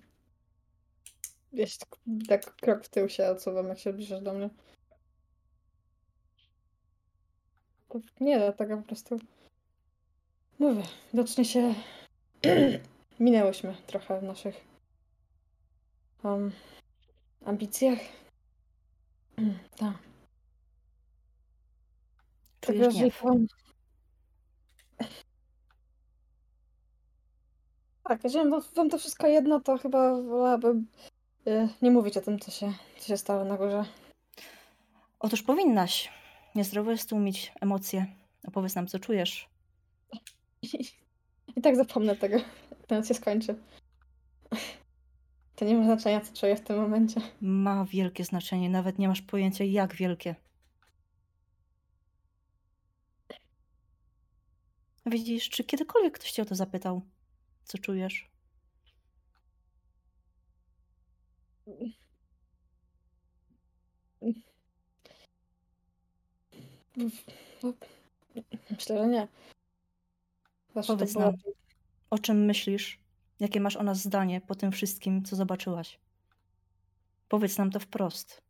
[1.52, 1.98] Ja się tak,
[2.28, 4.50] tak krok w tył się odsuwam, jak się zbliżasz do mnie.
[8.20, 9.20] Nie, dlatego po prostu...
[10.58, 10.82] Mówię,
[11.12, 11.74] widocznie się...
[13.20, 14.64] Minęłyśmy trochę w naszych...
[16.24, 16.52] em,
[17.44, 17.98] ambicjach.
[19.78, 19.94] tak.
[22.60, 23.22] Czujesz gniew.
[28.08, 30.86] Tak, jeżeli wam, to wszystko jedno, to chyba wolałabym
[31.46, 33.84] y, nie mówić o tym, co się, co się stało na górze.
[35.18, 36.12] Otóż powinnaś.
[36.54, 38.06] Niezdrowo jest tłumić emocje.
[38.48, 39.48] Opowiedz nam, co czujesz.
[41.56, 42.36] I tak zapomnę tego,
[42.86, 43.56] ten się skończy.
[45.56, 47.20] To nie ma znaczenia, co czuję w tym momencie.
[47.40, 50.34] Ma wielkie znaczenie, nawet nie masz pojęcia, jak wielkie.
[55.06, 57.02] Widzisz, czy kiedykolwiek ktoś cię o to zapytał?
[57.64, 58.30] Co czujesz?
[68.70, 69.28] Myślę, że nie.
[70.74, 71.34] To Powiedz było- nam,
[72.14, 73.00] o czym myślisz?
[73.40, 75.98] Jakie masz o nas zdanie po tym wszystkim, co zobaczyłaś?
[77.28, 78.42] Powiedz nam to wprost.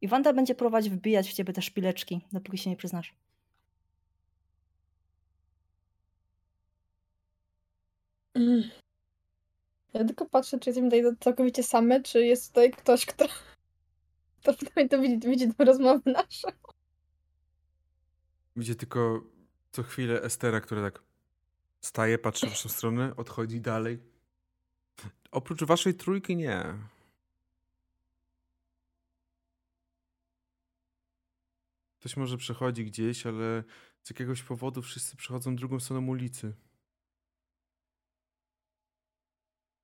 [0.00, 3.14] I Wanda będzie próbować wbijać w ciebie te szpileczki, dopóki się nie przyznasz.
[8.34, 8.70] Mm.
[9.94, 13.24] Ja tylko patrzę, czy jesteśmy tutaj całkowicie same, czy jest tutaj ktoś, kto,
[14.40, 16.48] kto przynajmniej to widzi, widzi tę rozmowę naszą.
[18.56, 19.22] Widzicie tylko
[19.72, 21.07] co chwilę Estera, która tak
[21.80, 23.98] staje, patrzy w waszą stronę, odchodzi dalej.
[25.30, 26.74] Oprócz waszej trójki nie.
[32.00, 33.64] Ktoś może przechodzi gdzieś, ale
[34.02, 36.54] z jakiegoś powodu wszyscy przechodzą drugą stroną ulicy.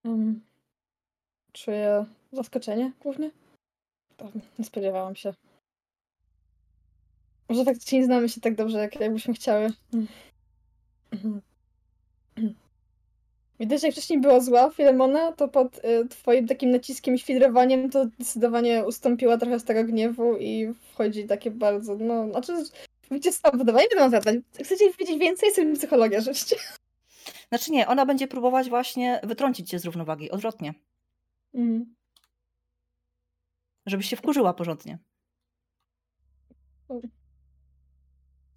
[0.05, 0.41] Um,
[1.53, 3.31] czuję zaskoczenie głównie.
[4.17, 5.35] To nie spodziewałam się.
[7.49, 9.73] Może faktycznie nie znamy się tak dobrze, jak, jakbyśmy chciały.
[13.55, 13.69] Mhm.
[13.69, 18.05] Widać, jak wcześniej była zła Filemona, to pod y, twoim takim naciskiem i świdrowaniem to
[18.05, 22.53] zdecydowanie ustąpiła trochę z tego gniewu i wchodzi takie bardzo, no, znaczy,
[23.11, 24.37] widzicie, sam wydawanie będą zadać.
[24.65, 26.57] Chcecie wiedzieć więcej, jestem psychologia, żeście.
[27.49, 30.75] Znaczy nie, ona będzie próbować właśnie wytrącić cię z równowagi, odwrotnie.
[31.55, 31.95] Mm.
[33.87, 34.99] Żebyś się wkurzyła porządnie.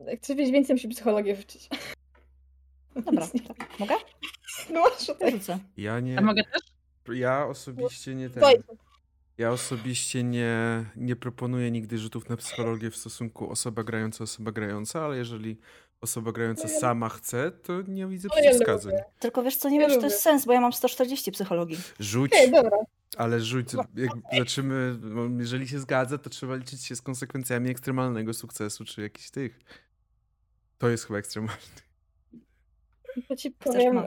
[0.06, 1.70] Jak chcesz wiedzieć więcej, musi psychologię wczyć.
[3.06, 3.80] Dobra, tak.
[3.80, 3.96] mogę?
[4.70, 5.32] No, Ja tutaj.
[5.32, 5.60] rzucę.
[5.78, 6.20] Ja nie.
[6.20, 6.62] A mogę też?
[7.16, 8.44] Ja osobiście nie ten.
[9.38, 15.06] Ja osobiście nie, nie proponuję nigdy rzutów na psychologię w stosunku osoba grająca, osoba grająca,
[15.06, 15.58] ale jeżeli
[16.02, 18.94] osoba grająca No sama chce, to nie widzę No ja przeciwwskazań.
[19.20, 21.78] Tylko wiesz co, nie Ja wiem, czy to jest sens, bo ja mam 140 psychologii.
[22.00, 22.78] Rzuć, dobra.
[23.18, 23.68] ale rzuć.
[23.96, 25.00] Jak zaczymy,
[25.40, 29.60] jeżeli się zgadza, to trzeba liczyć się z konsekwencjami ekstremalnego sukcesu, czy jakichś tych.
[30.78, 31.62] To jest chyba ekstremalny.
[33.28, 34.04] To ci powiem,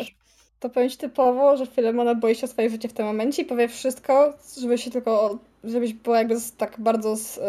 [0.61, 3.69] to powiem typowo, że Filemona boi się o swoje życie w tym momencie i powie
[3.69, 7.41] wszystko, żeby się tylko, żebyś była jakby tak bardzo z, y,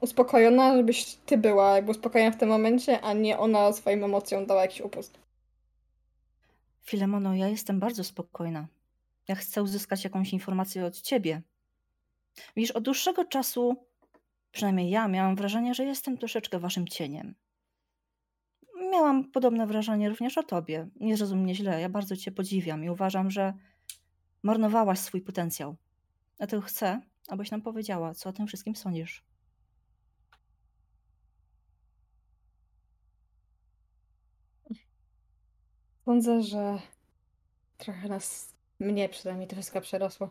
[0.00, 4.62] uspokojona, żebyś ty była jakby uspokojona w tym momencie, a nie ona swoim emocjom dała
[4.62, 5.18] jakiś upust.
[6.82, 8.66] Filemono, ja jestem bardzo spokojna.
[9.28, 11.42] Ja chcę uzyskać jakąś informację od ciebie.
[12.56, 13.76] Widzisz, od dłuższego czasu,
[14.52, 17.34] przynajmniej ja, miałam wrażenie, że jestem troszeczkę waszym cieniem.
[18.92, 20.88] Miałam podobne wrażenie również o tobie.
[21.00, 23.52] Nie zrozum źle, ja bardzo cię podziwiam i uważam, że
[24.42, 25.76] marnowałaś swój potencjał.
[26.36, 29.24] Dlatego chcę, abyś nam powiedziała, co o tym wszystkim sądzisz.
[36.04, 36.78] Sądzę, że
[37.78, 40.30] trochę nas, mnie przynajmniej to wszystko przerosło.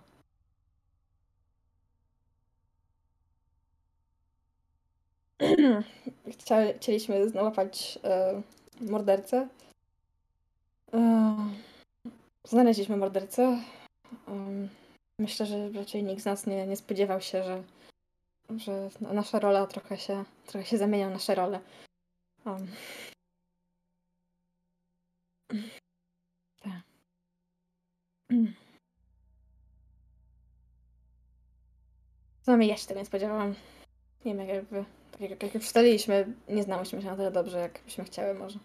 [6.80, 8.42] Chcieliśmy załapać e,
[8.82, 9.48] mordercę.
[10.94, 11.36] E,
[12.44, 13.62] znaleźliśmy mordercę.
[14.28, 14.70] Em,
[15.20, 17.64] myślę, że raczej nikt z nas nie, nie spodziewał się, że,
[18.58, 21.60] że nasza rola trochę się, trochę się zamienią nasze role.
[22.46, 22.68] Um,
[26.64, 26.82] tak.
[32.42, 33.56] Przynajmniej ja się tego nie spodziewałam.
[34.26, 37.60] Nie wiem, jak jakby, tak jak, jak już ustaliliśmy, nie znałyśmy się na tyle dobrze,
[37.60, 38.60] jak byśmy chciały może.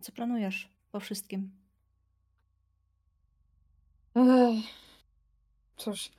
[0.00, 1.50] Co planujesz po wszystkim?
[4.14, 4.64] Ech.
[5.76, 6.12] Cóż.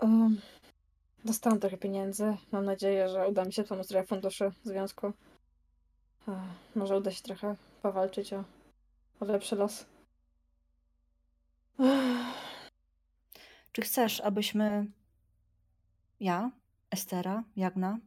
[0.00, 0.40] Um,
[1.24, 2.36] dostałam trochę pieniędzy.
[2.52, 5.06] Mam nadzieję, że uda mi się pomóc trochę funduszy związku.
[6.28, 6.34] Ech,
[6.76, 8.44] może uda się trochę powalczyć o,
[9.20, 9.86] o lepszy los.
[11.80, 12.09] Ech.
[13.72, 14.86] Czy chcesz, abyśmy
[16.20, 16.50] ja,
[16.90, 17.98] Estera, Jagna,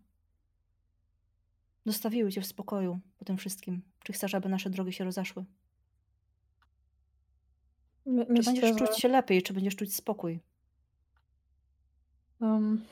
[1.85, 3.81] zostawiły cię w spokoju po tym wszystkim?
[4.03, 5.45] Czy chcesz, aby nasze drogi się rozeszły?
[8.05, 10.39] My, Czy myślę, będziesz że, czuć się lepiej, czy będziesz czuć spokój?
[12.39, 12.85] um,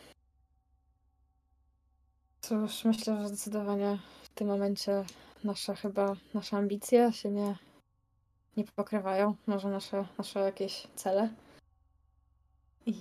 [2.41, 5.05] cóż, myślę, że zdecydowanie w tym momencie
[5.43, 7.55] nasze chyba, nasze ambicje się nie,
[8.57, 9.35] nie pokrywają.
[9.47, 11.29] Może nasze, nasze jakieś cele.
[12.85, 12.93] I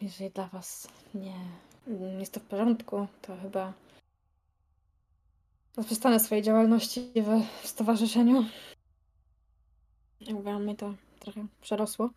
[0.00, 1.34] jeżeli dla was nie
[2.18, 3.72] jest to w porządku, to chyba
[5.76, 7.12] zaprzestanę swojej działalności
[7.62, 8.44] w, stowarzyszeniu.
[10.20, 12.10] Jakby mnie to trochę przerosło.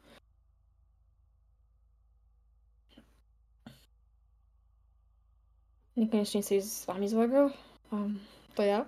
[5.98, 7.52] Niekoniecznie jest z wami złego.
[7.92, 8.20] Um,
[8.56, 8.86] to ja.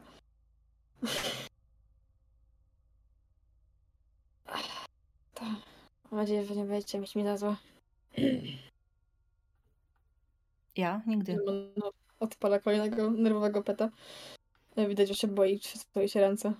[5.33, 5.45] To
[6.13, 7.55] mam nadzieję, że nie będziecie mieć mi za złe.
[10.75, 11.01] Ja?
[11.07, 11.37] Nigdy.
[11.77, 13.89] No, odpala kolejnego nerwowego peta.
[14.89, 16.53] Widać, że się boi, czy stoi się ręce.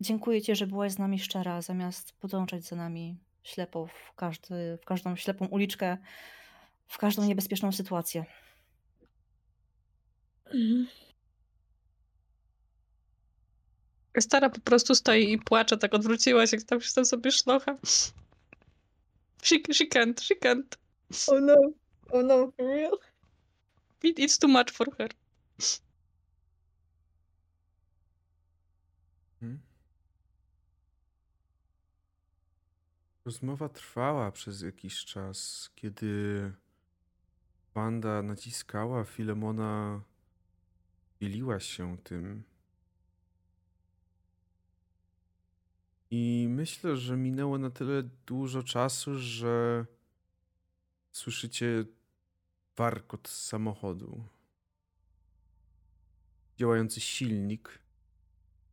[0.00, 4.84] Dziękuję ci, że byłaś z nami szczera, zamiast podążać za nami ślepo w, każdy, w
[4.84, 5.98] każdą ślepą uliczkę,
[6.86, 8.24] w każdą niebezpieczną sytuację.
[14.18, 17.76] Stara po prostu stoi i płacze, tak odwróciła się, tam się tam sobie szlocha.
[19.42, 20.76] She, she can't, she can't.
[21.28, 21.54] Oh no.
[22.12, 22.98] Oh no, for real?
[24.02, 25.10] It, it's too much for her.
[29.40, 29.60] Hmm?
[33.24, 36.52] Rozmowa trwała przez jakiś czas, kiedy
[37.74, 40.00] Wanda naciskała, Filemona
[41.20, 42.42] dzieliła się tym.
[46.10, 49.86] I myślę, że minęło na tyle dużo czasu, że
[51.12, 51.84] słyszycie
[52.76, 54.24] warkot samochodu.
[56.56, 57.78] Działający silnik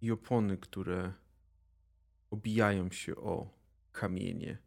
[0.02, 1.14] i opony, które
[2.32, 3.50] obijają się o
[3.92, 4.58] kamienie.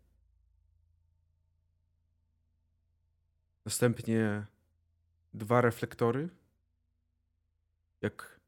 [3.65, 4.47] Następnie
[5.35, 6.29] dwa reflektory,
[8.01, 8.41] jak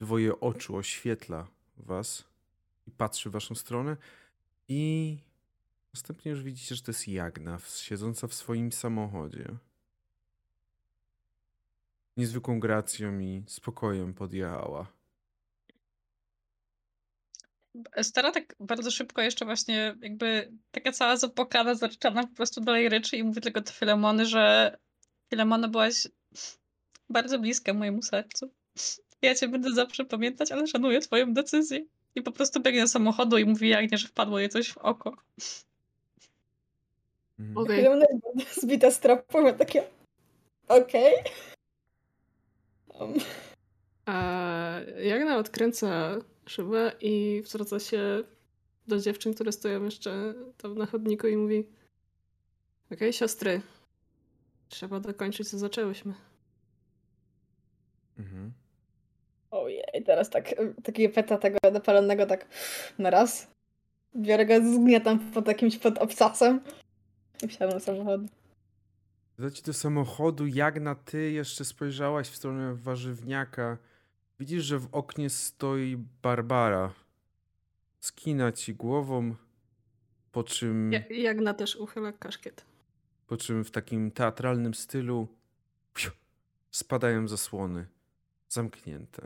[0.00, 2.31] dwoje oczu oświetla was
[2.92, 3.96] patrzy w waszą stronę
[4.68, 5.18] i
[5.94, 9.46] następnie już widzicie, że to jest Jagna siedząca w swoim samochodzie.
[12.16, 14.86] Niezwykłą gracją i spokojem podjechała.
[18.02, 23.16] Stara tak bardzo szybko jeszcze właśnie jakby taka cała zapokana, zaczczana po prostu dalej ryczy
[23.16, 24.76] i mówi tylko do Filemony, że
[25.30, 26.08] Filemona byłaś
[27.10, 28.52] bardzo bliska mojemu sercu.
[29.22, 31.84] Ja cię będę zawsze pamiętać, ale szanuję twoją decyzję.
[32.14, 35.16] I po prostu biegnie do samochodu i mówi Jagnie, że wpadło jej coś w oko.
[37.38, 37.56] Mhm.
[37.56, 37.88] Okej.
[37.88, 38.46] Okay.
[38.62, 39.84] Zbita z tropu, ja takie...
[40.68, 41.14] Okej.
[42.88, 43.14] Um,
[44.06, 46.16] A Jagna odkręca
[46.46, 48.22] szybę i zwraca się
[48.86, 51.68] do dziewczyn, które stoją jeszcze tam na chodniku i mówi
[52.92, 53.60] Okej, siostry,
[54.68, 56.14] trzeba dokończyć, co zaczęłyśmy.
[58.18, 58.52] Mhm.
[59.52, 60.54] Ojej, teraz tak,
[60.84, 62.48] takiego peta tego dopalonego tak
[62.98, 63.50] na raz.
[64.16, 66.60] Biorę go, zgniatam pod jakimś pod obcasem
[67.42, 68.26] i wsiadam do samochodu.
[69.38, 73.78] Dać do samochodu, Jagna, ty jeszcze spojrzałaś w stronę warzywniaka.
[74.40, 76.92] Widzisz, że w oknie stoi Barbara.
[78.00, 79.34] Skina ci głową,
[80.32, 82.64] po czym, Ja- Jagna też uchyla kaszkiet.
[83.26, 85.28] po czym w takim teatralnym stylu
[85.94, 86.10] piu,
[86.70, 87.86] spadają zasłony.
[88.48, 89.22] Zamknięte.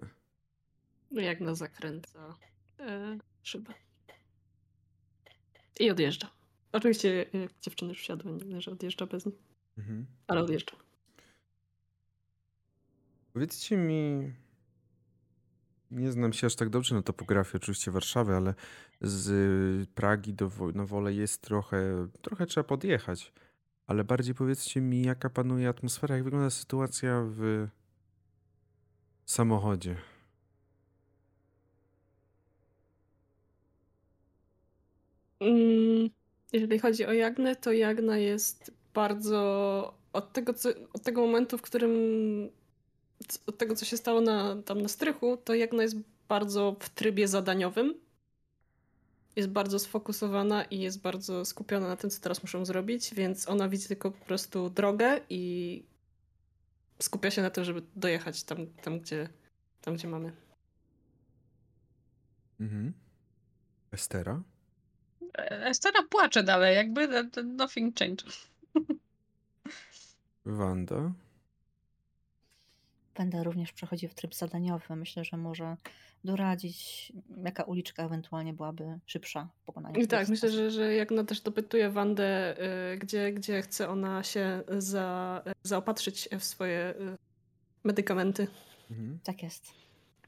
[1.11, 2.35] Jagna zakręca
[2.81, 3.75] e, szybę.
[5.81, 6.31] I odjeżdża.
[6.73, 9.35] Oczywiście e, dziewczyny już wsiadły, nie że odjeżdża bez nich,
[9.79, 10.07] Mhm.
[10.27, 10.77] ale odjeżdża.
[13.33, 14.33] Powiedzcie mi,
[15.91, 18.55] nie znam się aż tak dobrze na topografii oczywiście Warszawy, ale
[19.01, 23.33] z Pragi do Wo- na Wolę jest trochę, trochę trzeba podjechać.
[23.87, 27.69] Ale bardziej powiedzcie mi, jaka panuje atmosfera, jak wygląda sytuacja w
[29.25, 29.97] samochodzie.
[36.53, 41.63] Jeżeli chodzi o Jagnę, to Jagna jest bardzo od tego, co, od tego momentu, w
[41.63, 41.93] którym
[43.47, 45.97] od tego, co się stało na, tam na strychu, to Jagna jest
[46.29, 47.95] bardzo w trybie zadaniowym.
[49.37, 53.69] Jest bardzo sfokusowana i jest bardzo skupiona na tym, co teraz muszą zrobić, więc ona
[53.69, 55.83] widzi tylko po prostu drogę i
[57.03, 59.29] skupia się na tym, żeby dojechać tam, tam, gdzie,
[59.81, 60.33] tam gdzie mamy.
[62.61, 62.93] Mhm.
[63.93, 64.43] Estera?
[65.37, 68.27] E, Stara płacze dalej, jakby e, nothing changed.
[70.47, 71.13] Wanda?
[73.15, 74.97] Będę również przechodził w tryb zadaniowy.
[74.97, 75.77] Myślę, że może
[76.25, 77.13] doradzić,
[77.45, 80.01] jaka uliczka ewentualnie byłaby szybsza w pokonaniu.
[80.01, 82.57] I tak, myślę, że, że Jagna też dopytuje Wandę,
[82.93, 87.17] y, gdzie, gdzie chce ona się za, zaopatrzyć w swoje y,
[87.85, 88.47] medykamenty.
[88.91, 89.19] Mhm.
[89.25, 89.73] Tak jest.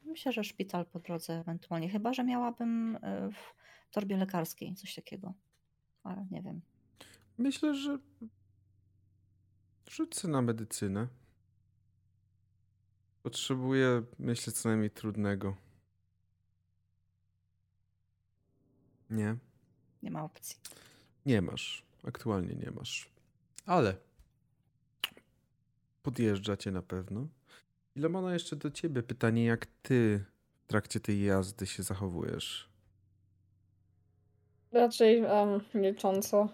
[0.05, 3.01] Myślę, że szpital po drodze ewentualnie, chyba że miałabym y,
[3.33, 3.58] w
[3.91, 5.35] torbie lekarskiej coś takiego.
[6.03, 6.61] Ale nie wiem.
[7.39, 7.99] Myślę, że
[9.91, 11.09] rzucę na medycynę.
[13.23, 15.57] Potrzebuję, myślę, co najmniej trudnego.
[19.11, 19.37] Nie,
[20.03, 20.57] Nie ma opcji.
[21.27, 21.85] nie masz.
[22.05, 23.11] Aktualnie nie masz.
[23.67, 23.97] Ale
[26.03, 27.29] podjeżdżacie na pewno.
[27.97, 30.25] Ilemona, jeszcze do ciebie pytanie, jak ty
[30.65, 32.69] w trakcie tej jazdy się zachowujesz?
[34.73, 36.49] Raczej um, milcząco.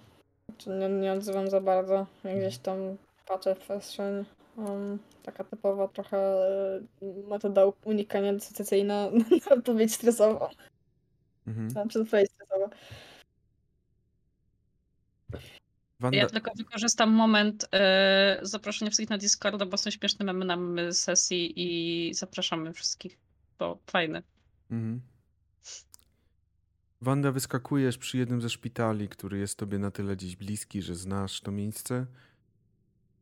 [0.48, 2.06] Znaczy nie, nie odzywam za bardzo.
[2.24, 2.78] Jak Gdzieś tam
[3.26, 4.24] patrzę w przestrzeń.
[4.56, 6.80] Um, taka typowa trochę e,
[7.28, 9.10] metoda unikania dysocjacyjna
[9.50, 10.48] na odpowiedź stresową.
[11.46, 11.68] Mhm.
[11.68, 12.68] Na przedpowiedź stresową.
[16.00, 20.92] Wanda, Ja tylko wykorzystam moment e, zaproszenia wszystkich na Discorda, bo są śmieszne memy na
[20.92, 23.18] sesji i zapraszamy wszystkich,
[23.58, 24.22] bo fajne.
[24.70, 25.00] Mhm.
[27.00, 31.40] Wanda, wyskakujesz przy jednym ze szpitali, który jest tobie na tyle dziś bliski, że znasz
[31.40, 32.06] to miejsce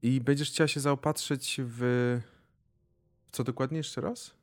[0.03, 2.21] I będziesz chciała się zaopatrzyć w.
[3.33, 4.35] co dokładnie jeszcze raz?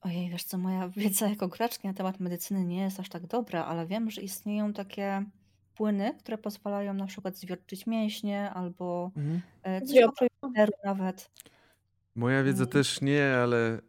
[0.00, 3.64] Ojej, wiesz co, moja wiedza jako graczki na temat medycyny nie jest aż tak dobra,
[3.64, 5.24] ale wiem, że istnieją takie
[5.74, 9.40] płyny, które pozwalają na przykład zwierczyć mięśnie albo Mhm.
[9.62, 10.30] e, coś oprócz
[10.84, 11.30] nawet.
[12.14, 12.72] Moja wiedza Mm.
[12.72, 13.78] też nie, ale.
[13.78, 13.80] e,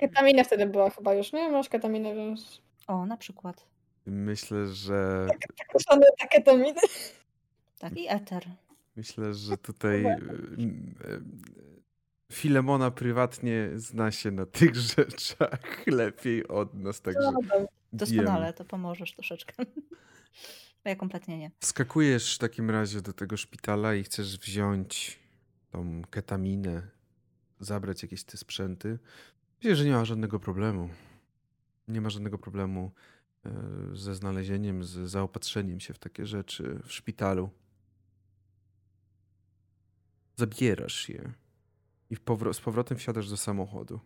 [0.00, 1.48] Ketamina wtedy była chyba już, nie?
[1.50, 2.62] Możesz ketaminę wziąć.
[2.86, 3.66] O, na przykład.
[4.06, 5.26] Myślę, że.
[5.30, 6.80] Tak szanuję te ketaminy.
[7.78, 8.46] Tak, i eter.
[8.96, 10.04] Myślę, że tutaj
[12.32, 17.32] Filemona prywatnie zna się na tych rzeczach lepiej od nas, także.
[17.92, 19.54] Doskonale, to pomożesz troszeczkę.
[20.84, 21.50] Bo ja kompletnie nie.
[21.60, 25.18] Wskakujesz w takim razie do tego szpitala i chcesz wziąć
[25.70, 26.82] tą ketaminę,
[27.60, 28.98] zabrać jakieś te sprzęty.
[29.58, 30.88] Myślę, że nie ma żadnego problemu.
[31.88, 32.92] Nie ma żadnego problemu
[33.46, 33.50] e,
[33.92, 37.50] ze znalezieniem, z zaopatrzeniem się w takie rzeczy w szpitalu.
[40.36, 41.32] Zabierasz je
[42.10, 44.00] i powro- z powrotem wsiadasz do samochodu.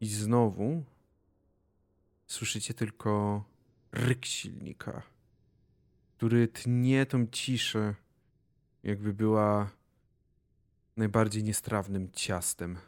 [0.00, 0.84] I znowu
[2.26, 3.44] słyszycie tylko
[3.92, 5.02] ryk silnika,
[6.16, 7.94] który tnie tą ciszę,
[8.82, 9.70] jakby była
[10.96, 12.78] najbardziej niestrawnym ciastem.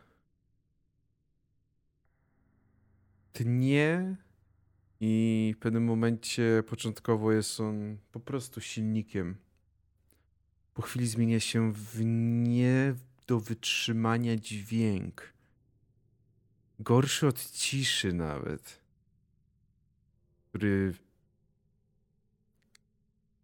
[3.33, 4.17] Tnie
[5.01, 9.37] i w pewnym momencie początkowo jest on po prostu silnikiem.
[10.75, 12.95] Po chwili zmienia się w nie
[13.27, 15.33] do wytrzymania dźwięk.
[16.81, 18.81] Gorszy od ciszy nawet.
[20.49, 20.95] Który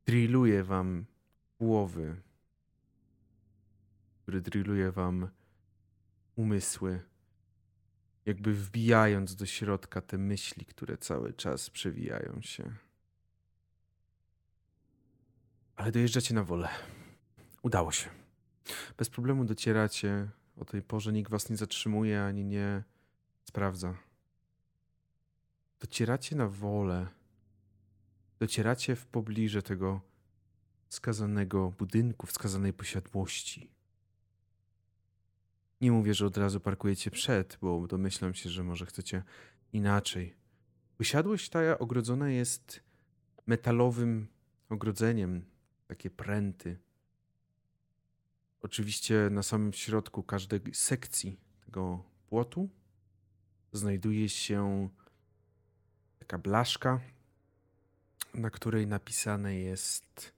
[0.07, 1.05] drilluje wam
[1.59, 2.17] głowy.
[4.23, 5.29] Który drilluje wam
[6.37, 7.01] umysły.
[8.27, 12.73] Jakby wbijając do środka te myśli, które cały czas przewijają się.
[15.77, 16.69] Ale dojeżdżacie na wolę.
[17.63, 18.11] Udało się.
[18.97, 20.29] Bez problemu docieracie.
[20.57, 22.83] O tej porze nikt was nie zatrzymuje ani nie
[23.45, 23.95] sprawdza.
[25.81, 27.07] Docieracie na wolę.
[28.39, 30.01] Docieracie w pobliże tego
[30.89, 33.76] wskazanego budynku, wskazanej posiadłości.
[35.81, 39.23] Nie mówię, że od razu parkujecie przed, bo domyślam się, że może chcecie
[39.73, 40.35] inaczej.
[40.99, 42.81] Posiadłość ta ogrodzona jest
[43.47, 44.27] metalowym
[44.69, 45.45] ogrodzeniem,
[45.87, 46.79] takie pręty.
[48.63, 52.69] Oczywiście na samym środku każdej sekcji tego płotu
[53.73, 54.89] znajduje się
[56.19, 57.01] taka blaszka,
[58.35, 60.33] na której napisane jest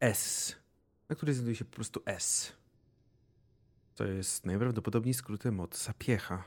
[0.00, 0.56] S,
[1.08, 2.52] na której znajduje się po prostu S.
[4.02, 6.44] To jest najprawdopodobniej skrótem od sapiecha.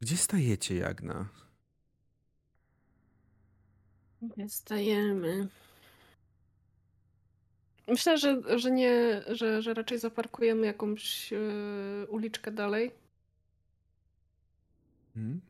[0.00, 1.28] Gdzie stajecie, Jagna?
[4.36, 5.48] Nie stajemy.
[7.88, 11.38] Myślę, że, że nie, że, że raczej zaparkujemy jakąś e,
[12.08, 12.90] uliczkę dalej,
[15.14, 15.40] Hmm?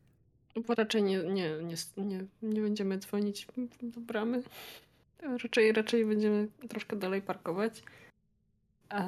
[0.67, 3.47] bo raczej nie, nie, nie, nie, nie będziemy dzwonić
[3.83, 4.43] do bramy.
[5.23, 7.83] Raczej, raczej będziemy troszkę dalej parkować.
[8.89, 9.03] A,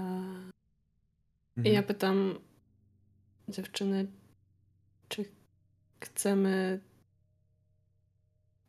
[1.57, 1.85] I ja Mhm.
[1.85, 2.39] pytam
[3.49, 4.07] dziewczyny,
[5.09, 5.25] czy
[6.01, 6.81] chcemy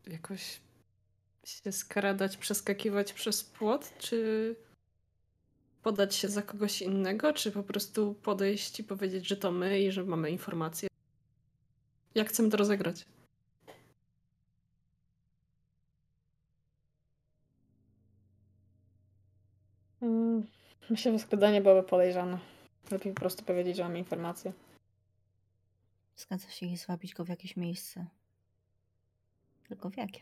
[0.07, 0.61] jakoś
[1.45, 4.56] się skradać, przeskakiwać przez płot, czy
[5.84, 9.91] podać się za kogoś innego, czy po prostu podejść i powiedzieć, że to my i
[9.91, 10.90] że mamy informacje.
[12.15, 13.06] Jak chcemy to rozegrać?
[20.90, 22.40] Myślę, że skradanie byłoby podejrzane.
[22.92, 24.54] Lepiej po prostu powiedzieć, że mamy informację.
[26.16, 28.06] Zgadza się i zwabić go w jakieś miejsce.
[29.68, 30.22] Tylko w jakie?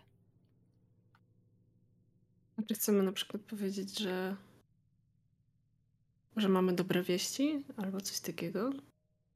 [2.67, 4.35] Czy chcemy na przykład powiedzieć, że
[6.35, 8.69] że mamy dobre wieści albo coś takiego?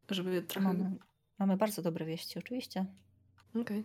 [0.09, 0.67] Żeby trochę...
[0.67, 0.97] Mamy,
[1.39, 2.85] mamy bardzo dobre wieści, oczywiście.
[3.61, 3.83] Okej.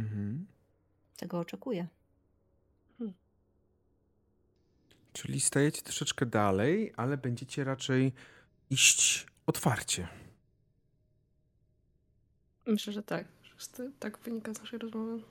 [0.00, 0.46] Mhm.
[1.16, 1.86] Tego oczekuję.
[5.16, 8.12] Czyli stajecie troszeczkę dalej, ale będziecie raczej
[8.70, 10.08] iść otwarcie.
[12.66, 13.26] Myślę, że tak.
[13.42, 15.22] Że tak wynika z naszej rozmowy.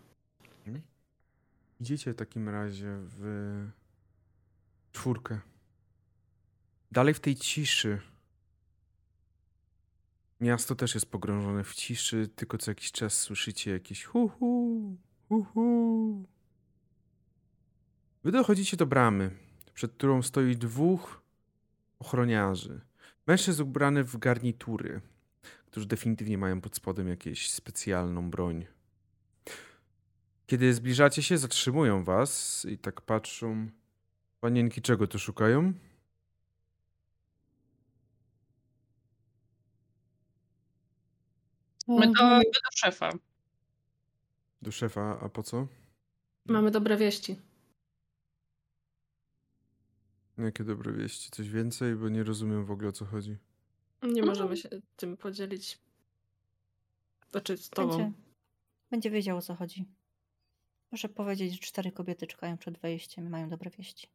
[1.80, 3.68] Idziecie w takim razie w
[4.92, 5.40] czwórkę.
[6.92, 8.02] Dalej w tej ciszy.
[10.42, 14.98] Miasto też jest pogrążone w ciszy, tylko co jakiś czas słyszycie jakieś hu hu,
[15.30, 16.26] hu hu.
[18.24, 19.45] Wy dochodzicie do bramy,
[19.76, 21.22] przed którą stoi dwóch
[22.00, 22.82] ochroniarzy.
[23.28, 25.02] Mężczyzn ubrany w garnitury,
[25.66, 28.66] którzy definitywnie mają pod spodem jakąś specjalną broń.
[30.48, 33.70] Kiedy zbliżacie się, zatrzymują was i tak patrzą.
[34.40, 35.74] Panienki czego tu szukają?
[41.88, 43.10] My do, my do szefa.
[44.62, 45.68] Do szefa, a po co?
[46.46, 47.36] Mamy dobre wieści.
[50.38, 51.32] Jakie dobre wieści?
[51.32, 53.38] Coś więcej, bo nie rozumiem w ogóle o co chodzi.
[54.04, 55.80] Nie możemy się tym podzielić.
[57.32, 57.98] Znaczy z tobą.
[57.98, 58.12] Będzie,
[58.92, 59.86] będzie wiedział o co chodzi.
[60.92, 64.08] Muszę powiedzieć, że cztery kobiety czekają przed wejściem i mają dobre wieści.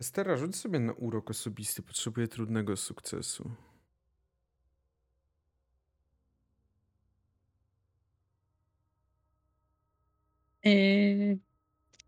[0.00, 1.82] Estera, rzuć sobie na urok osobisty.
[1.82, 3.50] Potrzebuję trudnego sukcesu.
[10.64, 11.38] Yy,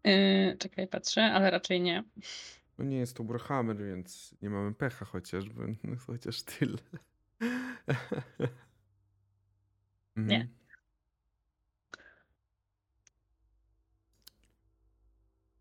[0.06, 2.04] yy, czekaj, patrzę, ale raczej nie.
[2.78, 5.76] No nie jest to Warhammer, więc nie mamy pecha chociażby.
[5.84, 6.78] No, chociaż tyle.
[10.16, 10.36] Nie.
[10.36, 10.48] Mhm.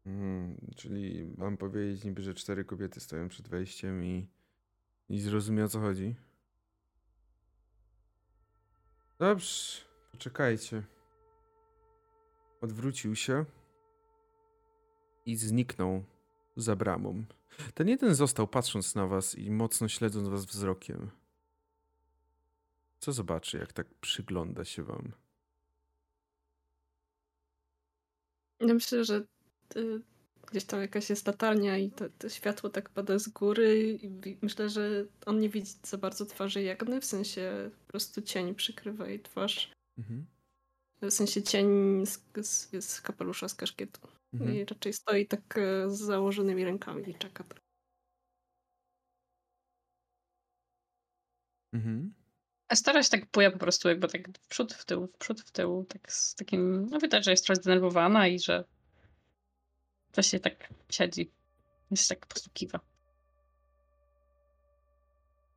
[0.05, 4.27] Mhm, czyli mam powiedzieć niby, że cztery kobiety stoją przed wejściem i,
[5.09, 6.15] i zrozumie o co chodzi.
[9.19, 9.81] Dobrze,
[10.11, 10.83] poczekajcie.
[12.61, 13.45] Odwrócił się
[15.25, 16.03] i zniknął
[16.55, 17.23] za bramą.
[17.73, 21.09] Ten jeden został patrząc na was i mocno śledząc was wzrokiem.
[22.99, 25.11] Co zobaczy, jak tak przygląda się wam?
[28.59, 29.25] Ja myślę, że
[29.75, 30.01] y,
[30.51, 34.69] gdzieś tam jakaś jest latarnia i to, to światło tak pada z góry i myślę,
[34.69, 39.19] że on nie widzi za bardzo twarzy Jagny, w sensie po prostu cień przykrywa jej
[39.19, 39.71] twarz.
[39.97, 40.25] Mhm.
[41.01, 41.67] W sensie cień
[42.05, 44.01] z, z, z kapelusza, z kaszkietu.
[44.41, 44.55] Mhm.
[44.55, 47.43] I raczej stoi tak e, z założonymi rękami i czeka.
[51.73, 52.13] Mhm.
[52.73, 55.51] Stara się tak buja po prostu jakby tak w przód, w tył, w przód, w
[55.51, 58.63] tył, tak z takim, no widać, że jest trochę zdenerwowana i że
[60.11, 61.31] coś się tak siedzi.
[61.91, 62.79] Jest tak po prostu kiwa.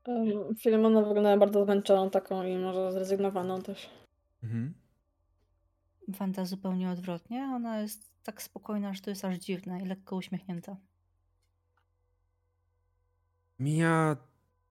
[0.06, 3.90] Um, Filemona wygląda bardzo zmęczoną taką i może zrezygnowaną też.
[4.42, 4.74] Mhm.
[6.08, 7.42] Wanda zupełnie odwrotnie.
[7.42, 10.76] Ona jest tak spokojna, że to jest aż dziwne i lekko uśmiechnięta.
[13.58, 14.16] Mija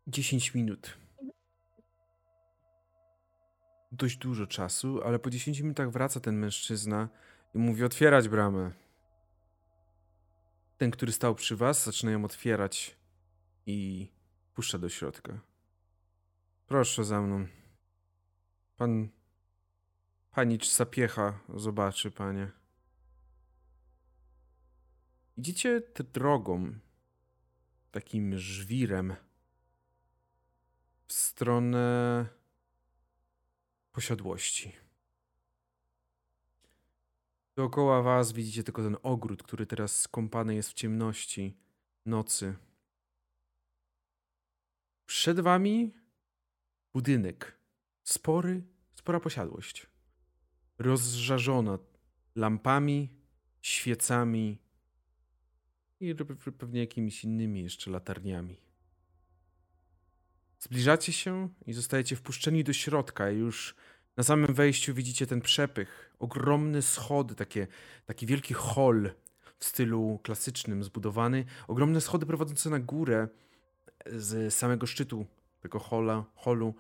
[0.08, 0.98] 10 minut.
[3.92, 7.10] Dość dużo czasu, ale po 10 minutach wraca ten mężczyzna
[7.54, 8.72] i mówi otwierać bramę.
[10.78, 12.98] Ten, który stał przy was, zaczyna ją otwierać
[13.66, 14.12] i
[14.54, 15.40] puszcza do środka.
[16.68, 17.48] Proszę za mną.
[18.78, 19.10] Pan
[20.38, 22.52] panicz zapiecha, zobaczy panie.
[25.38, 25.82] Idziecie
[26.14, 26.80] drogą,
[27.92, 29.16] takim żwirem
[31.08, 32.28] w stronę
[33.92, 34.76] posiadłości.
[37.56, 41.58] Dookoła was widzicie tylko ten ogród, który teraz skąpany jest w ciemności
[42.06, 42.56] nocy.
[45.06, 45.94] Przed wami
[46.94, 47.58] budynek.
[48.04, 48.64] Spory,
[48.96, 49.97] spora posiadłość.
[50.80, 51.80] Rozżarzona
[52.36, 53.10] lampami,
[53.62, 54.58] świecami
[56.00, 58.58] i pe- pewnie jakimiś innymi jeszcze latarniami.
[60.60, 63.30] Zbliżacie się i zostajecie wpuszczeni do środka.
[63.30, 63.76] Już
[64.18, 66.16] na samym wejściu widzicie ten przepych.
[66.20, 67.68] Ogromne schody, takie,
[68.06, 69.12] taki wielki hol
[69.60, 71.46] w stylu klasycznym zbudowany.
[71.68, 73.28] Ogromne schody prowadzące na górę
[74.06, 75.26] z samego szczytu
[75.60, 76.76] tego hola, holu.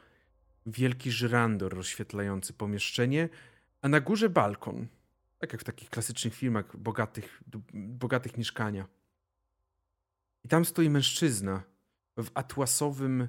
[0.65, 3.29] Wielki żyrandor rozświetlający pomieszczenie,
[3.81, 4.87] a na górze balkon.
[5.37, 7.43] Tak jak w takich klasycznych filmach bogatych,
[7.73, 8.87] bogatych mieszkania.
[10.43, 11.63] I tam stoi mężczyzna
[12.17, 13.27] w atłasowym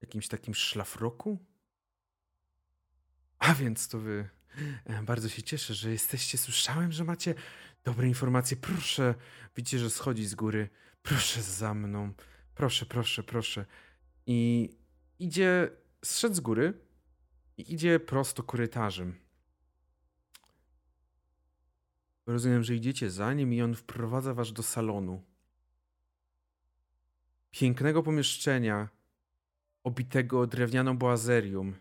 [0.00, 1.38] jakimś takim szlafroku.
[3.38, 4.28] A więc to wy.
[4.84, 6.38] E, Bardzo się cieszę, że jesteście.
[6.38, 7.34] Słyszałem, że macie
[7.84, 8.56] dobre informacje.
[8.56, 9.14] Proszę,
[9.56, 10.68] widzicie, że schodzi z góry.
[11.02, 12.12] Proszę za mną.
[12.54, 13.66] Proszę, proszę, proszę.
[14.26, 14.70] I
[15.18, 15.70] idzie,
[16.04, 16.74] zszedł z góry
[17.56, 19.27] i idzie prosto korytarzem.
[22.28, 25.22] Rozumiem, że idziecie za nim i on wprowadza was do salonu.
[27.50, 28.88] Pięknego pomieszczenia,
[29.84, 31.72] obitego drewnianą boazerią,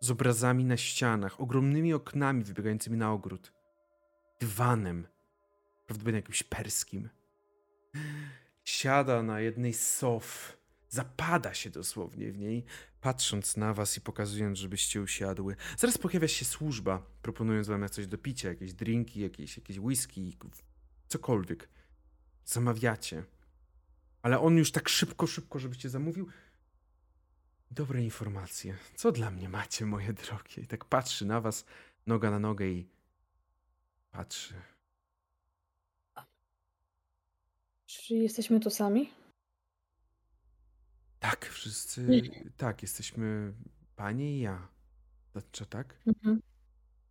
[0.00, 3.52] z obrazami na ścianach, ogromnymi oknami wybiegającymi na ogród,
[4.40, 5.06] dywanem,
[5.86, 7.08] prawdopodobnie jakimś perskim.
[8.64, 10.56] Siada na jednej z sof,
[10.88, 12.64] zapada się dosłownie w niej,
[13.00, 15.56] patrząc na was i pokazując, żebyście usiadły.
[15.78, 20.36] Zaraz pojawia się służba, proponując wam coś do picia, jakieś drinki, jakieś, jakieś whisky,
[21.08, 21.68] cokolwiek.
[22.44, 23.24] Zamawiacie.
[24.22, 26.28] Ale on już tak szybko, szybko, żebyście zamówił,
[27.70, 28.76] Dobre informacje.
[28.94, 30.62] Co dla mnie macie, moje drogie?
[30.62, 31.64] I tak patrzy na was,
[32.06, 32.88] noga na nogę i
[34.10, 34.54] patrzy.
[37.86, 39.10] Czy jesteśmy tu sami?
[41.20, 42.22] Tak, wszyscy.
[42.56, 43.52] Tak, jesteśmy
[43.96, 44.68] pani i ja.
[45.52, 45.96] Czy tak?
[46.06, 46.40] Mhm.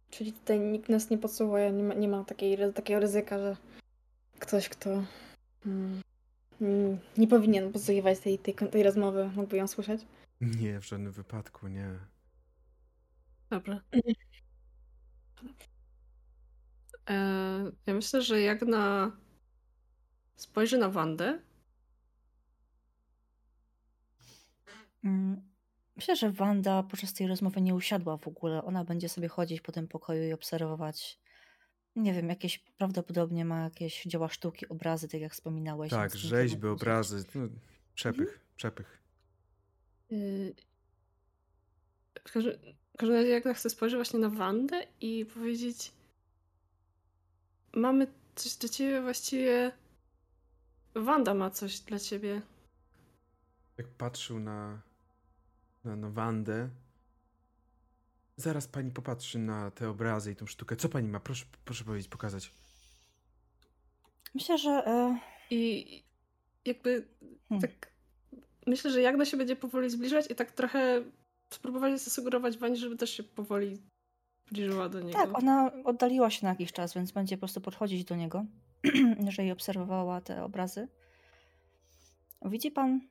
[0.10, 3.58] Czyli tutaj nikt nas nie podsłuchuje, nie ma, nie ma takiej, takiego ryzyka, że
[4.40, 5.04] ktoś, kto
[5.66, 6.02] mm,
[6.62, 10.02] mm, nie powinien podsłuchiwać tej, tej, tej rozmowy, mógłby ją słyszeć.
[10.42, 12.00] Nie, w żadnym wypadku, nie.
[13.50, 13.82] Dobra.
[17.10, 19.12] E, ja myślę, że jak na
[20.36, 21.40] spojrzy na Wandę,
[25.96, 28.64] Myślę, że Wanda podczas tej rozmowy nie usiadła w ogóle.
[28.64, 31.20] Ona będzie sobie chodzić po tym pokoju i obserwować.
[31.96, 35.92] Nie wiem, jakieś prawdopodobnie ma jakieś dzieła sztuki, obrazy, tak jak wspominałeś.
[35.92, 37.24] Tak, rzeźby, obrazy.
[37.36, 37.48] No,
[37.96, 39.02] przepych, przepych.
[40.12, 40.56] y,
[42.28, 42.54] w każdym,
[43.02, 45.92] razie jak na chcę spojrzeć właśnie na Wandę i powiedzieć
[47.74, 49.72] mamy coś dla ciebie, właściwie
[50.96, 52.42] Wanda ma coś dla ciebie.
[53.78, 54.82] Jak patrzył na,
[55.84, 56.70] na, na Wandę.
[58.38, 60.76] Zaraz pani popatrzy na te obrazy i tą sztukę.
[60.76, 61.20] Co pani ma?
[61.20, 62.52] Proszę, proszę powiedzieć, pokazać.
[64.36, 65.20] Myślę, że e,
[65.50, 66.04] I
[66.66, 67.08] jakby
[67.50, 67.62] Hmm.
[67.70, 67.92] tak
[68.68, 71.04] myślę, że Jagna się będzie powoli zbliżać i tak trochę
[71.50, 73.78] spróbować zasugerować Wani, żeby też się powoli
[74.48, 75.20] zbliżyła do niego.
[75.20, 78.46] tak, ona oddaliła się na jakiś czas, więc będzie po prostu podchodzić do niego,
[79.26, 80.88] jeżeli obserwowała te obrazy.
[82.46, 83.02] Widzi pan,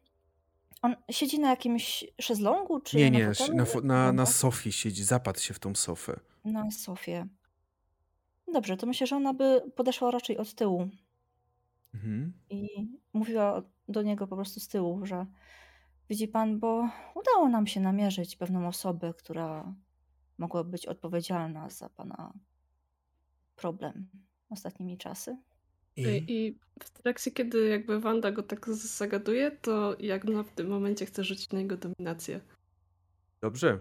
[0.82, 4.26] on siedzi na jakimś szezlongu, czy nie, na nie, na, na, na Wygląda?
[4.26, 6.20] sofie siedzi, zapadł się w tą sofę.
[6.44, 7.26] Na sofie.
[8.52, 10.88] Dobrze, to myślę, że ona by podeszła raczej od tyłu
[11.94, 12.32] Mhm.
[12.50, 12.68] i
[13.12, 15.26] mówiła do niego po prostu z tyłu, że
[16.10, 19.74] widzi pan, bo udało nam się namierzyć pewną osobę, która
[20.38, 22.32] mogła być odpowiedzialna za pana
[23.56, 24.08] problem
[24.50, 25.38] ostatnimi czasy.
[25.98, 30.68] I, I, I w trakcie, kiedy jakby Wanda go tak zagaduje, to Jagna w tym
[30.68, 32.40] momencie chce rzucić na jego dominację.
[33.40, 33.80] Dobrze.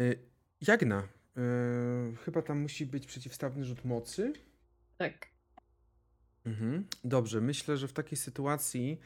[0.00, 0.18] Y,
[0.68, 1.08] Jagna.
[2.12, 4.32] y, chyba tam musi być przeciwstawny rzut mocy.
[4.98, 5.28] Tak.
[6.44, 6.84] Mhm.
[7.04, 9.00] Dobrze, myślę, że w takiej sytuacji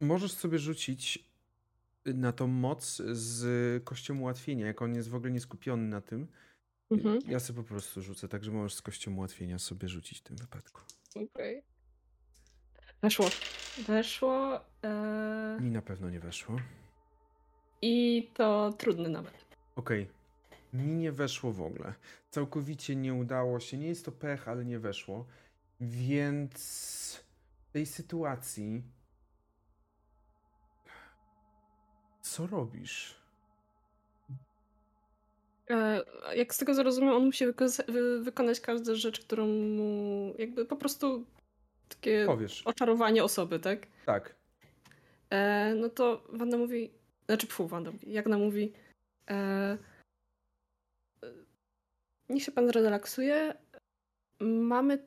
[0.00, 1.28] możesz sobie rzucić
[2.04, 6.26] na tą moc z kością ułatwienia, jak on jest w ogóle nieskupiony na tym.
[6.90, 7.18] Mhm.
[7.26, 10.80] Ja sobie po prostu rzucę, także możesz z kością ułatwienia sobie rzucić w tym wypadku.
[11.14, 11.62] Okej.
[13.02, 13.26] Weszło.
[13.86, 14.60] Weszło.
[14.82, 15.58] E...
[15.60, 16.56] Mi na pewno nie weszło.
[17.82, 19.46] I to trudny nawet.
[19.76, 20.10] Okej.
[20.72, 21.94] Mi nie weszło w ogóle.
[22.30, 23.78] Całkowicie nie udało się.
[23.78, 25.26] Nie jest to pech, ale nie weszło.
[25.80, 27.24] Więc
[27.68, 28.82] w tej sytuacji.
[32.22, 33.15] Co robisz?
[35.70, 36.00] E,
[36.36, 40.34] jak z tego zrozumiem, on musi wyko- wy- wykonać każdą rzecz, którą mu.
[40.38, 41.24] Jakby po prostu
[41.88, 42.62] takie Powiesz.
[42.66, 43.86] oczarowanie osoby, tak?
[44.06, 44.34] Tak.
[45.30, 46.90] E, no to Wanda mówi.
[47.26, 48.12] Znaczy, pfu, Wanda mówi.
[48.12, 48.72] Jagna mówi.
[49.30, 49.34] E,
[51.22, 51.32] e,
[52.28, 53.54] niech się pan zrelaksuje.
[54.40, 54.98] Mamy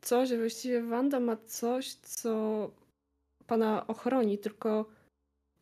[0.00, 2.70] coś, właściwie Wanda ma coś, co
[3.46, 4.90] pana ochroni, tylko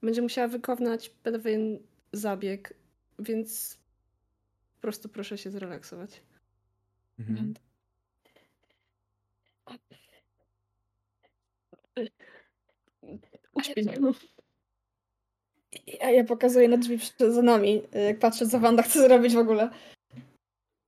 [0.02, 1.78] będzie musiała wykonać pewien
[2.12, 2.74] zabieg,
[3.18, 3.78] więc
[4.81, 6.23] po prostu proszę się zrelaksować.
[7.19, 7.55] Mhm.
[13.52, 13.90] Uśpię się.
[16.01, 19.39] Ja, ja pokazuję na drzwi przed za nami, jak patrzę, co Wanda chce zrobić w
[19.39, 19.70] ogóle.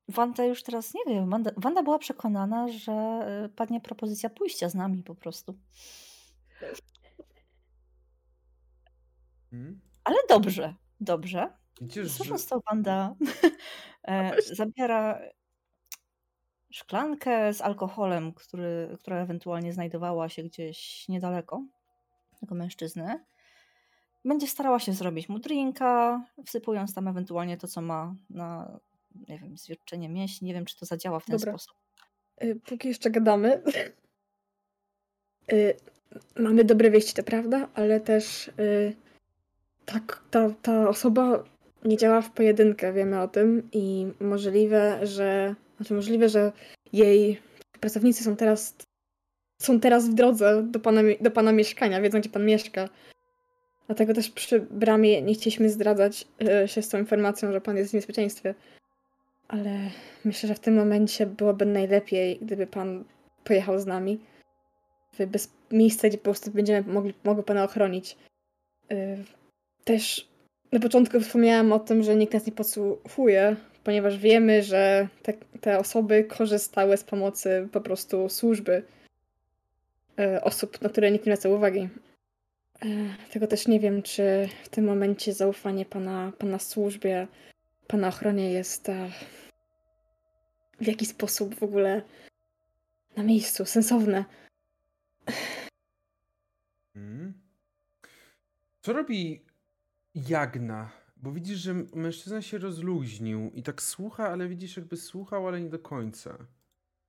[0.09, 1.31] Wanda już teraz nie wiem.
[1.31, 2.93] Wanda, Wanda była przekonana, że
[3.47, 5.59] y, padnie propozycja pójścia z nami po prostu.
[9.53, 9.81] Mhm.
[10.05, 11.62] Ale dobrze, dobrze.
[11.83, 12.11] Widzisz, że...
[12.11, 13.15] Słysząc to, Wanda
[14.09, 15.21] e, zabiera
[16.71, 21.63] szklankę z alkoholem, który, która ewentualnie znajdowała się gdzieś niedaleko
[22.41, 23.25] tego mężczyzny.
[24.25, 28.79] Będzie starała się zrobić mu drinka, wsypując tam ewentualnie to, co ma na,
[29.29, 30.49] nie wiem, zwierczenie mięśni.
[30.49, 31.53] Nie wiem, czy to zadziała w ten Dobra.
[31.53, 31.77] sposób.
[32.45, 33.63] Y, Póki jeszcze gadamy.
[35.53, 35.77] y,
[36.39, 38.97] Mamy dobre wieści, to prawda, ale też y,
[39.85, 41.45] tak, ta, ta osoba
[41.85, 46.53] nie działa w pojedynkę, wiemy o tym i możliwe, że znaczy możliwe, że
[46.93, 47.41] jej
[47.81, 48.77] pracownicy są teraz
[49.63, 52.89] są teraz w drodze do pana, do pana mieszkania, wiedzą gdzie pan mieszka.
[53.87, 56.29] Dlatego też przy bramie nie chcieliśmy zdradzać
[56.65, 58.55] y, się z tą informacją, że pan jest w niebezpieczeństwie.
[59.49, 59.79] Ale
[60.25, 63.05] myślę, że w tym momencie byłoby najlepiej, gdyby pan
[63.45, 64.21] pojechał z nami
[65.27, 68.17] bez miejsce, gdzie po prostu będziemy mogli, mogli pana ochronić.
[68.93, 69.25] y,
[69.85, 70.32] też
[70.73, 75.79] na początku wspomniałam o tym, że nikt nas nie podsłuchuje, ponieważ wiemy, że te, te
[75.79, 78.83] osoby korzystały z pomocy po prostu służby
[80.21, 81.89] y, osób, na które nikt nie zwraca uwagi.
[82.85, 82.89] Y,
[83.33, 87.27] Tego też nie wiem, czy w tym momencie zaufanie pana, pana służbie,
[87.87, 89.11] pana ochronie jest e,
[90.81, 92.03] w jakiś sposób w ogóle
[93.17, 94.25] na miejscu, sensowne.
[96.97, 97.33] Mhm.
[98.83, 99.52] Co robi
[100.15, 100.91] Jagna?
[101.17, 105.71] Bo widzisz, że mężczyzna się rozluźnił i tak słucha, ale widzisz, jakby słuchał, ale nie
[105.71, 106.39] do końca.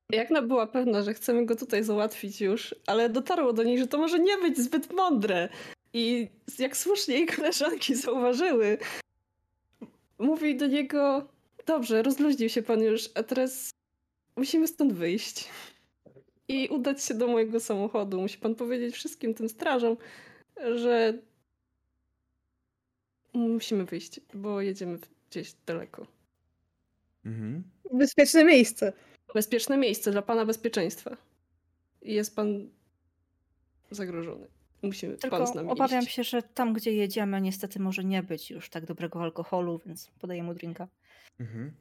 [0.09, 3.97] Jagna była pewna, że chcemy go tutaj załatwić już, ale dotarło do niej, że to
[3.97, 5.49] może nie być zbyt mądre.
[5.93, 6.27] I
[6.59, 8.77] jak słusznie jej koleżanki zauważyły,
[10.19, 11.27] mówi do niego:
[11.65, 13.69] Dobrze, rozluźnił się pan już, a teraz
[14.35, 15.49] musimy stąd wyjść.
[16.47, 18.21] I udać się do mojego samochodu.
[18.21, 19.97] Musi pan powiedzieć wszystkim tym strażom,
[20.75, 21.13] że
[23.33, 24.97] musimy wyjść, bo jedziemy
[25.29, 26.07] gdzieś daleko.
[27.25, 27.63] Mhm.
[27.93, 28.93] Bezpieczne miejsce.
[29.33, 31.17] Bezpieczne miejsce dla pana bezpieczeństwa.
[32.01, 32.69] Jest pan
[33.91, 34.47] zagrożony.
[34.81, 36.13] Musimy Tylko pan z nami obawiam iść.
[36.13, 40.43] się, że tam, gdzie jedziemy, niestety może nie być już tak dobrego alkoholu, więc podaję
[40.43, 40.87] mu drinka.
[41.39, 41.73] Mhm.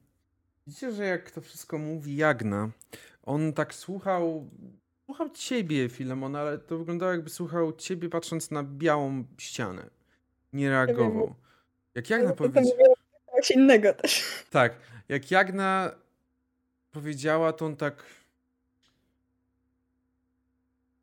[0.67, 2.71] Widzicie, że jak to wszystko mówi Jagna,
[3.23, 4.51] on tak słuchał,
[5.05, 9.91] słuchał ciebie, Filemon, ale to wyglądało jakby słuchał ciebie patrząc na białą ścianę.
[10.53, 11.35] Nie reagował.
[11.95, 12.95] Jak Jagna powiedziała...
[13.37, 14.25] coś innego też.
[14.51, 14.77] Tak,
[15.09, 15.95] jak Jagna
[16.91, 18.05] powiedziała, to on tak.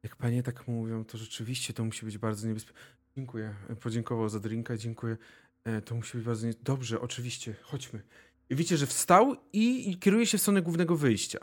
[0.03, 2.79] Jak panie tak mówią, to rzeczywiście to musi być bardzo niebezpieczne.
[3.15, 3.55] Dziękuję.
[3.81, 5.17] Podziękował za drinka, dziękuję.
[5.63, 6.53] E, To musi być bardzo nie...
[6.63, 8.01] Dobrze, oczywiście, chodźmy.
[8.49, 11.39] I widzicie, że wstał i, i kieruje się w stronę głównego wyjścia.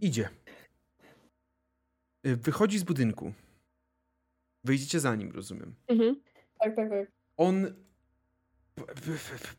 [0.00, 0.28] Idzie.
[2.22, 3.32] E, Wychodzi z budynku.
[4.64, 6.20] Wyjdziecie za nim, rozumiem Mhm.
[6.58, 7.08] Tak, tak, tak.
[7.36, 7.74] on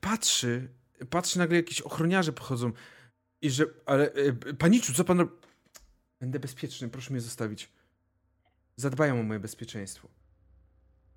[0.01, 0.67] patrzy,
[1.09, 2.71] patrzy nagle jakieś ochroniarze pochodzą
[3.41, 5.31] i że, ale e, paniczu, co pan robi?
[6.19, 7.71] Będę bezpieczny, proszę mnie zostawić.
[8.75, 10.07] Zadbają o moje bezpieczeństwo.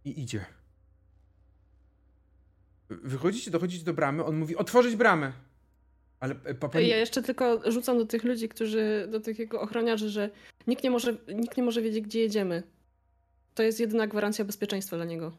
[0.05, 0.45] I idzie.
[2.89, 5.33] Wychodzicie, dochodzicie do bramy, on mówi, otworzyć bramę.
[6.21, 6.89] Ale e, pa, pani...
[6.89, 10.31] Ja jeszcze tylko rzucam do tych ludzi, którzy, do tych jego ochroniarzy, że
[10.67, 12.63] nikt nie może, nikt nie może wiedzieć, gdzie jedziemy.
[13.57, 15.33] To jest jedyna gwarancja bezpieczeństwa dla niego.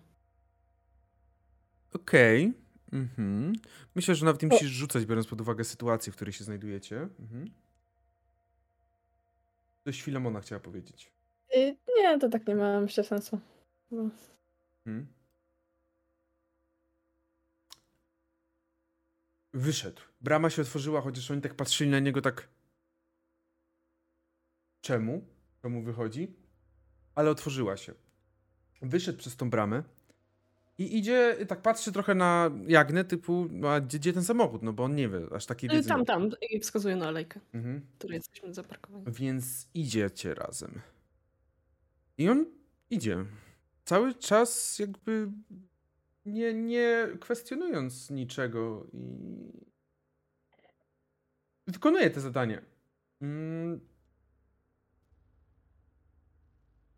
[1.94, 2.54] Okej.
[2.94, 3.54] Mhm.
[3.96, 7.02] Myślę, że nawet nie musisz rzucać, biorąc pod uwagę sytuację, w której się znajdujecie.
[7.20, 7.52] Mhm.
[9.84, 11.12] Coś Filemona chciała powiedzieć.
[11.56, 13.40] Y, Nie, to tak nie ma myślę sensu.
[13.92, 14.10] No.
[14.84, 15.08] Hmm.
[19.54, 20.02] Wyszedł.
[20.22, 22.48] Brama się otworzyła, chociaż oni tak patrzyli na niego tak.
[24.82, 25.28] Czemu?
[25.62, 26.36] Czemu wychodzi?
[27.16, 28.07] Ale otworzyła się.
[28.82, 29.84] Wyszedł przez tą bramę
[30.78, 34.64] i idzie, tak patrzy trochę na Jagnę, typu, no, a gdzie, gdzie ten samochód?
[34.64, 35.90] No bo on nie wie, aż takiej Y, wiedzy.
[35.90, 36.30] Tam, tam.
[36.52, 37.82] I wskazuje na alejkę, Mhm.
[37.82, 39.06] w której jesteśmy zaparkowani.
[39.08, 40.82] Więc idziecie razem.
[42.18, 42.46] I on
[42.90, 43.26] idzie.
[43.86, 45.32] Cały czas jakby
[46.26, 49.00] nie, nie kwestionując niczego i
[51.68, 52.62] wykonuje te zadanie.
[53.22, 53.80] Mm.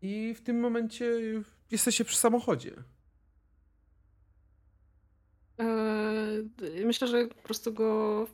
[0.02, 1.06] I w tym momencie
[1.70, 2.72] jesteście przy samochodzie.
[5.58, 8.26] Eee, myślę, że po prostu go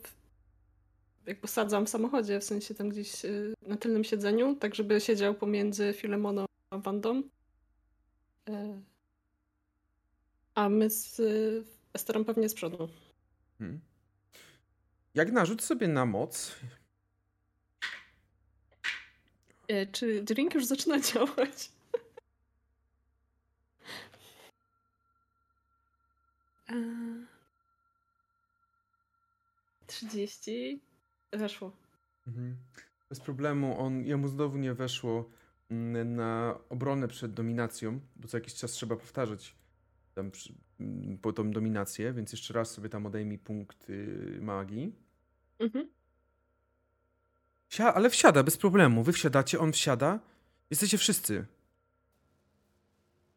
[1.26, 5.34] jak posadzam w samochodzie, w sensie tam gdzieś y, na tylnym siedzeniu, tak żeby siedział
[5.34, 7.22] pomiędzy Filemoną a Wandą.
[8.46, 8.82] Eee,
[10.54, 11.20] a my z
[11.92, 12.88] Esterą pewnie z przodu.
[13.58, 13.80] Hmm.
[15.14, 16.56] Jak narzuć sobie na moc,
[19.68, 21.70] E, czy drink już zaczyna działać?
[29.86, 30.80] 30.
[31.32, 31.72] Weszło.
[32.26, 32.56] Mhm.
[33.09, 33.80] Bez problemu.
[33.80, 35.30] On, jemu znowu nie weszło
[35.70, 39.56] mm, na obronę przed dominacją, bo co jakiś czas trzeba powtarzać
[40.14, 40.30] tam
[40.80, 44.93] mm, po tą dominację, więc jeszcze raz sobie tam odejmij punkt y, magii.
[45.59, 45.88] Mhm.
[47.68, 49.02] Wsia ale wsiada bez problemu.
[49.02, 50.20] Wy wsiadacie, on wsiada.
[50.70, 51.47] Jesteście wszyscy.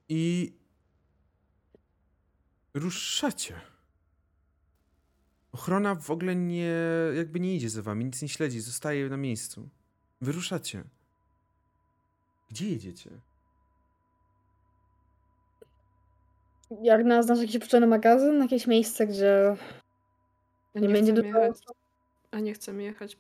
[0.10, 0.53] I
[2.73, 3.61] ruszacie.
[5.51, 6.73] Ochrona w ogóle nie,
[7.15, 9.69] jakby nie idzie za wami, nic nie śledzi, zostaje na miejscu.
[10.21, 10.83] Wyruszacie.
[12.49, 13.09] Gdzie jedziecie?
[16.81, 19.55] Jak na znasz jakiś potrzebny magazyn, jakieś miejsce, gdzie
[20.75, 21.63] A nie, nie, będzie chcemy dużo jechać,
[22.31, 23.17] a nie chcemy jechać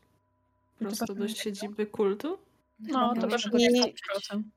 [0.79, 2.37] prosto do siedziby kultu?
[2.79, 4.49] No, to Chyba też miał nie- się nie skończyć.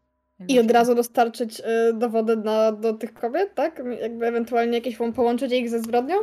[0.49, 3.83] I od razu dostarczyć y, dowody na, do tych kobiet, tak?
[4.01, 6.17] Jakby ewentualnie jakieś połączyć ich ze zbrodnią?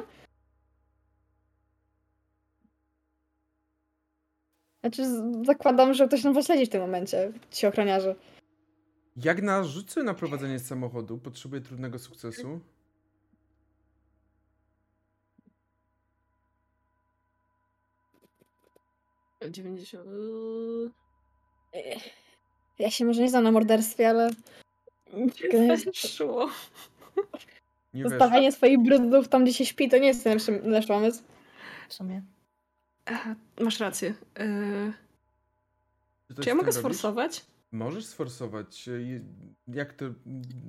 [4.82, 5.04] Znaczy,
[5.46, 8.16] zakładam, że ktoś nam was śledzi w tym momencie, ci ochroniarze.
[9.16, 12.60] Jak na rzucę na prowadzenie samochodu, potrzebuję trudnego sukcesu.
[19.52, 20.06] 90.
[21.74, 22.00] Yy,
[22.80, 24.30] Ja się może nie znam na morderstwie, ale
[25.68, 26.50] Weszło.
[27.94, 28.10] Nie wiesz.
[28.12, 31.24] zostawianie swoich brudów tam, gdzie się śpi, to nie jest najlepszy, najlepszy pomysł.
[31.90, 32.24] W sumie.
[33.06, 34.14] Aha, Masz rację.
[34.40, 34.94] Yy,
[36.36, 36.80] Czy, czy ja mogę robisz?
[36.80, 37.46] sforsować?
[37.72, 38.90] Możesz sforsować.
[39.68, 40.06] Jak to.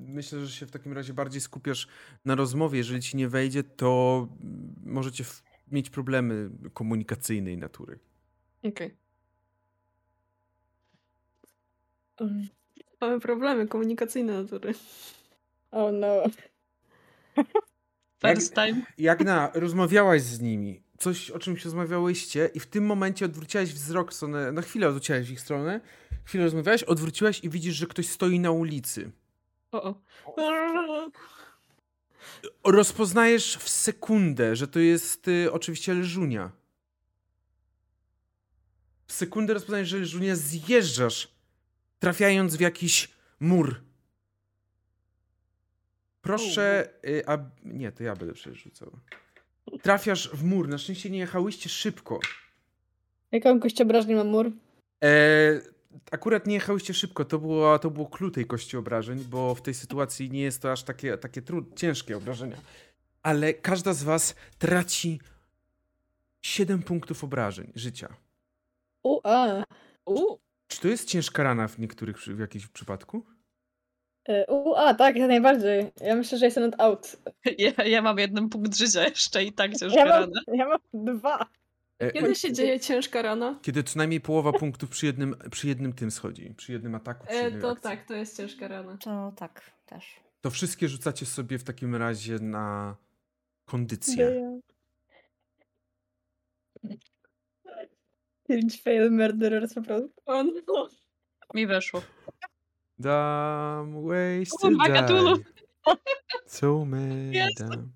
[0.07, 1.89] Myślę, że się w takim razie bardziej skupiasz
[2.25, 2.79] na rozmowie.
[2.79, 4.29] Jeżeli ci nie wejdzie, to
[4.85, 5.43] możecie w-
[5.73, 7.99] mieć problemy komunikacyjnej natury.
[8.65, 8.87] Okej.
[8.87, 9.00] Mm.
[13.01, 14.75] Mamy problemy komunikacyjne natury.
[15.71, 16.23] Oh no.
[18.27, 18.83] First time.
[18.99, 24.13] Jak na rozmawiałaś z nimi, coś o czymś rozmawiałyście, i w tym momencie odwróciłaś wzrok
[24.13, 24.53] w stronę.
[24.53, 25.81] Na chwilę odwróciłaś w ich stronę,
[26.25, 29.11] chwilę rozmawiałaś, odwróciłaś i widzisz, że ktoś stoi na ulicy.
[29.73, 29.97] O, o.
[32.65, 36.51] Rozpoznajesz w sekundę, że to jest y, oczywiście Lżunia.
[39.07, 41.29] W sekundę rozpoznajesz, że Lżunia zjeżdżasz,
[42.01, 43.09] trafiając w jakiś
[43.41, 43.81] mur.
[46.23, 47.39] Proszę, y, a...
[47.65, 48.91] Nie, to ja będę przerzucał.
[49.83, 50.69] Trafiasz w mur.
[50.69, 52.21] Na szczęście nie jechałyście szybko.
[53.33, 54.53] Jaką kościobrażnię ma mur?
[55.05, 55.11] E,
[56.11, 57.25] akurat nie jechałyście szybko.
[57.25, 60.73] To było, to było clue tej kości obrażeń, bo w tej sytuacji nie jest to
[60.73, 62.57] aż takie, takie trud, ciężkie obrażenia.
[63.23, 65.21] Ale każda z was traci
[66.43, 68.17] 7 punktów obrażeń życia.
[69.03, 69.65] U, a.
[70.07, 70.39] U,
[70.71, 73.27] Czy to jest ciężka rana w niektórych, w jakimś przypadku?
[74.29, 75.87] Y, U, a, tak, jak najbardziej.
[76.01, 77.17] Ja myślę, że jestem not out.
[77.59, 80.41] Ja, ja mam jeden punkt życia jeszcze i tak ciężka Ja mam, rana.
[80.53, 80.79] ja mam
[81.17, 81.47] dwa.
[81.99, 83.59] E, kiedy się dzieje ciężka rana?
[83.63, 86.55] kiedy co najmniej połowa punktów przy jednym, przy jednym tym schodzi.
[86.57, 87.83] Przy jednym ataku, przy E, to akcji.
[87.83, 88.97] tak, to jest ciężka rana.
[88.97, 90.21] To tak, też.
[90.41, 92.97] To wszystkie rzucacie sobie w takim razie na
[93.65, 94.61] kondycję.
[98.51, 100.11] Pięć fail murderers po prostu.
[100.27, 100.89] O no.
[101.55, 102.03] Mi weszło.
[102.99, 105.37] Dumb ways to Cthulhu.
[105.37, 105.45] die.
[106.47, 107.61] So many Jest.
[107.65, 107.89] dumb-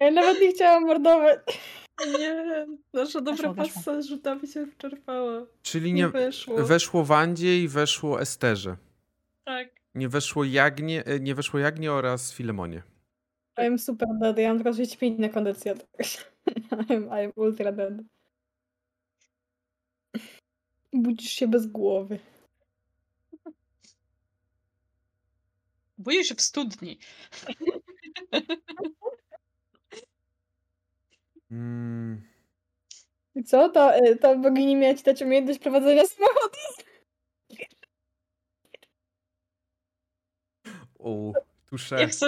[0.00, 1.38] Ja nawet nie chciałam mordować.
[2.18, 3.74] Nie, nasza dobra Weszło, weszło.
[3.74, 5.46] pasa z rzutami się wyczerpała.
[5.62, 6.64] Czyli Nie nie, weszło.
[6.64, 8.76] weszło Wandzie i weszło Esterze.
[9.44, 9.68] Tak.
[9.94, 12.82] Nie weszło Jagnie, e, nie weszło Jagnie oraz Filemonie.
[13.58, 14.38] I'm super dead.
[14.38, 15.74] Ja mam tylko 35 na kondycję.
[16.88, 17.92] I'm, I'm ultra dead.
[20.92, 22.18] Budzisz się bez głowy.
[25.98, 26.98] Boję się w studni.
[31.50, 32.22] Mm,
[33.34, 33.68] I co?
[33.68, 36.58] Ta, y, ta bogini miała ci dać umiejętność prowadzenia samochodu?
[40.98, 41.32] o,
[41.70, 42.00] tusze.
[42.00, 42.26] Ja chcę,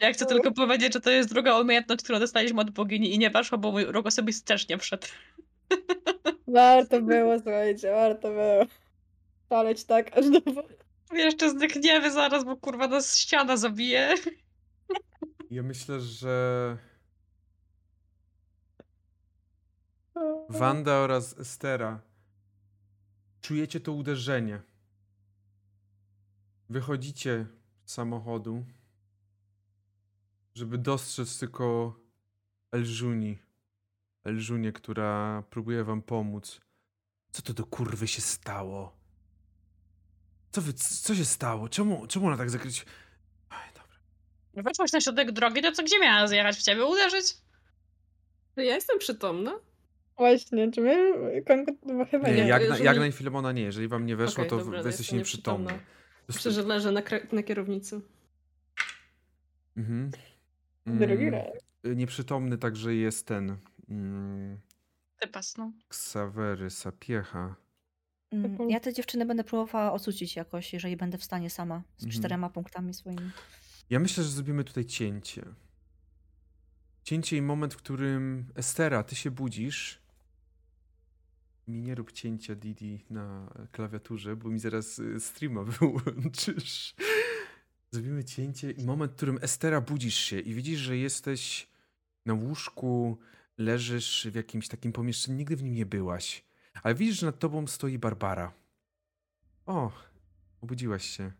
[0.00, 3.30] ja chcę tylko powiedzieć, że to jest druga umiejętność, którą dostaliśmy od bogini i nie
[3.30, 5.06] weszła, bo mój rok osobisty też nie wszedł.
[6.48, 8.66] Warto było, słuchajcie, warto było.
[9.48, 10.40] Paleć tak aż do.
[11.12, 14.14] Jeszcze zdechniemy zaraz, bo kurwa nas ściana zabije.
[15.50, 16.76] Ja myślę, że
[20.48, 22.00] Wanda oraz Estera
[23.40, 24.62] czujecie to uderzenie.
[26.68, 27.46] Wychodzicie
[27.84, 28.64] z samochodu,
[30.54, 31.96] żeby dostrzec tylko
[32.72, 33.38] Elżuni.
[34.24, 36.60] Elżunię, która próbuje wam pomóc.
[37.30, 38.96] Co to do kurwy się stało?
[40.50, 41.68] Co wy, co się stało?
[41.68, 42.86] Czemu, czemu ona tak zakryć?
[43.50, 43.98] Aj, dobra.
[44.70, 46.84] Weszłaś na środek drogi, to co gdzie miała zjechać w ciebie?
[46.86, 47.36] Uderzyć?
[48.56, 49.52] Ja jestem przytomna?
[50.16, 51.12] Właśnie, czy my...
[52.10, 52.48] Chyba Nie, nie.
[52.48, 53.62] Jagna, jeżeli- Jagna i Filemona nie.
[53.62, 55.68] Jeżeli wam nie weszło, Okej, to dobra, wy jesteście nieprzytomni.
[56.28, 57.02] że leżę na,
[57.32, 58.00] na kierownicy.
[59.76, 60.10] Mhm.
[60.86, 61.46] Drugi Mm, raz.
[61.86, 63.56] y, Nieprzytomny także jest ten.
[63.88, 64.58] Mm,
[65.20, 65.72] Ty pas, no.
[65.88, 67.56] Ksawery Sapiecha.
[68.32, 68.70] Mm.
[68.70, 72.18] Ja te dziewczyny będę próbowała odsucić jakoś, jeżeli będę w stanie sama, z Mhm.
[72.20, 73.30] czterema punktami swoimi.
[73.90, 75.44] Ja myślę, że zrobimy tutaj cięcie.
[77.02, 80.02] Cięcie i moment, w którym Estera, ty się budzisz.
[81.68, 86.94] Mi nie rób cięcia Didi na klawiaturze, bo mi zaraz y, streama wyłączysz.
[87.90, 91.68] Zrobimy cięcie i moment, w którym Estera budzisz się i widzisz, że jesteś
[92.26, 93.18] na łóżku,
[93.58, 96.44] leżysz w jakimś takim pomieszczeniu, nigdy w nim nie byłaś.
[96.82, 98.52] Ale widzisz, że nad tobą stoi Barbara.
[99.66, 99.92] O,
[100.60, 101.32] obudziłaś się.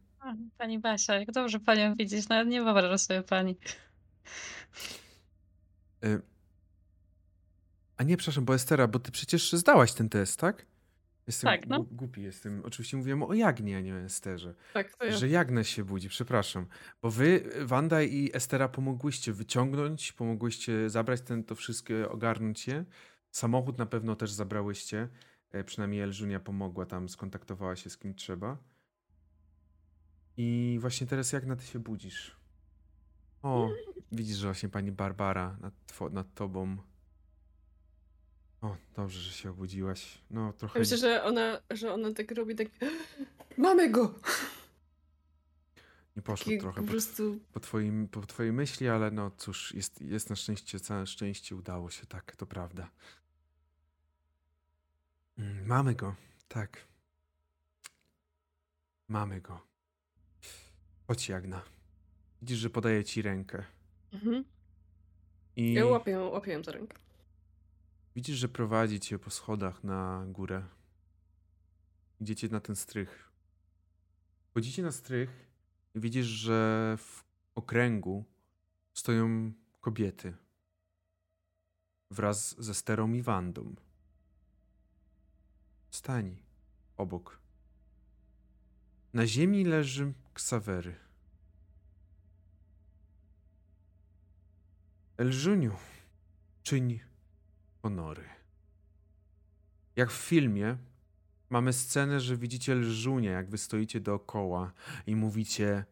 [0.59, 3.57] Pani Basia, jak dobrze panią widzieć, nawet nie wyobrażam sobie pani.
[6.05, 6.23] Y,
[7.97, 10.67] A nie, przepraszam, bo Estera, bo ty przecież zdałaś ten test, tak?
[11.27, 11.83] Jestem Tak, no.
[11.91, 12.63] głupi jestem.
[12.65, 14.55] Oczywiście mówiłem o Jagnie, a nie o Esterze.
[14.73, 15.17] Tak, to ja.
[15.17, 16.67] Że Jagna się budzi, przepraszam.
[17.03, 22.85] Bo wy, Wanda i Estera pomogłyście wyciągnąć, pomogłyście zabrać ten, to wszystkie, ogarnąć je.
[23.31, 25.09] Samochód na pewno też zabrałyście.
[25.51, 28.59] E, Przynajmniej Elżunia pomogła tam, skontaktowała się z kim trzeba.
[30.37, 32.37] I właśnie teraz Jagna, ty się budzisz.
[33.43, 33.71] O,
[34.13, 35.75] widzisz, że właśnie pani Barbara nad,
[36.13, 36.77] nad tobą.
[38.65, 40.19] O, dobrze, że się obudziłaś.
[40.31, 40.79] No, trochę...
[40.79, 42.69] Ja myślę, że ona, że ona tak robi, tak
[43.59, 44.15] mamy go!
[46.17, 50.31] Nie poszło trochę po prostu po, twoim, po twojej myśli, ale no cóż, jest, jest
[50.31, 52.91] na szczęście, całe szczęście udało się, tak, to prawda.
[55.39, 56.15] Mm, Mamy go,
[56.49, 56.85] tak.
[59.09, 59.61] Mamy go.
[61.07, 61.63] Chodź, Jagna.
[62.43, 63.65] Widzisz, że podaję ci rękę.
[64.13, 64.45] Mhm.
[65.57, 67.04] I Ja łapię, łapię ją za rękę.
[68.17, 70.69] Widzisz, że prowadzi cię po schodach na górę.
[72.21, 73.33] Idziecie na ten strych.
[74.55, 75.51] Chodzicie na strych
[75.95, 77.25] i widzisz, że w
[77.55, 78.25] okręgu
[78.95, 80.37] stoją kobiety.
[82.11, 83.75] Wraz ze Sterą i Wandą.
[85.91, 86.37] Stań
[86.97, 87.39] obok.
[89.13, 90.97] Na ziemi leży Ksawery.
[95.17, 95.77] Elżuniu,
[96.63, 97.01] czyń
[97.85, 98.25] honory.
[99.97, 100.77] Jak w filmie
[101.51, 104.73] mamy scenę, że widzicie Lżunię, jak wy stoicie dookoła
[105.07, 105.85] i mówicie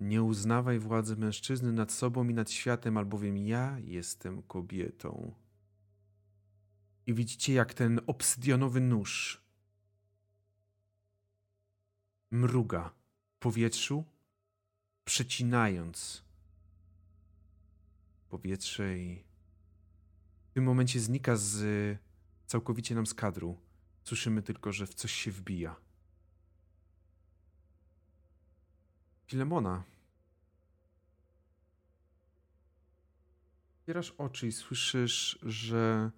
[0.00, 5.34] nie uznawaj władzy mężczyzny nad sobą i nad światem, albowiem ja jestem kobietą.
[7.06, 9.42] I widzicie, jak ten obsydianowy nóż
[12.30, 12.94] mruga
[13.34, 14.04] w powietrzu,
[15.04, 16.24] przecinając
[18.28, 19.33] powietrze i
[20.54, 21.98] w tym momencie znika z
[22.46, 23.60] całkowicie nam z kadru.
[24.04, 25.76] Słyszymy tylko, że w coś się wbija.
[29.26, 29.84] Filemona.
[33.80, 36.10] Otwierasz oczy i słyszysz, że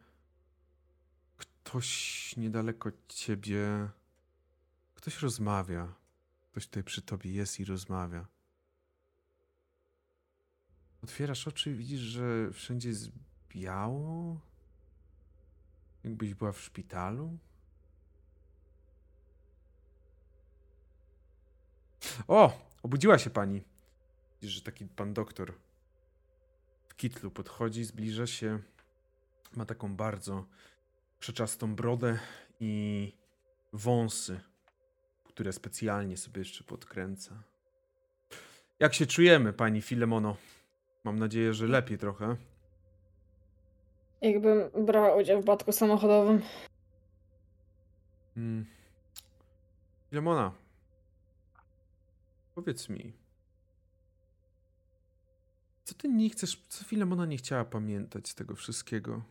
[1.36, 3.90] ktoś niedaleko ciebie.
[4.94, 5.94] Ktoś rozmawia.
[6.50, 8.26] Ktoś tutaj przy tobie jest i rozmawia.
[11.02, 14.40] Otwierasz oczy i widzisz, że wszędzie jest biało.
[16.04, 17.38] Jakbyś była w szpitalu.
[22.28, 22.66] O!
[22.82, 23.62] Obudziła się pani.
[24.42, 25.52] Widzisz, że taki pan doktor
[26.88, 28.58] w kitlu podchodzi, zbliża się.
[29.56, 30.46] Ma taką bardzo
[31.18, 32.18] przeczastą brodę
[32.60, 33.12] i
[33.72, 34.40] wąsy,
[35.24, 37.42] które specjalnie sobie jeszcze podkręca.
[38.78, 40.36] Jak się czujemy, pani Filemono?
[41.04, 42.36] Mam nadzieję, że lepiej trochę.
[44.20, 46.42] Jakbym brała udział w batku samochodowym.
[48.36, 48.66] Mm.
[50.10, 50.52] Filemona,
[52.54, 53.12] powiedz mi,
[55.84, 59.22] co ty nie chcesz, co Filemona nie chciała pamiętać z tego wszystkiego?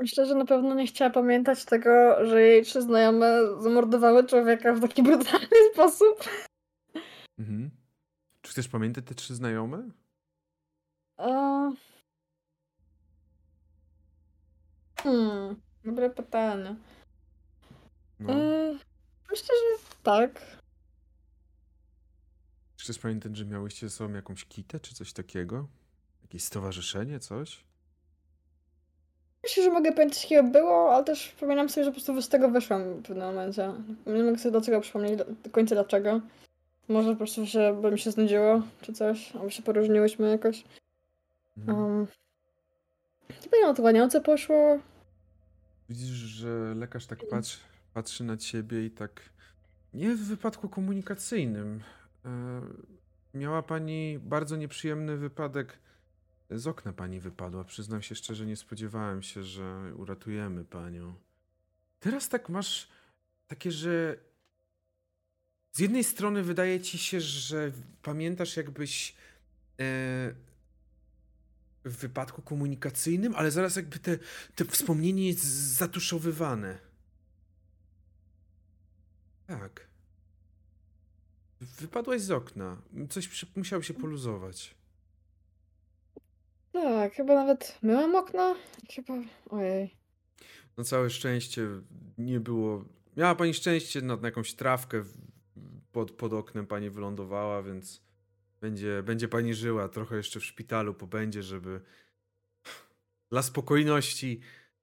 [0.00, 1.90] Myślę, że na pewno nie chciała pamiętać tego,
[2.26, 6.24] że jej trzy znajome zamordowały człowieka w taki brutalny sposób.
[7.38, 7.70] Mhm.
[8.42, 9.90] Czy chcesz pamiętać te trzy znajome?
[11.16, 11.70] A...
[15.02, 16.76] Hmm, dobre pytanie.
[18.20, 18.32] No.
[18.32, 18.72] E,
[19.30, 20.40] myślę, że tak.
[22.76, 25.68] Czy chcesz pamiętać, że miałyście ze sobą jakąś kitę, czy coś takiego?
[26.22, 27.64] Jakieś stowarzyszenie, coś?
[29.42, 32.50] Myślę, że mogę pamiętać, jakiego było, ale też przypominam sobie, że po prostu z tego
[32.50, 33.72] wyszłam w pewnym momencie.
[34.06, 36.20] Nie mogę sobie dlaczego przypomnieć do końca dlaczego.
[36.88, 40.64] Może po prostu się, bo mi się znudziło, czy coś, albo się poróżniłyśmy jakoś.
[41.58, 41.78] Mhm.
[41.78, 42.06] Um,
[43.30, 44.78] nie pamiętam, o to łaniące poszło.
[45.92, 47.58] Widzisz, że lekarz tak patrzy,
[47.94, 49.30] patrzy na ciebie i tak.
[49.94, 51.82] Nie w wypadku komunikacyjnym.
[52.24, 52.62] E,
[53.34, 55.78] miała pani bardzo nieprzyjemny wypadek.
[56.50, 57.64] Z okna pani wypadła.
[57.64, 61.14] Przyznam się szczerze, nie spodziewałem się, że uratujemy panią.
[62.00, 62.88] Teraz tak masz
[63.46, 64.16] takie, że
[65.72, 69.16] z jednej strony wydaje ci się, że pamiętasz jakbyś
[69.80, 70.34] e,
[71.84, 74.18] w wypadku komunikacyjnym, ale zaraz jakby te,
[74.54, 75.44] te wspomnienie jest
[75.76, 76.78] zatuszowywane.
[79.46, 79.86] Tak.
[81.60, 82.82] Wypadłaś z okna.
[83.10, 84.74] Coś przy, musiało się poluzować.
[86.72, 88.54] Tak, chyba nawet myłam okna.
[88.94, 89.14] Chyba,
[89.50, 89.96] ojej.
[90.76, 91.68] Na całe szczęście
[92.18, 92.84] nie było.
[93.16, 95.04] Miała pani szczęście na, na jakąś trawkę
[95.92, 98.02] pod, pod oknem pani wylądowała, więc
[98.62, 99.88] będzie, będzie pani żyła.
[99.88, 101.80] Trochę jeszcze w szpitalu pobędzie, żeby
[103.30, 104.40] dla spokojności,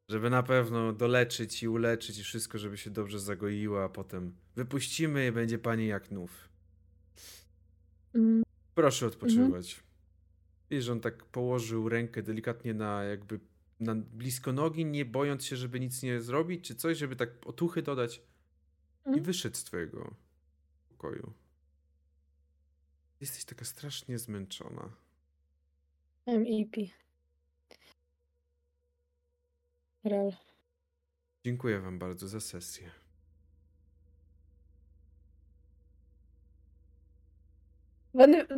[0.10, 5.28] żeby na pewno doleczyć i uleczyć i wszystko, żeby się dobrze zagoiła, a potem wypuścimy
[5.28, 6.50] i będzie pani jak nów.
[8.14, 8.44] Mm,
[8.76, 9.84] Proszę odpoczywać.
[10.70, 13.40] I że on tak położył rękę delikatnie na jakby
[13.80, 17.82] na blisko nogi, nie bojąc się, żeby nic nie zrobić, czy coś, żeby tak otuchy
[17.82, 18.18] dodać.
[18.18, 19.24] I Mhm.
[19.24, 20.16] wyszedł z twojego
[20.90, 21.34] pokoju.
[23.22, 24.90] Jesteś taka strasznie zmęczona.
[26.28, 26.82] MVP.
[30.04, 30.32] Real.
[31.46, 32.92] Dziękuję wam bardzo za sesję.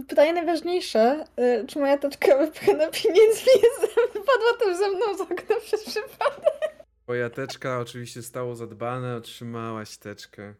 [0.07, 1.25] Pytanie najważniejsze.
[1.61, 6.85] y, Czy moja taczka wypchana pieniędzmi jest wypadła też ze mną z okna przez przypadek?
[7.03, 10.53] Twoja teczka oczywiście stało zadbane, otrzymałaś teczkę.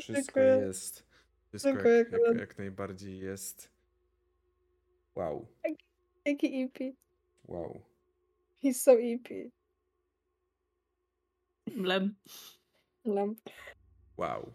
[0.00, 1.06] Wszystko jest.
[1.58, 3.70] Wszystko jak, jak, jak najbardziej jest.
[5.14, 5.46] Wow,
[6.24, 6.78] Jaki EP?
[7.44, 7.82] wow.
[8.64, 9.28] He's so EP.
[11.76, 12.14] Mlem.
[13.04, 13.40] Lamp.
[14.16, 14.52] Wow.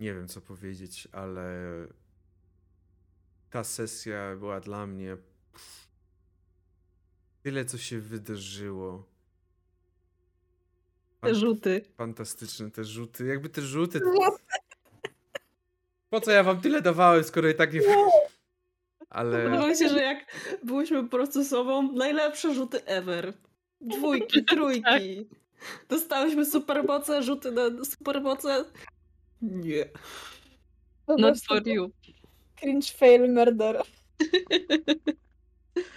[0.00, 1.52] Nie wiem, co powiedzieć, ale
[3.50, 5.16] ta sesja była dla mnie.
[5.52, 5.88] pff,
[7.42, 9.08] Tyle, co się wydarzyło.
[11.26, 11.82] Te rzuty.
[11.96, 13.26] Fantastyczne te rzuty.
[13.26, 14.00] Jakby te rzuty.
[16.10, 17.80] Po co ja wam tyle dawałem, skoro i tak nie.
[19.10, 19.68] Ale.
[19.68, 20.26] Mi się, że jak
[20.64, 23.32] byłyśmy po prostu sobą, najlepsze rzuty ever.
[23.80, 25.28] Dwójki, trójki.
[25.88, 28.64] Dostałyśmy supermoce, rzuty na supermoce.
[29.42, 29.88] Nie.
[31.06, 31.90] Prostu for you.
[32.56, 33.82] Cringe fail murder.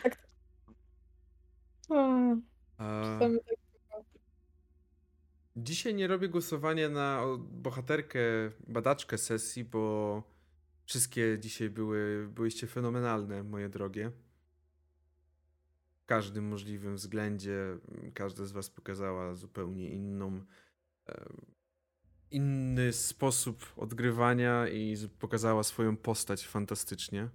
[0.03, 0.17] tak.
[2.77, 3.58] Czasami tak.
[5.63, 8.19] Dzisiaj nie robię głosowania na bohaterkę,
[8.67, 10.23] badaczkę sesji, bo
[10.85, 14.11] wszystkie dzisiaj były, byłyście fenomenalne, moje drogie.
[16.03, 17.77] W każdym możliwym względzie
[18.13, 20.45] każda z was pokazała zupełnie inną,
[22.31, 27.29] inny sposób odgrywania i pokazała swoją postać fantastycznie.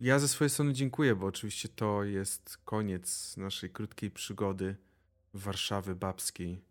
[0.00, 4.76] Ja ze swojej strony dziękuję, bo oczywiście to jest koniec naszej krótkiej przygody
[5.34, 6.62] Warszawy Babskiej.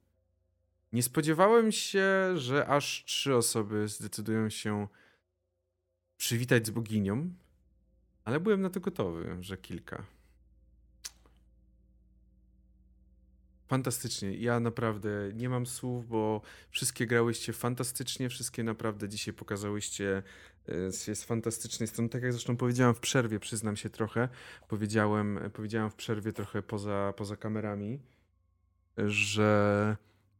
[0.93, 4.87] Nie spodziewałem się, że aż trzy osoby zdecydują się
[6.17, 7.33] przywitać z boginią,
[8.23, 10.05] ale byłem na to gotowy, że kilka.
[13.67, 14.33] Fantastycznie.
[14.33, 20.23] Ja naprawdę nie mam słów, bo wszystkie grałyście fantastycznie, wszystkie naprawdę dzisiaj pokazałyście
[20.89, 22.09] z fantastycznej strony.
[22.09, 24.29] Tak jak zresztą powiedziałem w przerwie, przyznam się trochę,
[24.67, 27.99] powiedziałem, powiedziałem w przerwie trochę poza, poza kamerami,
[28.97, 29.97] że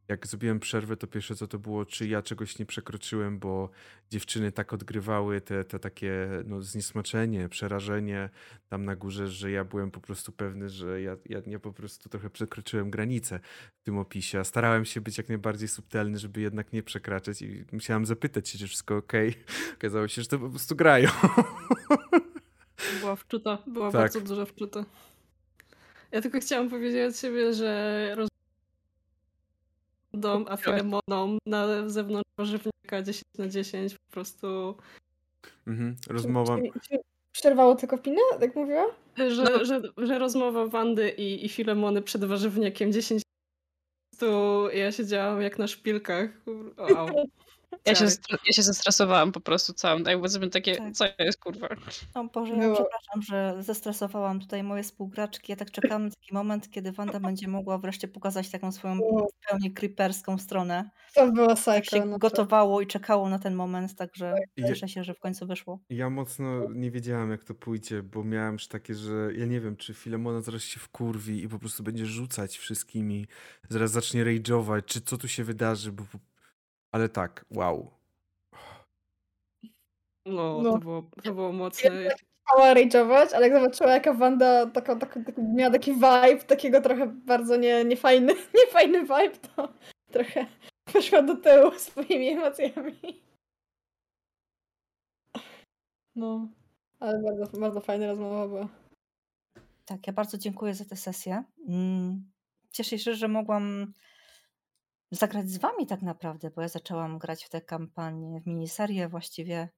[0.08, 3.70] jak zrobiłem przerwę, to pierwsze co to było, czy ja czegoś nie przekroczyłem, bo
[4.10, 8.30] dziewczyny tak odgrywały te, te takie no, zniesmaczenie, przerażenie
[8.68, 12.08] tam na górze, że ja byłem po prostu pewny, że ja, ja, ja po prostu
[12.08, 13.40] trochę przekroczyłem granicę
[13.80, 14.40] w tym opisie.
[14.40, 18.58] A starałem się być jak najbardziej subtelny, żeby jednak nie przekraczać i musiałem zapytać się,
[18.58, 19.12] czy wszystko ok.
[19.78, 21.08] Okazało się, że to po prostu grają.
[23.00, 24.00] Była wczuta, była Tak.
[24.00, 24.84] bardzo duża wczuta.
[26.12, 28.28] Ja tylko chciałam powiedzieć od siebie, że roz...
[30.16, 34.76] dom a Filemoną na zewnątrz warzywniaka 10 na 10 po prostu,
[35.66, 35.96] Mhm.
[36.08, 36.56] Rozmowa.
[36.56, 36.98] Czy- czy
[37.32, 38.84] Przerwało tylko pinę, tak mówiła?
[39.16, 45.42] że, że, że rozmowa Wandy i, i Filemony przed warzywniakiem 10 po prostu ja siedziałam
[45.42, 46.30] jak na szpilkach.
[46.78, 47.08] Wow.
[47.86, 48.40] Ja się, Tak.
[48.46, 50.00] ja się zestresowałam po prostu całą.
[50.00, 50.92] Jakby sobie takie, Tak.
[50.94, 51.68] co jest kurwa?
[52.14, 52.74] No Boże, ja Było.
[52.74, 55.52] przepraszam, że zestresowałam tutaj moje współgraczki.
[55.52, 59.26] Ja tak czekam na taki moment, kiedy Wanda będzie mogła wreszcie pokazać taką swoją O.
[59.28, 60.90] w pełni creeperską stronę.
[61.14, 61.96] To była Tak psycho.
[61.96, 65.20] się no to- gotowało i czekało na ten moment, także Je- cieszę się, że w
[65.20, 65.78] końcu wyszło.
[65.90, 69.76] Ja mocno nie wiedziałem, jak to pójdzie, bo miałem już takie, że ja nie wiem,
[69.76, 73.26] czy Filemona zaraz się wkurwi i po prostu będzie rzucać wszystkimi,
[73.68, 76.04] zaraz zacznie rage'ować, czy co tu się wydarzy, bo...
[76.96, 77.90] Ale tak, wow.
[80.26, 80.72] No, No.
[80.72, 81.90] To, było, to było mocne.
[81.90, 87.06] Chciała rage'ować, ale jak zobaczyła jaka Wanda taka, taka, taki, miała taki vibe, takiego trochę
[87.06, 89.68] bardzo nie, niefajny, niefajny vibe, to
[90.12, 90.46] trochę
[90.92, 93.22] poszła do tyłu swoimi emocjami.
[96.14, 96.48] No,
[97.00, 98.68] ale bardzo, bardzo fajna rozmowa była.
[99.84, 101.44] Tak, ja bardzo dziękuję za tę sesję.
[101.68, 102.32] Mm,
[102.70, 103.92] Cieszę się, że mogłam
[105.10, 109.68] zagrać z wami tak naprawdę, bo ja zaczęłam grać w tę kampanię, w miniserię właściwie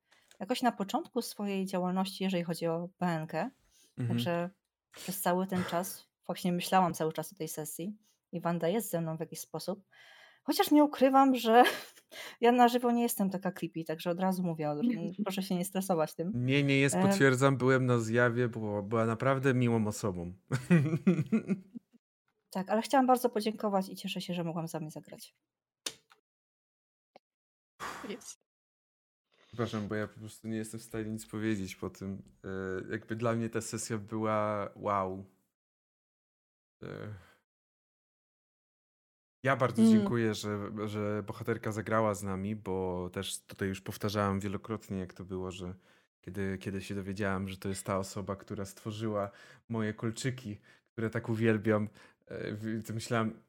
[0.40, 3.34] jakoś na początku swojej działalności, jeżeli chodzi o BNK.
[3.34, 4.08] Mhm.
[4.08, 4.50] Także
[4.92, 7.96] przez cały ten czas właśnie myślałam cały czas o tej sesji.
[8.32, 9.84] i Wanda jest ze mną w jakiś sposób.
[10.42, 11.62] Chociaż nie ukrywam, że
[12.40, 14.74] ja na żywo nie jestem taka creepy, także od razu mówię,
[15.24, 16.32] proszę się nie stresować tym.
[16.34, 20.32] Nie, nie jest, potwierdzam, byłem na zjawie, była, była naprawdę miłą osobą.
[22.50, 25.34] Tak, ale chciałam bardzo podziękować i cieszę się, że mogłam z wami zagrać.
[28.08, 28.48] Jest.
[29.46, 32.22] Przepraszam, bo ja po prostu nie jestem w stanie nic powiedzieć po tym.
[32.44, 32.48] E,
[32.90, 35.24] jakby dla mnie ta sesja była wow.
[36.82, 37.14] E,
[39.42, 39.94] ja bardzo mm.
[39.94, 45.24] dziękuję, że, że bohaterka zagrała z nami, bo też tutaj już powtarzałem wielokrotnie, jak to
[45.24, 45.74] było, że
[46.20, 49.30] kiedy, kiedy się dowiedziałem, że to jest ta osoba, która stworzyła
[49.68, 50.58] moje kolczyki,
[50.92, 51.88] które tak uwielbiam,
[52.86, 53.42] to myślałem,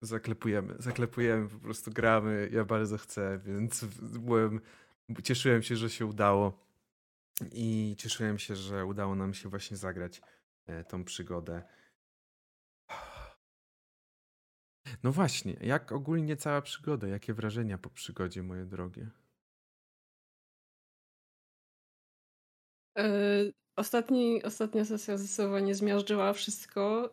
[0.00, 4.60] zaklepujemy, zaklepujemy, po prostu gramy, ja bardzo chcę, więc byłem,
[5.24, 6.66] cieszyłem się, że się udało
[7.52, 10.22] i cieszyłem się, że udało nam się właśnie zagrać
[10.66, 11.62] e, tą przygodę.
[15.02, 17.08] No właśnie, jak ogólnie cała przygoda?
[17.08, 19.10] Jakie wrażenia po przygodzie, moje drogie?
[23.76, 27.12] Ostatni, ostatnia sesja zdecydowanie zmiażdżyła wszystko.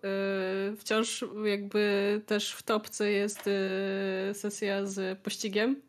[0.70, 5.82] Yy, wciąż jakby też w topce jest yy, sesja z pościgiem,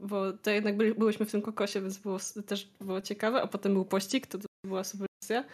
[0.00, 3.72] bo to jednak byli, byłyśmy w tym kokosie, więc było, też było ciekawe, a potem
[3.72, 5.44] był pościg, to, była super sesja.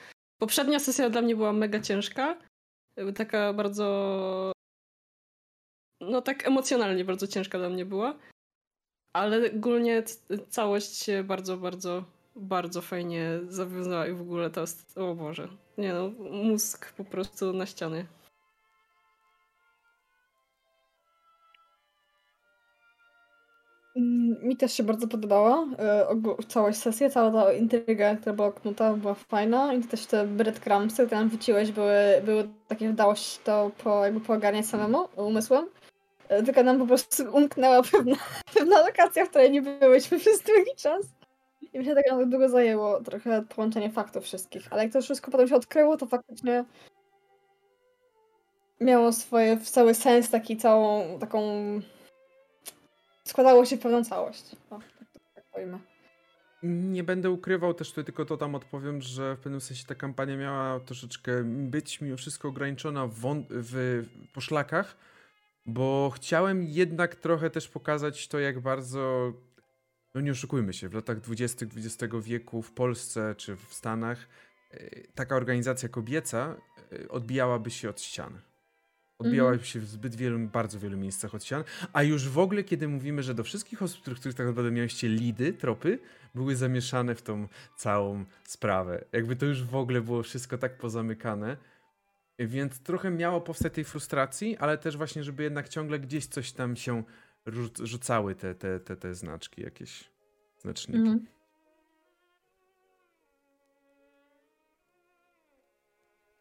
[0.40, 2.38] Poprzednia sesja dla mnie była mega ciężka,
[3.14, 4.52] taka bardzo
[6.00, 8.18] no tak emocjonalnie bardzo ciężka dla mnie była.
[9.12, 10.02] Ale ogólnie
[10.48, 12.04] całość bardzo, bardzo,
[12.36, 15.48] bardzo fajnie zawiązała i w ogóle to jest, o Boże,
[15.78, 18.06] nie no, mózg po prostu na ściany.
[23.96, 26.06] Mm, mi też się bardzo podobała e,
[26.48, 31.20] całość sesja, cała ta intryga, która była knuta, była fajna i też te breadcrumbsy, które
[31.20, 35.66] tam wróciłeś, były, były takie, dało się to po, jakby poogarniać samemu umysłem.
[36.28, 38.16] E, tylko nam po prostu umknęła pewna,
[38.54, 41.15] pewna lokacja, w której nie byłyśmy przez długi czas.
[41.76, 44.72] I mi się tak długo zajęło trochę połączenie faktów wszystkich.
[44.72, 46.64] Ale jak to wszystko potem się odkryło, to faktycznie
[48.80, 51.40] miało swoje cały sens, taki całą taką.
[53.24, 54.56] składało się w pewną całość.
[54.70, 55.78] O, tak, tak powiem.
[56.62, 60.36] Nie będę ukrywał też tutaj, tylko to tam odpowiem, że w pewnym sensie ta kampania
[60.36, 64.04] miała troszeczkę być mimo wszystko ograniczona w, w
[64.34, 64.96] poszlakach
[65.66, 69.32] bo chciałem jednak trochę też pokazać to, jak bardzo,
[70.16, 71.66] no nie oszukujmy się, w latach 20.
[71.66, 74.28] XX wieku w Polsce czy w Stanach
[74.70, 74.78] e,
[75.14, 76.56] taka organizacja kobieca
[76.92, 78.40] e, odbijałaby się od ścian.
[79.18, 79.66] Odbijałaby mm.
[79.66, 81.64] się w zbyt wielu, bardzo wielu miejscach od ścian.
[81.92, 85.08] A już w ogóle, kiedy mówimy, że do wszystkich osób, których, których tak naprawdę miałyście
[85.08, 85.98] lidy, tropy,
[86.34, 89.04] były zamieszane w tą całą sprawę.
[89.12, 91.56] Jakby to już w ogóle było wszystko tak pozamykane
[92.38, 96.76] więc trochę miało powstać tej frustracji, ale też właśnie, żeby jednak ciągle gdzieś coś tam
[96.76, 97.02] się
[97.82, 100.10] rzucały te, te, te, te znaczki, jakieś
[100.58, 101.00] znaczniki.
[101.00, 101.26] Mhm.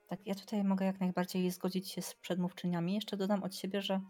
[0.08, 2.96] Tak, ja tutaj mogę jak najbardziej zgodzić się z przedmówczyniami.
[2.96, 4.02] Jeszcze dodam od siebie, że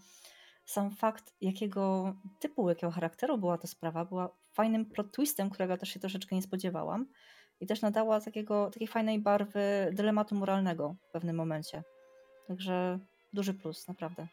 [0.66, 5.90] sam fakt, jakiego typu, jakiego charakteru była ta sprawa, była fajnym plot twistem, którego też
[5.90, 7.08] się troszeczkę nie spodziewałam
[7.60, 11.84] i też nadała takiego, takiej fajnej barwy dylematu moralnego w pewnym momencie.
[12.48, 13.00] Także
[13.34, 14.28] duży plus, naprawdę.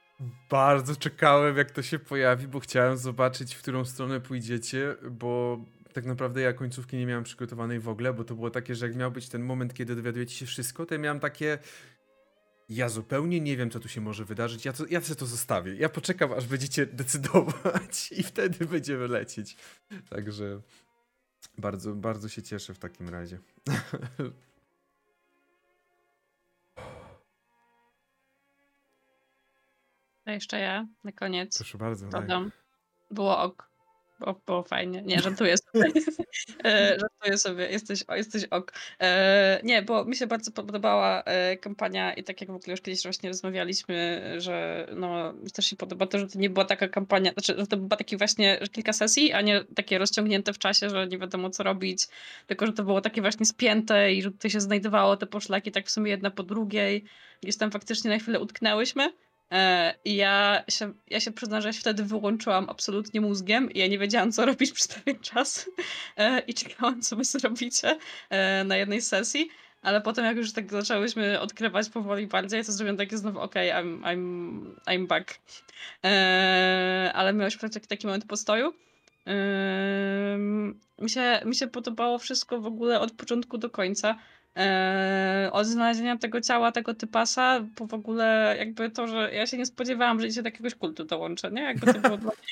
[0.50, 5.58] Bardzo czekałem, jak to się pojawi, bo chciałem zobaczyć, w którą stronę pójdziecie, bo
[5.92, 8.96] tak naprawdę ja końcówki nie miałem przygotowanej w ogóle, bo to było takie, że jak
[8.96, 11.58] miał być ten moment, kiedy dowiadujecie się wszystko, to ja miałem takie.
[12.68, 14.64] Ja zupełnie nie wiem, co tu się może wydarzyć.
[14.64, 15.74] Ja, to, ja sobie to zostawię.
[15.74, 19.56] Ja poczekam, aż będziecie decydować i wtedy będziemy lecieć.
[20.10, 20.60] Także
[21.58, 23.38] bardzo, bardzo się cieszę w takim razie.
[30.24, 31.58] A jeszcze ja na koniec.
[31.58, 32.08] Proszę bardzo.
[32.08, 32.52] Dodam.
[33.10, 33.72] Było ok.
[34.20, 35.02] Było, było fajnie.
[35.02, 35.92] Nie, żartuję sobie.
[36.64, 37.66] E, żartuję sobie.
[37.66, 38.72] Jesteś, jesteś ok.
[39.00, 42.80] E, nie, bo mi się bardzo podobała e, kampania i tak jak w ogóle już
[42.80, 47.32] kiedyś właśnie rozmawialiśmy, że no, też się podoba to, że to nie była taka kampania,
[47.32, 51.06] znaczy, że to była taki właśnie kilka sesji, a nie takie rozciągnięte w czasie, że
[51.06, 52.08] nie wiadomo co robić,
[52.46, 55.86] tylko że to było takie właśnie spięte i że tutaj się znajdowało te poszlaki tak
[55.86, 57.04] w sumie jedna po drugiej.
[57.42, 59.12] Gdzieś tam faktycznie na chwilę utknęłyśmy
[60.04, 64.32] I ja się, ja się przyznam, że wtedy wyłączyłam absolutnie mózgiem i ja nie wiedziałam,
[64.32, 65.70] co robić przez pewien czas
[66.16, 67.98] e, i czekałam, co wy zrobicie
[68.30, 69.48] e, na jednej sesji.
[69.82, 74.00] Ale potem, jak już tak zaczęłyśmy odkrywać powoli bardziej, to zrobiłam takie znowu, okay, I'm,
[74.00, 75.38] I'm, I'm back.
[77.14, 78.74] ale miałyśmy taki, taki moment postoju.
[80.98, 84.18] mi, się, mi się podobało wszystko w ogóle od początku do końca.
[84.56, 89.58] E, od znalezienia tego ciała, tego typasa, po w ogóle jakby to, że ja się
[89.58, 91.62] nie spodziewałam, że się do jakiegoś kultu dołączę, nie?
[91.62, 92.32] Jakby to było dla.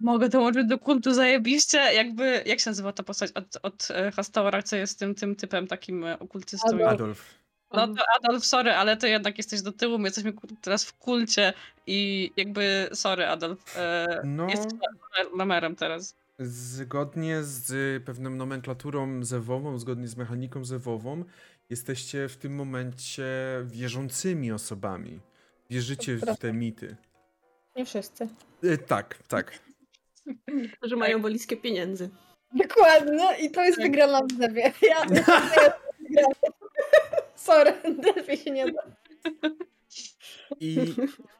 [0.00, 4.62] Mogę dołączyć do kultu zajebiście, jakby, jak się nazywa ta postać od, od e, Hastora,
[4.62, 6.68] co jest tym, tym typem takim e, okultystą?
[6.68, 6.92] Adolf.
[6.92, 7.38] Adolf.
[7.72, 10.32] No to Adolf, sorry, ale ty jednak jesteś do tyłu, my jesteśmy
[10.62, 11.52] teraz w kulcie
[11.86, 14.48] i jakby, sorry Adolf, e, No.
[14.48, 14.72] jesteś
[15.36, 16.14] lamerem teraz.
[16.38, 21.24] Zgodnie z pewną nomenklaturą zewową, zgodnie z mechaniką zewową,
[21.70, 23.24] jesteście w tym momencie
[23.64, 25.20] wierzącymi osobami.
[25.70, 26.96] Wierzycie w te mity.
[27.76, 28.28] Nie wszyscy.
[28.62, 29.58] E, tak, tak.
[30.82, 32.10] Że mają walizkę pieniędzy.
[32.52, 33.38] Dokładnie.
[33.40, 34.72] I to jest wygrana w Zewie.
[34.82, 35.06] Ja.
[37.36, 38.82] Sorry, Delphi się nie da.
[40.60, 40.94] I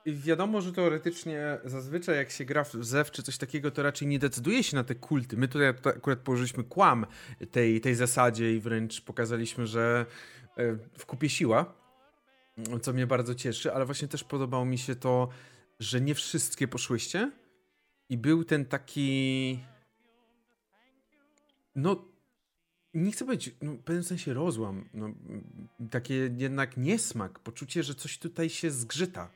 [0.06, 4.18] wiadomo, że teoretycznie zazwyczaj jak się gra w zew czy coś takiego, to raczej nie
[4.18, 5.36] decyduje się na te kulty.
[5.36, 7.06] My tutaj akurat położyliśmy kłam
[7.50, 10.06] tej, tej zasadzie i wręcz pokazaliśmy, że
[10.56, 11.74] e, w kupie siła,
[12.82, 15.28] co mnie bardzo cieszy, ale właśnie też podobało mi się to,
[15.80, 17.32] że nie wszystkie poszłyście
[18.08, 19.58] i był ten taki
[21.74, 22.04] no
[22.98, 25.10] nie chcę powiedzieć, no, w pewnym sensie rozłam, no,
[25.90, 29.28] takie jednak niesmak, poczucie, że coś tutaj się zgrzyta.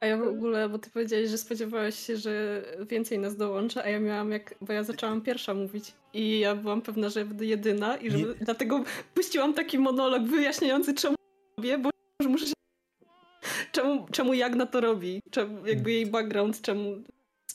[0.00, 3.88] A ja w ogóle, bo ty powiedziałeś, że spodziewałeś się, że więcej nas dołączy, a
[3.88, 7.96] ja miałam jak, bo ja zaczęłam pierwsza mówić i ja byłam pewna, że będę jedyna
[7.96, 8.24] i że Nie.
[8.40, 8.84] dlatego
[9.14, 11.16] puściłam taki monolog wyjaśniający czemu
[11.56, 11.90] robię, bo
[12.22, 12.52] że muszę się
[13.72, 17.02] czemu, czemu Jagna to robi, czemu, jakby jej background, czemu,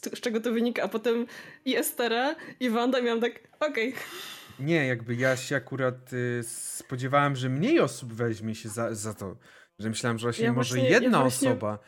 [0.10, 1.26] z, czego to wynika, a potem
[1.66, 3.94] i Estera i Wanda miałam tak, okej,
[4.60, 9.36] Nie, jakby ja się akurat y, spodziewałem, że mniej osób weźmie się za, za to.
[9.80, 11.80] Że myślałem, że właśnie Ja może właśnie- ja jedna właśnie- osoba.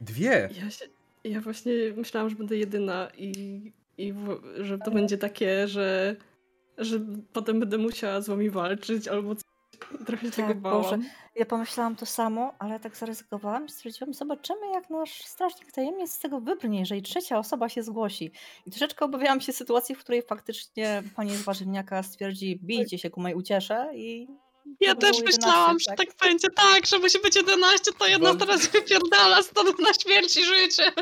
[0.00, 0.48] Dwie.
[0.62, 0.84] Ja, się,
[1.24, 3.32] ja właśnie myślałam, że będę jedyna i,
[3.98, 4.14] i
[4.60, 6.16] że to będzie takie, że,
[6.78, 7.00] że
[7.32, 9.34] potem będę musiała z wami walczyć albo.
[10.06, 10.82] Trochę się Tak, tego bałam.
[10.82, 10.98] Boże.
[11.34, 16.18] Ja pomyślałam to samo, ale tak zaryzykowałam i stwierdziłam, zobaczymy jak nasz strażnik tajemnic z
[16.18, 18.32] tego wybrnie, jeżeli trzecia osoba się zgłosi.
[18.66, 23.20] I troszeczkę obawiałam się sytuacji, w której faktycznie pani z warzywniaka stwierdzi, bijcie się ku
[23.20, 24.28] mojej uciesze i...
[24.80, 28.38] Ja też 11, myślałam, że tak będzie, tak, że musi być 11, to jedna Bo-
[28.38, 30.92] teraz wypierdala stąd na śmierć i życie.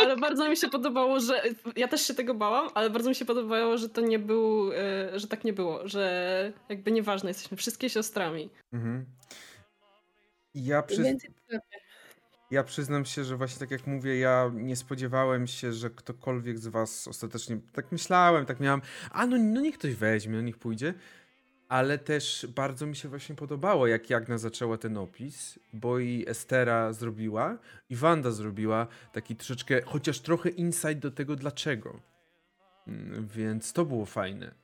[0.00, 1.42] Ale bardzo mi się podobało, że.
[1.76, 4.72] Ja też się tego bałam, ale bardzo mi się podobało, że to nie był.
[4.72, 8.50] e, że tak nie było, że jakby nieważne, jesteśmy wszystkie siostrami.
[8.72, 9.06] Mhm.
[10.54, 10.82] Ja.
[10.82, 11.30] Więcej
[12.50, 16.66] ja przyznam się, że właśnie tak jak mówię, ja nie spodziewałem się, że ktokolwiek z
[16.66, 17.58] was ostatecznie.
[17.72, 18.82] Tak myślałem, tak miałem.
[19.10, 20.94] A no, no niech ktoś weźmie, no niech pójdzie.
[21.68, 26.92] Ale też bardzo mi się właśnie podobało, jak Jagna zaczęła ten opis, bo i Estera
[26.92, 27.58] zrobiła,
[27.90, 32.00] i Wanda zrobiła taki troszeczkę, chociaż trochę insight do tego dlaczego.
[32.88, 34.54] Mm, Więc to było fajne.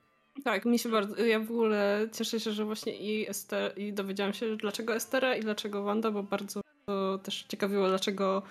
[0.45, 1.25] Tak, mi się bardzo.
[1.25, 5.41] Ja w ogóle cieszę się, że właśnie i Ester, i dowiedziałam się, dlaczego Estera i
[5.41, 8.43] dlaczego Wanda, bo bardzo to też ciekawiło, dlaczego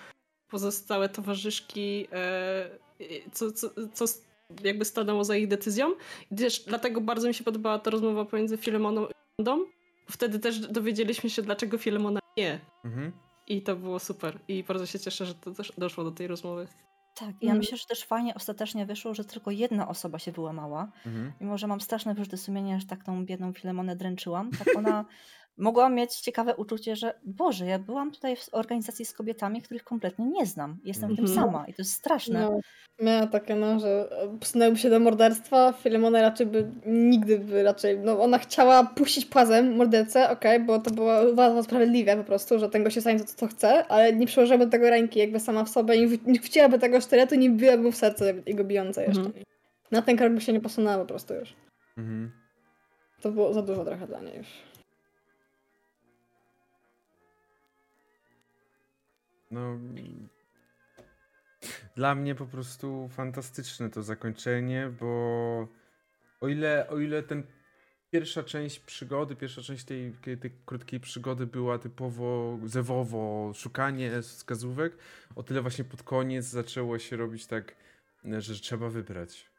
[0.48, 2.70] pozostałe towarzyszki, e,
[3.32, 4.04] co, co, co
[4.64, 5.94] jakby stanęło za ich decyzją.
[6.30, 9.58] I też dlatego bardzo mi się podobała ta rozmowa pomiędzy Filemoną i Wandą.
[10.06, 12.60] bo Wtedy też dowiedzieliśmy się, dlaczego Filemona nie.
[12.84, 13.12] Mhm.
[13.48, 14.38] I to było super.
[14.48, 16.66] I bardzo się cieszę, że to też doszło do tej rozmowy.
[17.14, 17.58] Tak, ja Mm.
[17.58, 20.88] myślę, że też fajnie ostatecznie wyszło, że tylko jedna osoba się wyłamała.
[21.06, 21.32] Mhm.
[21.40, 25.04] Mimo, że mam straszne wyrzuty sumienia, że tak tą biedną Filemonę dręczyłam, tak ona
[25.56, 30.26] mogła mieć ciekawe uczucie, że Boże, ja byłam tutaj w organizacji z kobietami, których kompletnie
[30.26, 30.78] nie znam.
[30.84, 31.38] Jestem tym Mhm.
[31.40, 32.40] sama i to jest straszne.
[32.40, 32.58] No,
[33.00, 34.08] miała takie, no, że
[34.40, 35.72] posunęłyby się do morderstwa.
[35.72, 37.98] Filemona raczej by nigdy by raczej.
[37.98, 42.68] No, ona chciała puścić płazem mordercę, okej, bo to było uważała sprawiedliwe po prostu, że
[42.68, 46.06] ten gość stanie to, co chce, ale nie przyłożyłaby tego ręki jakby sama w sobie,
[46.26, 49.20] nie wcięłaby tego sztyletu, nie biłaby mu w serce jego bijące jeszcze.
[49.20, 49.44] Mhm.
[49.90, 51.54] Na ten krok by się nie posunęła po prostu już.
[51.98, 52.32] Mhm.
[53.20, 54.46] To było za dużo trochę dla niej już.
[59.52, 59.78] No.
[61.96, 65.06] Dla mnie po prostu fantastyczne to zakończenie, bo
[66.40, 67.42] o ile, o ile ten
[68.10, 74.96] pierwsza część przygody, pierwsza część tej, tej krótkiej przygody była typowo zewowo, szukanie wskazówek,
[75.36, 77.74] o tyle właśnie pod koniec zaczęło się robić tak,
[78.38, 79.52] że trzeba wybrać.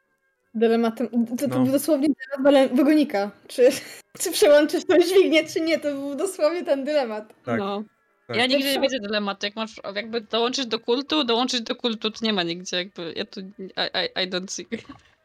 [0.54, 1.64] Dylematem, to, to No.
[1.64, 2.08] był dosłownie
[2.44, 3.32] dylemat wagonika.
[3.48, 3.70] Czy,
[4.22, 7.44] czy przełączyć tą dźwignię, czy nie, to był dosłownie ten dylemat.
[7.44, 7.60] Tak.
[7.60, 7.84] No.
[8.28, 8.38] Tak.
[8.38, 9.46] Ja nigdy nie widzę dylematu.
[9.46, 13.14] Jak masz jakby dołączyć do kultu, dołączyć do kultu, to nie ma nigdzie jakby.
[13.16, 13.40] Ja tu.
[13.40, 14.68] I, I, I don't see.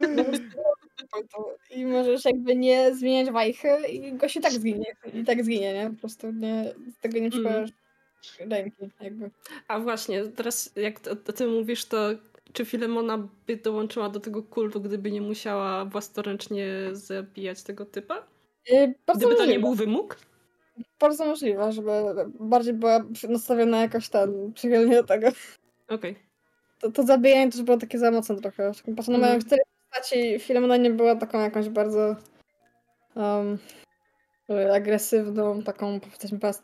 [1.71, 4.97] I możesz jakby nie zmieniać wajchy i gość i tak zginie.
[5.15, 5.91] I tak zginie, nie?
[5.91, 7.71] Po prostu nie, z tego nie przykładasz
[8.41, 9.31] ręki jakby.
[9.69, 12.09] A właśnie, teraz jak to, to ty mówisz, to
[12.53, 18.27] czy Filemona by dołączyła do tego kultu, gdyby nie musiała własnoręcznie zabijać tego typa?
[19.07, 19.61] Bardzo Gdyby to nie możliwe.
[19.61, 20.19] był wymóg?
[21.01, 21.91] Bardzo możliwe, żeby
[22.41, 25.29] bardziej była nastawiona jakoś ten, przychylnie do tego.
[25.89, 26.17] Okej.
[26.81, 28.73] To, to zabijanie też było takie za mocne trochę.
[28.97, 32.17] Patrząc na moją cztery postaci, Filemona nie była taką jakąś bardzo
[33.15, 33.59] um,
[34.75, 36.01] agresywną, taką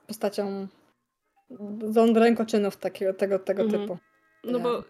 [0.07, 0.67] postacią
[1.89, 3.83] z rękoczynów takiego, tego, tego Mhm.
[3.83, 3.99] typu.
[4.45, 4.65] No Nie.
[4.65, 4.83] bo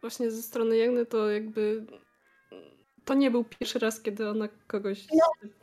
[0.00, 1.86] właśnie ze strony Jagny to jakby
[3.08, 5.06] to nie był pierwszy raz, kiedy ona kogoś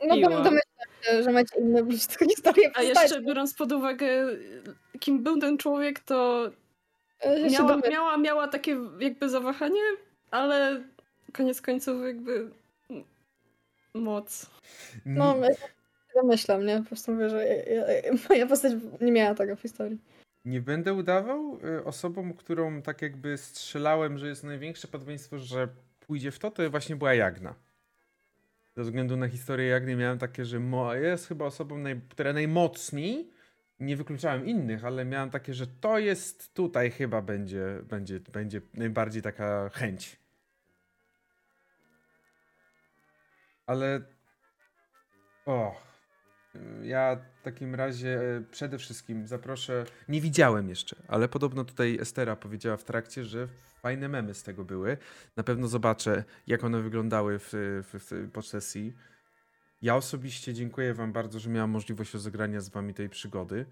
[0.04, 0.30] No zabiła.
[0.30, 4.26] to domyślam się, że macie inne po prostu historie A jeszcze biorąc pod uwagę,
[5.00, 6.50] kim był ten człowiek, to
[7.24, 9.80] Ja się miała, miała, miała takie jakby zawahanie,
[10.30, 10.82] ale
[11.32, 12.50] koniec końców jakby
[13.94, 14.46] moc.
[15.06, 15.68] No, ja się
[16.14, 16.78] domyślam, nie?
[16.78, 19.98] Po prostu mówię, że ja, ja, moja postać nie miała tego w historii.
[20.44, 25.68] Nie będę udawał y, osobom, którą tak jakby strzelałem, że jest największe podobieństwo, że
[26.06, 27.54] pójdzie w to, to właśnie była Jagna.
[28.76, 30.60] Ze względu na historię Jagny miałem takie, że
[30.94, 33.30] jest chyba osobą, naj- która najmocniej,
[33.80, 39.22] nie wykluczałem innych, ale miałem takie, że to jest tutaj chyba będzie, będzie, będzie najbardziej
[39.22, 40.16] taka chęć.
[43.66, 44.00] Ale
[45.46, 45.80] o,
[46.82, 49.84] ja takim razie e, przede wszystkim zaproszę.
[50.08, 53.48] Nie widziałem jeszcze, ale podobno tutaj Estera powiedziała w trakcie, że
[53.82, 54.96] fajne memy z tego były.
[55.36, 58.94] Na pewno zobaczę, jak one wyglądały w, w, w, po sesji.
[59.82, 63.66] Ja osobiście dziękuję Wam bardzo, że miałam możliwość rozegrania z Wami tej przygody,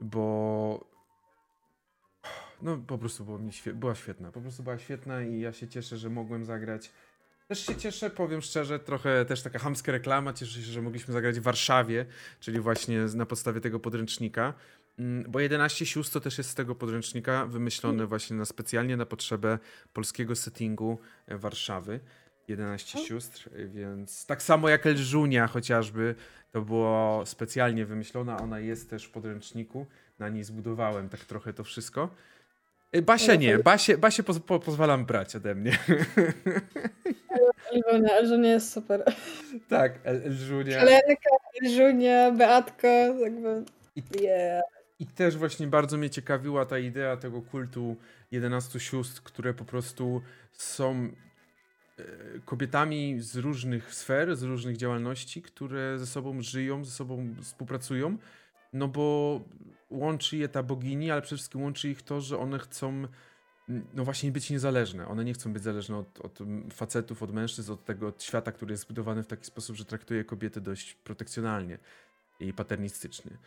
[0.00, 0.92] bo.
[2.62, 4.32] No, po prostu było mi świe- była świetna.
[4.32, 6.92] Po prostu była świetna i ja się cieszę, że mogłem zagrać.
[7.52, 10.32] Też się cieszę, powiem szczerze, trochę też taka hamska reklama.
[10.32, 12.06] Cieszę się, że mogliśmy zagrać w Warszawie,
[12.40, 14.54] czyli właśnie na podstawie tego podręcznika.
[14.98, 19.06] Mm, Bo 11 sióstr to też jest z tego podręcznika, wymyślone właśnie na specjalnie na
[19.06, 19.58] potrzebę
[19.92, 22.00] polskiego settingu e, Warszawy.
[22.48, 26.14] 11 sióstr, e, więc tak samo jak Elżunia chociażby,
[26.52, 29.86] to było specjalnie wymyślona, ona jest też w podręczniku,
[30.18, 32.14] na niej zbudowałem tak trochę to wszystko.
[32.92, 35.78] E, Basia nie, Basie, Basie poz, po, pozwalam brać ode mnie.
[37.72, 39.04] Elżunia, Elżunia jest super.
[39.68, 40.78] tak, El- Elżunia.
[40.80, 41.30] Helenka,
[41.62, 42.86] Elżunia, Beatko,
[43.20, 43.64] jakby...
[43.96, 44.62] I- Yeah.
[44.98, 47.96] I też właśnie bardzo mnie ciekawiła ta idea tego kultu
[48.30, 50.22] 11 sióstr, które po prostu
[50.52, 51.08] są
[51.98, 52.02] e,
[52.44, 58.16] kobietami z różnych sfer, z różnych działalności, które ze sobą żyją, ze sobą współpracują.
[58.72, 59.40] No bo
[59.92, 64.04] łączy je ta bogini, ale przede wszystkim łączy ich to, że one chcą mm, no
[64.04, 65.08] właśnie być niezależne.
[65.08, 68.52] One nie chcą być zależne od, od mm, facetów, od mężczyzn, od tego od świata,
[68.52, 71.78] który jest zbudowany w taki sposób, że traktuje kobiety dość protekcjonalnie
[72.40, 73.38] i paternistyczny.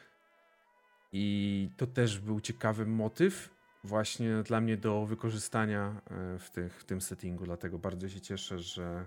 [1.12, 3.50] I to też był ciekawy motyw
[3.84, 8.60] właśnie dla mnie do wykorzystania e, w, tych, w tym settingu, dlatego bardzo się cieszę,
[8.60, 9.06] że,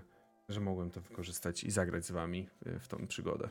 [0.49, 3.49] że mogłem to wykorzystać i zagrać z wami e, w tą przygodę.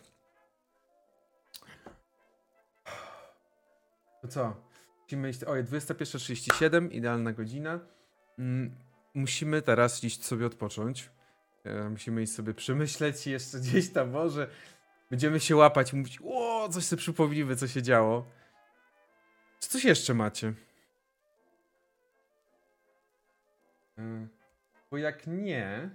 [4.23, 4.57] To co?
[5.03, 5.45] Musimy iść.
[5.45, 7.81] Oj, 21.37, idealna godzina.
[8.39, 8.75] Mm,
[9.15, 11.11] Musimy teraz iść sobie odpocząć.
[11.65, 14.49] E, Musimy iść sobie przemyśleć jeszcze gdzieś tam może.
[15.11, 18.27] Będziemy się łapać i mówić, o, coś sobie przypomnimy, co się działo.
[19.61, 20.53] Czy coś jeszcze macie?
[23.99, 24.27] E,
[24.91, 25.91] Bo jak nie,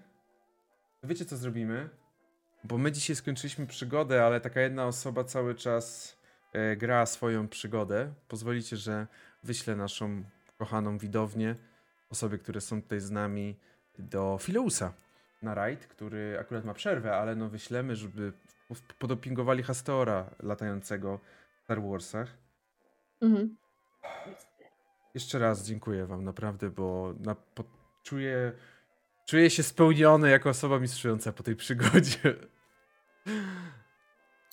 [1.01, 1.89] to wiecie co zrobimy?
[2.63, 6.17] Bo my dzisiaj skończyliśmy przygodę, ale taka jedna osoba cały czas
[6.77, 8.13] gra swoją przygodę.
[8.27, 9.07] Pozwolicie, że
[9.43, 10.23] wyślę naszą
[10.57, 11.55] kochaną widownię,
[12.09, 13.55] osoby, które są tutaj z nami,
[13.99, 14.93] do Fileusa
[15.41, 18.33] na rajd, który akurat ma przerwę, ale no wyślemy, żeby
[18.99, 21.19] podopingowali Hastora latającego
[21.59, 22.37] w Star Warsach.
[23.21, 23.57] Mhm.
[25.13, 27.63] Jeszcze raz dziękuję wam naprawdę, bo na, po,
[28.03, 28.51] czuję,
[29.25, 32.35] czuję się spełniony jako osoba mistrzująca po tej przygodzie.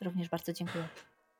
[0.02, 0.88] Również bardzo dziękuję.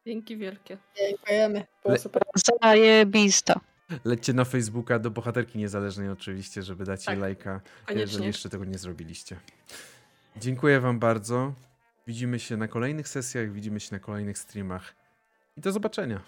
[0.07, 0.79] Dzięki wielkie.
[0.97, 1.67] Dziękujemy.
[1.85, 2.23] Było super.
[2.63, 3.61] Zajebista.
[4.05, 8.27] Lećcie na Facebooka do bohaterki niezależnej oczywiście, żeby dać jej Tak, lajka, jeżeli Koniecznie.
[8.27, 9.37] jeszcze tego nie zrobiliście.
[10.37, 11.55] Dziękuję wam bardzo.
[12.07, 14.95] Widzimy się na kolejnych sesjach, widzimy się na kolejnych streamach
[15.57, 16.21] i do zobaczenia.